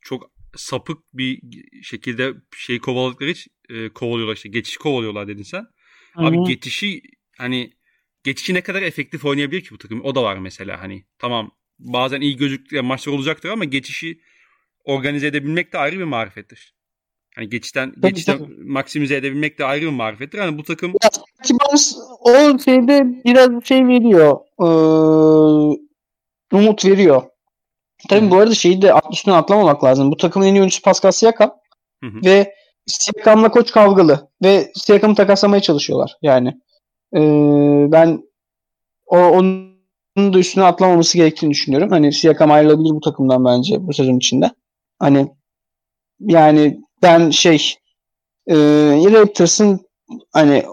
[0.00, 1.40] çok sapık bir
[1.82, 5.66] şekilde şey kovaladıkları için e, kovalıyorlar işte geçiş kovalıyorlar dedin sen.
[6.14, 6.44] Abi Hı hı.
[6.44, 7.02] geçişi
[7.38, 7.72] hani
[8.24, 10.04] geçişi ne kadar efektif oynayabilir ki bu takım?
[10.04, 11.04] O da var mesela hani.
[11.18, 14.20] Tamam bazen iyi gözüktüğü maçlar olacaktır ama geçişi
[14.84, 16.77] organize edebilmek de ayrı bir marifettir.
[17.38, 18.54] Hani geçişten Tabii, geçişten tabii.
[18.64, 20.38] maksimize edebilmek de ayrı bir marifettir.
[20.38, 20.92] Hani bu takım
[21.42, 24.36] Kibans o şeyde biraz şey veriyor.
[24.60, 25.78] eee,
[26.52, 27.22] umut veriyor.
[28.08, 30.10] Tabii bu arada şeyi de üstüne atlamamak lazım.
[30.10, 31.54] Bu takımın en iyi oyuncusu Pascal Siakam.
[32.04, 32.20] Hı hı.
[32.24, 32.54] Ve
[32.86, 34.28] Siakam'la koç kavgalı.
[34.44, 36.16] Ve Siakam'ı takaslamaya çalışıyorlar.
[36.22, 36.48] Yani
[37.14, 38.22] eee, ben
[39.06, 39.78] o onun
[40.16, 41.90] da üstüne atlamaması gerektiğini düşünüyorum.
[41.90, 44.50] Hani Siakam ayrılabilir bu takımdan bence bu sezon içinde.
[44.98, 45.28] Hani
[46.20, 47.74] yani ben şey
[48.46, 49.80] eee Raptors'ın
[50.32, 50.64] hani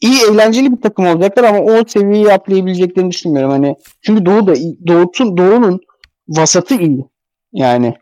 [0.00, 3.50] iyi eğlenceli bir takım olacaklar ama o seviyeyi atlayabileceklerini düşünmüyorum.
[3.50, 4.54] Hani çünkü Doğu da
[4.86, 5.80] Doğu'nun Doğu'nun
[6.28, 7.04] vasatı iyi.
[7.52, 7.94] Yani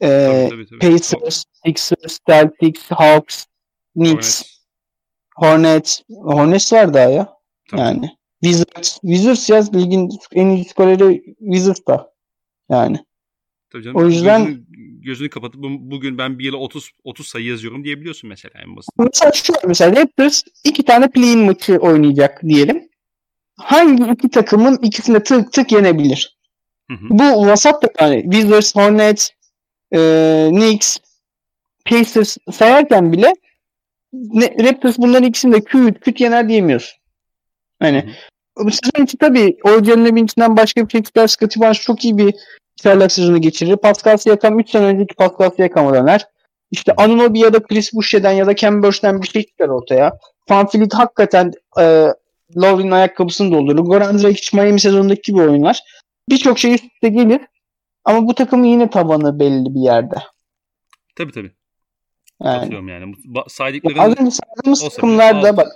[0.00, 0.92] eee tabii, tabii, tabii.
[0.92, 3.44] Pacers, Sixers, Celtics, Hawks,
[3.96, 4.42] Knicks,
[5.36, 7.28] Hornets, Hornets, Hornets var daha ya.
[7.70, 7.80] tabii.
[7.80, 8.10] Yani
[8.44, 12.10] Wizards, Wizards ya ligin en iyi skoreri Wizards da.
[12.70, 13.04] Yani.
[13.70, 13.96] Tabii canım.
[13.96, 14.66] O yüzden-
[15.04, 18.90] gözünü, kapatıp bu- bugün ben bir yıla 30 30 sayı yazıyorum diyebiliyorsun mesela en basit.
[18.98, 22.88] Mesela şu mesela Raptors iki tane play-in maçı oynayacak diyelim.
[23.58, 26.38] Hangi iki takımın ikisini tık tık yenebilir?
[26.90, 27.06] Hı hı.
[27.10, 29.30] Bu vasat da yani Wizards, Hornets,
[29.94, 29.98] e,
[30.50, 30.96] Knicks,
[31.86, 33.34] Pacers sayarken bile
[34.12, 36.98] ne, Raptors bunların ikisini de küt küt yener diyemiyorsun.
[37.80, 38.14] Hani
[38.58, 41.28] bu sezon için tabii Orjan'ın evincinden başka bir şey çıkar.
[41.28, 42.34] Scottie Barnes çok iyi bir
[42.76, 43.76] çaylak sezonu geçirir.
[43.76, 46.26] Pascal Siakam 3 sene önceki Pascal Siakam'a döner.
[46.70, 50.18] İşte Anunoby ya da Chris Boucher'den ya da Cam Birch'ten bir şey çıkar ortaya.
[50.48, 52.08] Fanfilit hakikaten e,
[52.56, 53.84] Lowry'nin ayakkabısını doldurur.
[53.84, 55.80] Goran Dragic Miami sezonundaki gibi oyunlar.
[56.28, 57.40] Birçok şey üst üste gelir.
[58.04, 60.14] Ama bu takımın yine tabanı belli bir yerde.
[61.16, 61.52] Tabii tabii.
[62.42, 62.58] Yani.
[62.58, 63.14] Katılıyorum yani.
[63.48, 65.66] Saydıkların Az önce saydığımız bile takımlarda bak.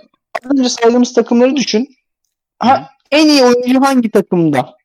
[0.45, 1.87] Az önce saydığımız takımları düşün.
[2.61, 2.71] Hı hı.
[2.71, 4.78] Ha, en iyi oyuncu hangi takımda?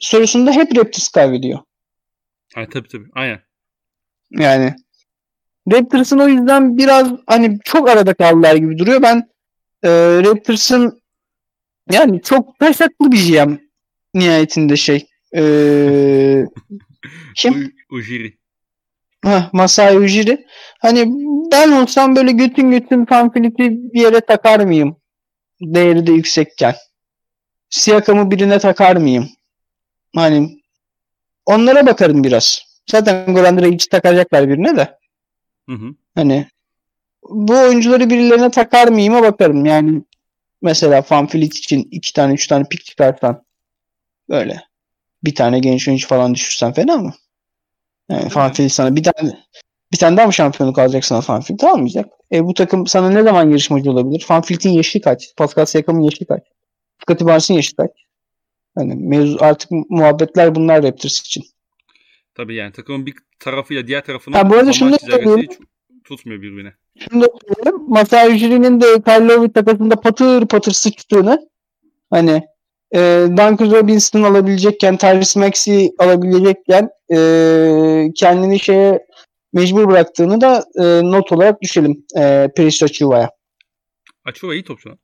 [0.00, 1.58] Sorusunda hep Raptors kaybediyor.
[2.54, 3.06] Ha, tabii tabii.
[3.14, 3.40] Aynen.
[4.30, 4.74] Yani
[5.72, 9.02] Raptors'ın o yüzden biraz hani çok arada kaldılar gibi duruyor.
[9.02, 9.16] Ben
[9.82, 9.90] e,
[10.24, 11.02] Raptors'ın
[11.90, 13.58] yani çok taşaklı bir GM
[14.14, 15.06] nihayetinde şey.
[15.36, 15.42] E,
[17.36, 17.72] kim?
[17.90, 18.38] U- Ujiri.
[19.24, 20.46] Heh, Masai Ujiri.
[20.80, 21.12] Hani
[21.52, 24.96] ben olsam böyle götün götün Fanfilip'i bir yere takar mıyım?
[25.60, 26.74] Değeri de yüksekken.
[27.70, 29.28] Siyakam'ı birine takar mıyım?
[30.14, 30.62] Hani
[31.46, 32.62] onlara bakarım biraz.
[32.90, 34.98] Zaten Goran Dragic'i takacaklar birine de.
[35.68, 35.94] Hı hı.
[36.14, 36.46] Hani
[37.22, 39.66] bu oyuncuları birilerine takar mıyım'a bakarım.
[39.66, 40.02] Yani
[40.62, 43.44] mesela Fanfilit için iki tane üç tane pik çıkarsan
[44.28, 44.62] böyle
[45.24, 47.14] bir tane genç oyuncu falan düşürsen fena mı?
[48.10, 49.32] Yani Fanfilit sana bir tane
[49.92, 52.06] bir tane daha mı şampiyonluk alacak sana Fanfilit almayacak.
[52.32, 54.24] E bu takım sana ne zaman yarışmacı olabilir?
[54.28, 55.34] Fanfilit'in yaşı kaç?
[55.36, 56.42] Pascal Siakam'ın yaşı kaç?
[57.02, 57.90] Scottie Barnes'ın yaşı kaç?
[58.78, 61.44] Hani mevzu artık muhabbetler bunlar Raptors için.
[62.34, 64.96] Tabii yani takımın bir tarafıyla diğer tarafının Ha, bu arada şunu da
[65.36, 65.58] hiç
[66.04, 66.72] tutmuyor birbirine.
[66.98, 67.84] Şunu da söyleyeyim.
[67.88, 71.48] Masai Ujiri'nin de Karlovic takasında patır patır sıçtığını
[72.10, 72.42] hani
[72.94, 77.18] e, Duncan Robinson alabilecekken Tyrese Maxey alabilecekken e,
[78.14, 79.06] kendini şeye
[79.52, 83.30] mecbur bıraktığını da e, not olarak düşelim e, Precious Achuva'ya.
[84.24, 84.98] Açuva iyi topçu lan.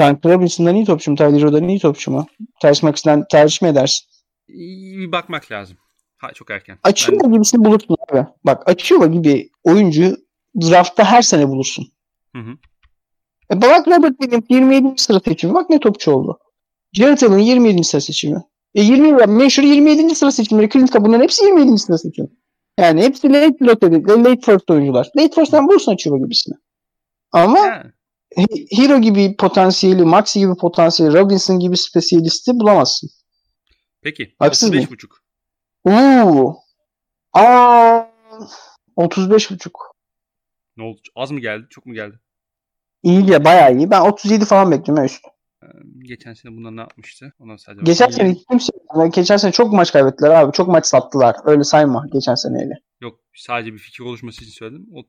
[0.00, 1.16] Duncan Robinson'dan iyi topçu mu?
[1.16, 2.26] Tyler Rodan iyi topçu mu?
[2.60, 4.06] Tyrese Maxey'den tercih mi edersin?
[4.48, 5.76] Bir bakmak lazım.
[6.16, 6.78] Ha çok erken.
[6.82, 8.26] Achua Ben- gibisini bulursun abi.
[8.44, 10.16] Bak Achua gibi oyuncu
[10.60, 11.86] draftta her sene bulursun.
[12.36, 12.50] Hı hı.
[13.52, 15.02] E bak Robert Williams 27.
[15.02, 15.54] sıra seçimi.
[15.54, 16.38] Bak ne topçu oldu.
[16.92, 17.84] Jared Allen 27.
[17.84, 18.42] sıra seçimi.
[18.74, 20.14] E 20 Meşhur 27.
[20.14, 20.68] sıra seçimleri.
[20.68, 21.78] Clint bunların hepsi 27.
[21.78, 22.28] sıra seçimi.
[22.78, 25.08] Yani hepsi late lottery, late first oyuncular.
[25.16, 26.54] Late first'ten bulursun Achua gibisini.
[27.32, 27.92] Ama He-
[28.76, 33.10] Hero gibi potansiyeli, Maxi gibi potansiyeli, Robinson gibi spesiyalisti bulamazsın.
[34.02, 34.34] Peki.
[34.38, 35.22] Haksız 35 buçuk.
[35.84, 36.56] Uuu.
[37.32, 38.02] Aa,
[38.96, 39.96] 35 buçuk.
[40.76, 41.00] Ne oldu?
[41.14, 41.66] Az mı geldi?
[41.70, 42.20] Çok mu geldi?
[43.02, 43.90] İyi ya bayağı iyi.
[43.90, 45.24] Ben 37 falan bekliyorum üst.
[45.62, 45.66] Ee,
[45.98, 47.32] Geçen sene bunlar ne yapmıştı?
[47.38, 48.34] Ondan sadece Geçen bakayım.
[48.36, 48.72] sene kimse
[49.20, 50.52] geçen sene çok maç kaybettiler abi.
[50.52, 51.36] Çok maç sattılar.
[51.44, 52.74] Öyle sayma geçen seneyle.
[53.00, 54.86] Yok sadece bir fikir oluşması için söyledim.
[54.94, 55.02] O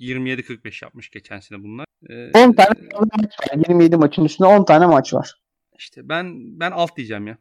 [0.00, 1.83] 27-45 yapmış geçen sene bunlar.
[2.10, 3.56] Ee, 10 tane fazla maç var.
[3.68, 5.34] 27 maçın üstünde 10 tane maç var.
[5.78, 7.38] İşte ben ben alt diyeceğim ya.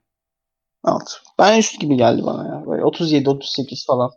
[0.84, 1.10] Alt.
[1.40, 2.66] Ben üst gibi geldi bana ya.
[2.68, 4.12] Böyle 37 38 falan.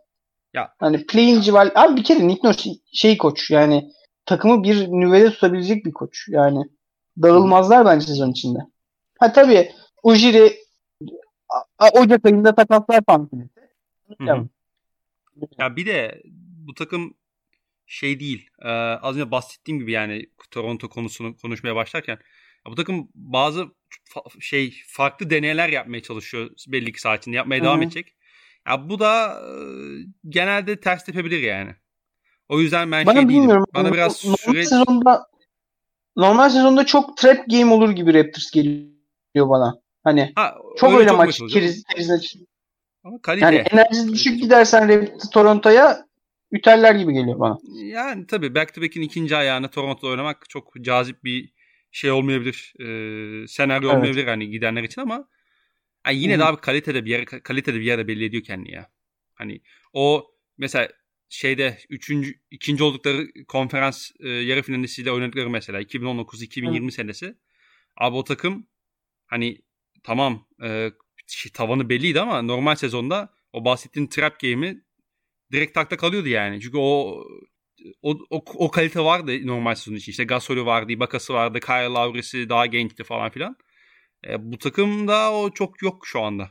[0.53, 0.73] Ya.
[0.79, 1.71] Hani playing civar.
[1.75, 3.91] Abi bir kere Nick Nurse şey koç yani
[4.25, 6.25] takımı bir nüvede tutabilecek bir koç.
[6.29, 6.63] Yani
[7.21, 8.59] dağılmazlar bence sezon içinde.
[9.19, 9.71] Ha tabii
[10.03, 10.57] Ujiri
[11.93, 13.01] Ocak ayında takaslar
[14.19, 14.47] hı.
[15.59, 16.21] Ya bir de
[16.67, 17.13] bu takım
[17.87, 18.49] şey değil.
[18.61, 22.19] Ee, az önce bahsettiğim gibi yani Toronto konusunu konuşmaya başlarken
[22.67, 23.67] bu takım bazı
[24.09, 27.85] fa- şey farklı deneyler yapmaya çalışıyor belli ki saat içinde yapmaya devam Hı hı.
[27.85, 28.15] edecek.
[28.67, 29.51] Ya bu da e,
[30.29, 31.75] genelde ters tepebilir yani.
[32.49, 33.41] O yüzden ben Bana şey değilim.
[33.41, 33.65] bilmiyorum.
[33.73, 35.27] Bana biraz normal süre sezonda
[36.15, 39.81] normal sezonda çok trap game olur gibi Raptors geliyor bana.
[40.03, 41.61] Hani ha, çok öyle, maç olacak.
[41.61, 42.35] keriz, keriz
[43.03, 43.45] Ama kalite.
[43.45, 46.07] Yani enerjisi düşük gidersen Raptors Toronto'ya
[46.51, 47.57] üterler gibi geliyor bana.
[47.73, 51.53] Yani tabii back to back'in ikinci ayağını Toronto'da oynamak çok cazip bir
[51.91, 52.73] şey olmayabilir.
[52.79, 53.97] E, senaryo Evet.
[53.97, 55.27] olmayabilir hani gidenler için ama
[56.07, 56.39] yani yine Hı.
[56.39, 58.89] de abi kalitede bir yere kalitede bir yere belli ediyor kendini ya.
[59.35, 59.61] Hani
[59.93, 60.87] o mesela
[61.29, 67.35] şeyde üçüncü ikinci oldukları konferans e, yarı finalisiyle oynadıkları mesela 2019-2020 senesi.
[67.97, 68.67] Abi o takım
[69.25, 69.61] hani
[70.03, 70.91] tamam e,
[71.27, 74.81] şey, tavanı belliydi ama normal sezonda o bahsettiğin trap game'i
[75.51, 76.61] direkt takta kalıyordu yani.
[76.61, 77.23] Çünkü o
[78.01, 80.11] o, o, o kalite vardı normal sezon için.
[80.11, 83.55] İşte Gasol'ü vardı, Ibaka'sı vardı, Kyle Lowry'si daha gençti falan filan.
[84.27, 86.49] E, bu takımda o çok yok şu anda.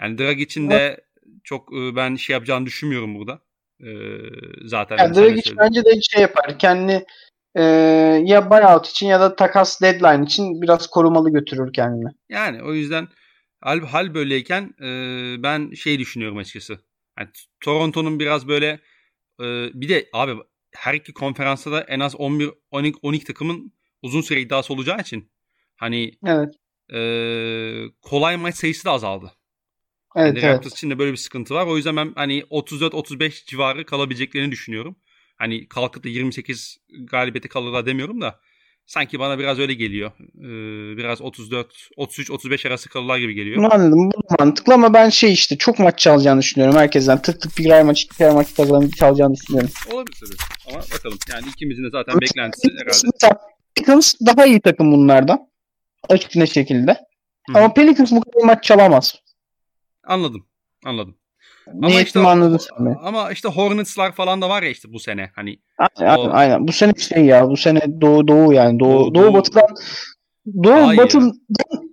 [0.00, 1.00] Yani Drag için de
[1.44, 3.40] çok e, ben şey yapacağını düşünmüyorum burada.
[3.80, 3.88] E,
[4.64, 5.56] zaten Yani Dragic söyledin.
[5.58, 6.58] bence de şey yapar.
[6.58, 7.04] Kendi
[7.54, 7.62] e,
[8.24, 12.10] ya buyout için ya da takas deadline için biraz korumalı götürür kendini.
[12.28, 13.08] Yani o yüzden
[13.60, 14.88] hal, hal böyleyken e,
[15.42, 16.87] ben şey düşünüyorum açıkçası.
[17.18, 17.28] Yani
[17.60, 18.80] Toronto'nun biraz böyle
[19.40, 20.32] e, bir de abi
[20.72, 23.72] her iki konferansta da en az 11 12, 12 takımın
[24.02, 25.32] uzun süre iddiası olacağı için
[25.76, 26.54] hani Evet.
[26.92, 27.00] e,
[28.02, 29.32] kolay maç sayısı da azaldı.
[30.16, 30.56] Evet, Yani evet.
[30.56, 31.66] Raptors için de böyle bir sıkıntı var.
[31.66, 34.96] O yüzden ben hani 34-35 civarı kalabileceklerini düşünüyorum.
[35.36, 38.40] Hani kalkıp da 28 galibiyeti kalırlar demiyorum da
[38.88, 40.10] sanki bana biraz öyle geliyor.
[40.20, 43.70] Ee, biraz 34 33-35 arası kalırlar gibi geliyor.
[43.72, 44.10] Anladım.
[44.10, 47.22] Bu mantıklı ama ben şey işte çok maç çalacağını düşünüyorum herkesten.
[47.22, 49.70] Tık tık birer maç, ikişer maç kazanıp çalacağını düşünüyorum.
[49.92, 50.74] Olabilir tabii.
[50.74, 51.18] Ama bakalım.
[51.30, 53.38] Yani ikimizin de zaten beklentisi herhalde.
[53.74, 55.48] Pelicans daha iyi takım bunlardan.
[56.08, 56.90] Açık net şekilde.
[57.50, 57.58] Hı.
[57.58, 59.14] Ama Pelicans bu kadar maç çalamaz.
[60.04, 60.46] Anladım.
[60.84, 61.16] Anladım.
[61.74, 62.96] Niyetimi anladın sen.
[63.02, 65.30] Ama işte Hornets'lar falan da var ya işte bu sene.
[65.34, 66.68] Hani Aynen, O- aynen.
[66.68, 67.48] Bu sene şey ya.
[67.48, 68.80] Bu sene Doğu Doğu yani.
[68.80, 69.66] Doğu, Doğu- Doğu, Doğu- Batı'dan
[70.64, 71.32] Doğu Daha iyi Batı'dan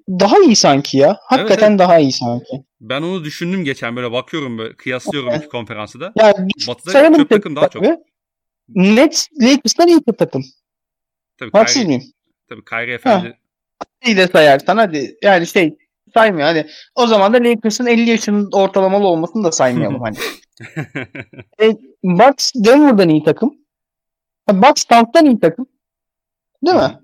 [0.09, 1.17] daha iyi sanki ya.
[1.21, 1.79] Hakikaten evet.
[1.79, 2.63] daha iyi sanki.
[2.81, 6.13] ben onu düşündüm geçen böyle bakıyorum böyle kıyaslıyorum iki konferansı da.
[6.15, 7.83] Yani Batı'da çöp takım daha çok.
[8.69, 10.43] Nets Lakers'tan iyi bir takım.
[11.37, 12.03] Tabii Haksız mıyım?
[12.49, 13.37] tabii Kyrie Efendi
[14.05, 15.17] İyi de sayarsan hadi.
[15.23, 15.77] Yani şey
[16.15, 16.67] saymıyor hadi.
[16.95, 20.17] O zaman da Lakers'ın 50 yaşının ortalamalı olmasını da saymayalım hani.
[22.03, 23.55] Bucks Denver'dan iyi takım.
[24.47, 25.67] Ha, Bucks Suns'tan iyi takım.
[26.65, 26.99] Değil mi?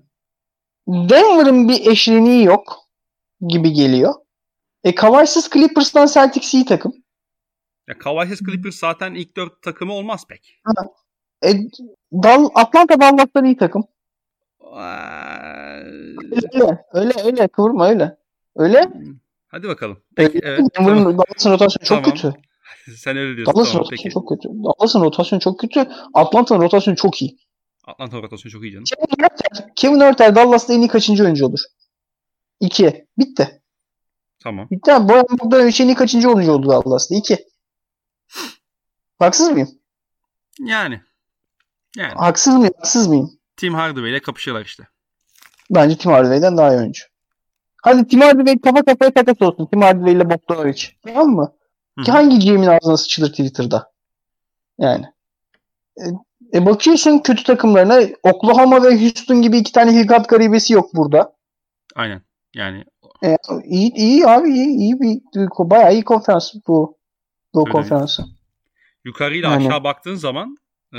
[0.88, 2.78] Denver'ın bir eşleniği yok
[3.48, 4.14] gibi geliyor.
[4.84, 6.92] E Kawhi'siz Clippers'tan Celtics iyi takım.
[7.88, 10.60] ya Kawhi'siz Clippers zaten ilk dört takımı olmaz pek.
[11.44, 11.48] E,
[12.12, 13.84] Dal Atlanta Dallas'tan iyi takım.
[14.60, 15.80] Aa,
[16.32, 18.16] Öyle öyle öyle kıvırma öyle.
[18.56, 18.88] Öyle.
[19.48, 20.02] Hadi bakalım.
[20.16, 20.48] Peki, Öyle.
[20.48, 21.18] evet, Denver'ın tamam.
[21.18, 22.10] Dallas'ın rotasyonu çok Tamam.
[22.10, 22.32] kötü.
[22.96, 23.54] Sen öyle diyorsun.
[23.54, 24.14] Dallas'ın tamam, rotasyonu peki.
[24.14, 24.48] çok kötü.
[24.48, 25.88] Dallas'ın rotasyonu çok kötü.
[26.14, 27.38] Atlanta'nın rotasyonu çok iyi.
[27.84, 28.84] Atlanta rotasyonu çok iyi canım.
[28.84, 31.60] Kevin Örter, Kevin Örter Dallas'ta en iyi kaçıncı oyuncu olur?
[32.60, 33.06] İki.
[33.18, 33.62] Bitti.
[34.38, 34.68] Tamam.
[34.70, 35.08] Bitti abi.
[35.08, 37.14] Boyan Bogdanovic en iyi kaçıncı oyuncu oldu Dallas'ta?
[37.14, 37.44] İki.
[39.18, 39.68] Haksız mıyım?
[40.60, 41.00] Yani.
[41.96, 42.12] Yani.
[42.14, 42.74] Haksız mıyım?
[42.76, 43.30] Haksız mıyım?
[43.56, 44.88] Tim Hardaway ile kapışıyorlar işte.
[45.70, 47.04] Bence Tim Hardaway'den daha iyi oyuncu.
[47.82, 49.66] Hadi Tim Hardaway kafa kafaya takas olsun.
[49.66, 50.82] Tim Hardaway ile Bogdanovic.
[51.06, 51.52] Tamam mı?
[51.98, 53.92] Hı Ki hangi GM'in ağzına sıçılır Twitter'da?
[54.78, 55.04] Yani.
[55.96, 56.04] E,
[56.54, 61.32] e bakıyorsun kötü takımlarına Oklahoma ve Houston gibi iki tane hilkat garibesi yok burada.
[61.96, 62.22] Aynen.
[62.54, 62.84] Yani
[63.24, 65.20] E, iyi, iyi abi iyi, iyi bir
[65.58, 66.96] bayağı iyi konferans bu.
[67.54, 67.72] Doğu Öyle.
[67.72, 68.24] konferansı.
[69.04, 69.66] yukarıyla Yani.
[69.66, 70.56] aşağı baktığın zaman
[70.92, 70.98] e,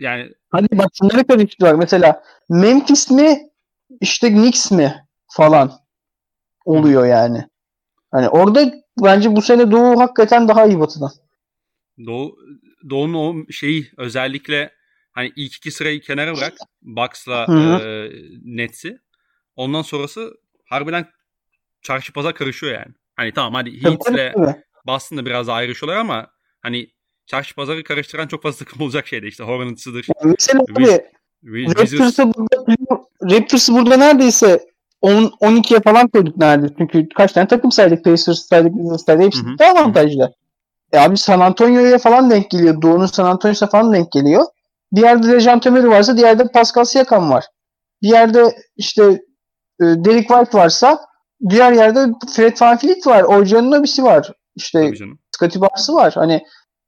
[0.00, 1.78] yani Hadi bak şunları karıştırıyorlar.
[1.82, 3.50] Mesela Memphis mi
[4.00, 5.72] işte Knicks mi falan
[6.66, 7.44] oluyor yani.
[8.10, 8.74] Hani orada
[9.04, 11.10] bence bu sene Doğu hakikaten daha iyi batıdan.
[12.06, 12.36] Doğu,
[12.90, 14.72] Doğu'nun o şeyi özellikle
[15.12, 16.52] hani ilk iki sırayı kenara bırak.
[16.82, 18.10] Bucks'la e,
[18.44, 18.98] Nets'i.
[19.56, 20.34] Ondan sonrası
[20.64, 21.06] harbiden
[21.82, 22.94] çarşı pazar karışıyor yani.
[23.16, 24.34] Hani tamam hadi Heat'le.
[24.86, 26.30] Boston'da biraz ayrışıyorlar ama
[26.62, 26.90] hani
[27.26, 30.06] çarşı pazarı karıştıran çok fazla takım olacak şeyde işte Hornets'ıdır.
[30.22, 31.78] Yani mesela Wiz-.
[31.78, 34.66] Raptors'ı burada, Raptors'ı burada neredeyse
[35.00, 36.74] 10 12'ye falan koyduk neredeyse.
[36.78, 38.04] Çünkü kaç tane takım saydık?
[38.04, 39.24] Pacers saydık, Wizards saydık.
[39.24, 39.58] Hepsi Hı hı.
[39.58, 40.32] daha avantajlı.
[40.92, 42.82] E abi San Antonio'ya falan denk geliyor.
[42.82, 44.44] Doğu'nun San Antonio'suna falan denk geliyor.
[44.92, 47.44] Bir yerde Dejan Tömeri varsa diğerde Pascal Siakam var.
[48.02, 49.02] Bir yerde işte
[49.80, 50.98] e, Derek White varsa
[51.48, 52.06] diğer yerde
[52.36, 53.22] Fred VanVleet var.
[53.22, 54.32] Orjan'ın abisi var.
[54.56, 54.90] İşte.
[55.30, 56.12] Scottie Barnes'ı var.
[56.14, 56.42] Hani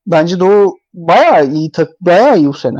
[0.06, 2.78] bence Doğu bayağı iyi tak bayağı iyi bu sene.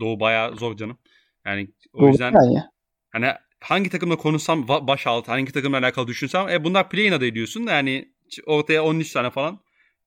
[0.00, 0.98] Doğu bayağı zor canım.
[1.46, 2.62] Yani o Doğu yüzden yani.
[3.12, 3.32] hani
[3.64, 7.72] hangi takımla konuşsam baş altı, hangi takımla alakalı düşünsem e bunlar play-in adayı diyorsun da
[7.72, 8.12] yani
[8.46, 9.58] ortaya 13 tane falan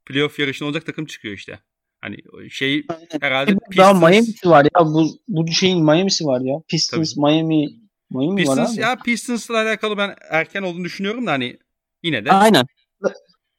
[0.06, 1.60] playoff yarışında olacak takım çıkıyor işte.
[2.02, 2.18] Hani
[2.50, 2.84] şey
[3.22, 4.86] herhalde Daha Pistons, Miami'si var ya.
[4.86, 6.56] Bu, bu şeyin Miami'si var ya.
[6.68, 7.68] Pistons, Miami
[8.10, 8.82] Miami var Pistons abi.
[8.82, 11.58] ya Pistons'la alakalı ben erken olduğunu düşünüyorum da hani
[12.04, 12.66] yine de Aynen.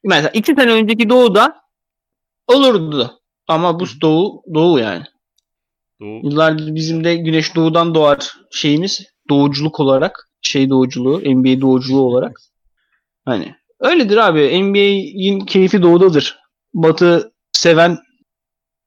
[0.03, 1.55] Mesela iki sene önceki Doğu'da
[2.47, 3.19] Olurdu.
[3.47, 5.03] Ama bu doğu, doğu yani.
[5.99, 6.21] Doğu.
[6.23, 9.05] Yıllardır bizim de güneş doğudan doğar şeyimiz.
[9.29, 10.29] Doğuculuk olarak.
[10.41, 11.19] Şey doğuculuğu.
[11.19, 12.41] NBA doğuculuğu olarak.
[13.25, 14.63] Hani öyledir abi.
[14.63, 16.39] NBA'in keyfi doğudadır.
[16.73, 17.97] Batı seven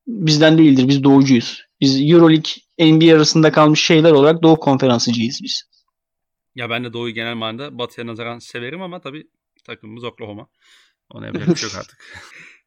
[0.06, 0.88] bizden değildir.
[0.88, 1.62] Biz doğucuyuz.
[1.80, 5.62] Biz Euroleague, NBA arasında kalmış şeyler olarak doğu konferansıcıyız biz.
[6.54, 9.28] Ya ben de Doğu'yu genel manada Batı'ya nazaran severim ama tabii
[9.64, 10.48] takımımız Oklahoma.
[11.10, 11.98] Ona yapacak bir şey yok artık.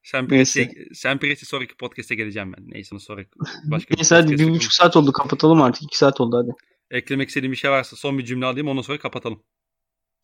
[0.03, 0.27] Sen.
[0.27, 2.64] Presti, sen Presti sonraki podcast'e geleceğim ben.
[2.68, 3.30] Neyse sonraki
[3.64, 5.11] başka Neyse hadi bir buçuk saat oldu.
[5.11, 5.84] Kapatalım artık.
[5.84, 6.52] iki saat oldu hadi.
[6.91, 9.43] Eklemek istediğim bir şey varsa son bir cümle alayım ondan sonra kapatalım.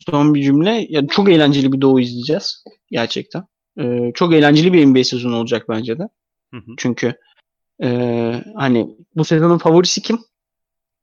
[0.09, 0.85] Son bir cümle.
[0.89, 2.63] Ya çok eğlenceli bir doğu izleyeceğiz.
[2.91, 3.43] Gerçekten.
[3.79, 6.03] Ee, çok eğlenceli bir NBA sezonu olacak bence de.
[6.53, 6.71] Hı hı.
[6.77, 7.13] Çünkü
[7.83, 7.87] e,
[8.55, 10.19] hani bu sezonun favorisi kim?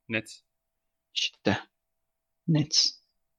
[0.09, 0.41] Net.
[1.15, 1.57] İşte
[2.47, 2.91] Nets.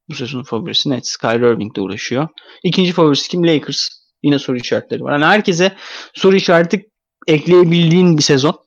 [0.09, 1.17] Bu sezonun favorisi Nets.
[1.17, 2.29] Kyrie Irving de uğraşıyor.
[2.63, 3.47] İkinci favorisi kim?
[3.47, 3.89] Lakers.
[4.23, 5.13] Yine soru işaretleri var.
[5.13, 5.77] Yani herkese
[6.15, 6.91] soru işareti
[7.27, 8.67] ekleyebildiğin bir sezon.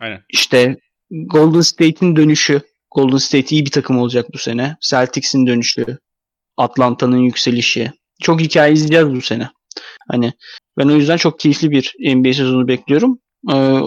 [0.00, 0.22] Aynen.
[0.28, 0.76] İşte
[1.10, 2.62] Golden State'in dönüşü.
[2.90, 4.76] Golden State iyi bir takım olacak bu sene.
[4.80, 5.98] Celtics'in dönüşü.
[6.56, 7.92] Atlanta'nın yükselişi.
[8.22, 9.50] Çok hikaye izleyeceğiz bu sene.
[10.08, 10.32] Hani
[10.78, 13.18] ben o yüzden çok keyifli bir NBA sezonu bekliyorum.
[13.52, 13.80] Ee,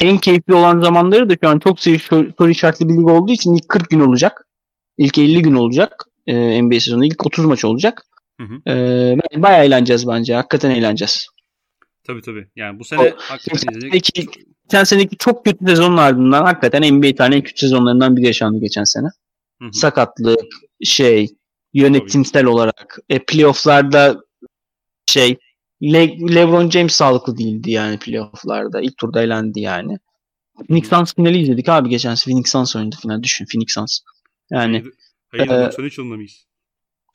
[0.00, 3.68] en keyifli olan zamanları da şu an çok soru işaretli bir lig olduğu için ilk
[3.68, 4.46] 40 gün olacak.
[4.98, 6.04] İlk 50 gün olacak.
[6.26, 8.02] Ee, NBA sezonu ilk 30 maç olacak.
[8.40, 8.70] Hı hı.
[8.70, 10.34] Ee, bayağı eğleneceğiz bence.
[10.34, 11.28] Hakikaten eğleneceğiz.
[12.04, 12.48] Tabii tabii.
[12.56, 14.36] Yani bu sene O- hakikaten izleyecek.
[14.68, 18.84] Geçen seneki çok kötü sezonun ardından hakikaten NBA tane en kötü sezonlarından biri yaşandı geçen
[18.84, 19.06] sene.
[19.62, 19.72] Hı hı.
[19.72, 20.40] Sakatlık,
[20.84, 21.28] şey,
[21.74, 22.98] yönetimsel olarak.
[23.08, 24.20] E, playofflarda
[25.06, 25.36] şey,
[25.82, 28.80] Le- LeBron James sağlıklı değildi yani playofflarda.
[28.80, 29.98] İlk turda elendi yani.
[30.68, 32.32] Phoenix Suns finali izledik abi geçen sene.
[32.34, 33.22] Phoenix Suns oynadı final.
[33.22, 33.98] Düşün Phoenix Suns.
[34.50, 34.84] Yani
[35.30, 36.44] Hayır, Ee, 93 yılında mıyız?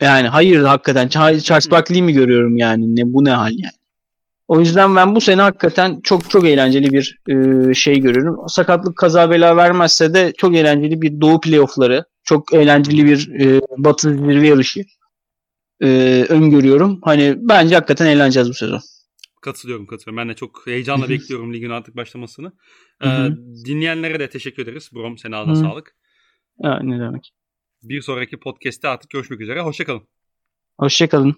[0.02, 2.96] yani hayır hakikaten Char- Charles Barkley'i mi görüyorum yani?
[2.96, 3.74] Ne bu ne hal yani?
[4.48, 8.38] O yüzden ben bu sene hakikaten çok çok eğlenceli bir e, şey görüyorum.
[8.48, 14.10] Sakatlık kaza bela vermezse de çok eğlenceli bir doğu playoffları, çok eğlenceli bir e, batı
[14.10, 14.84] zirve yarışı
[15.82, 15.88] e,
[16.30, 17.00] öngörüyorum.
[17.04, 18.80] Hani bence hakikaten eğleneceğiz bu sezon.
[19.42, 20.18] Katılıyorum katılıyorum.
[20.18, 22.52] Ben de çok heyecanla bekliyorum ligin artık başlamasını.
[23.04, 23.08] Ee,
[23.66, 24.90] dinleyenlere de teşekkür ederiz.
[24.94, 25.96] Brom senin ağzına sağlık.
[26.62, 27.34] Ha, ne demek.
[27.84, 29.62] Bir sonraki podcast'te artık görüşmek üzere.
[29.62, 30.08] Hoşçakalın.
[30.80, 31.36] Hoşçakalın.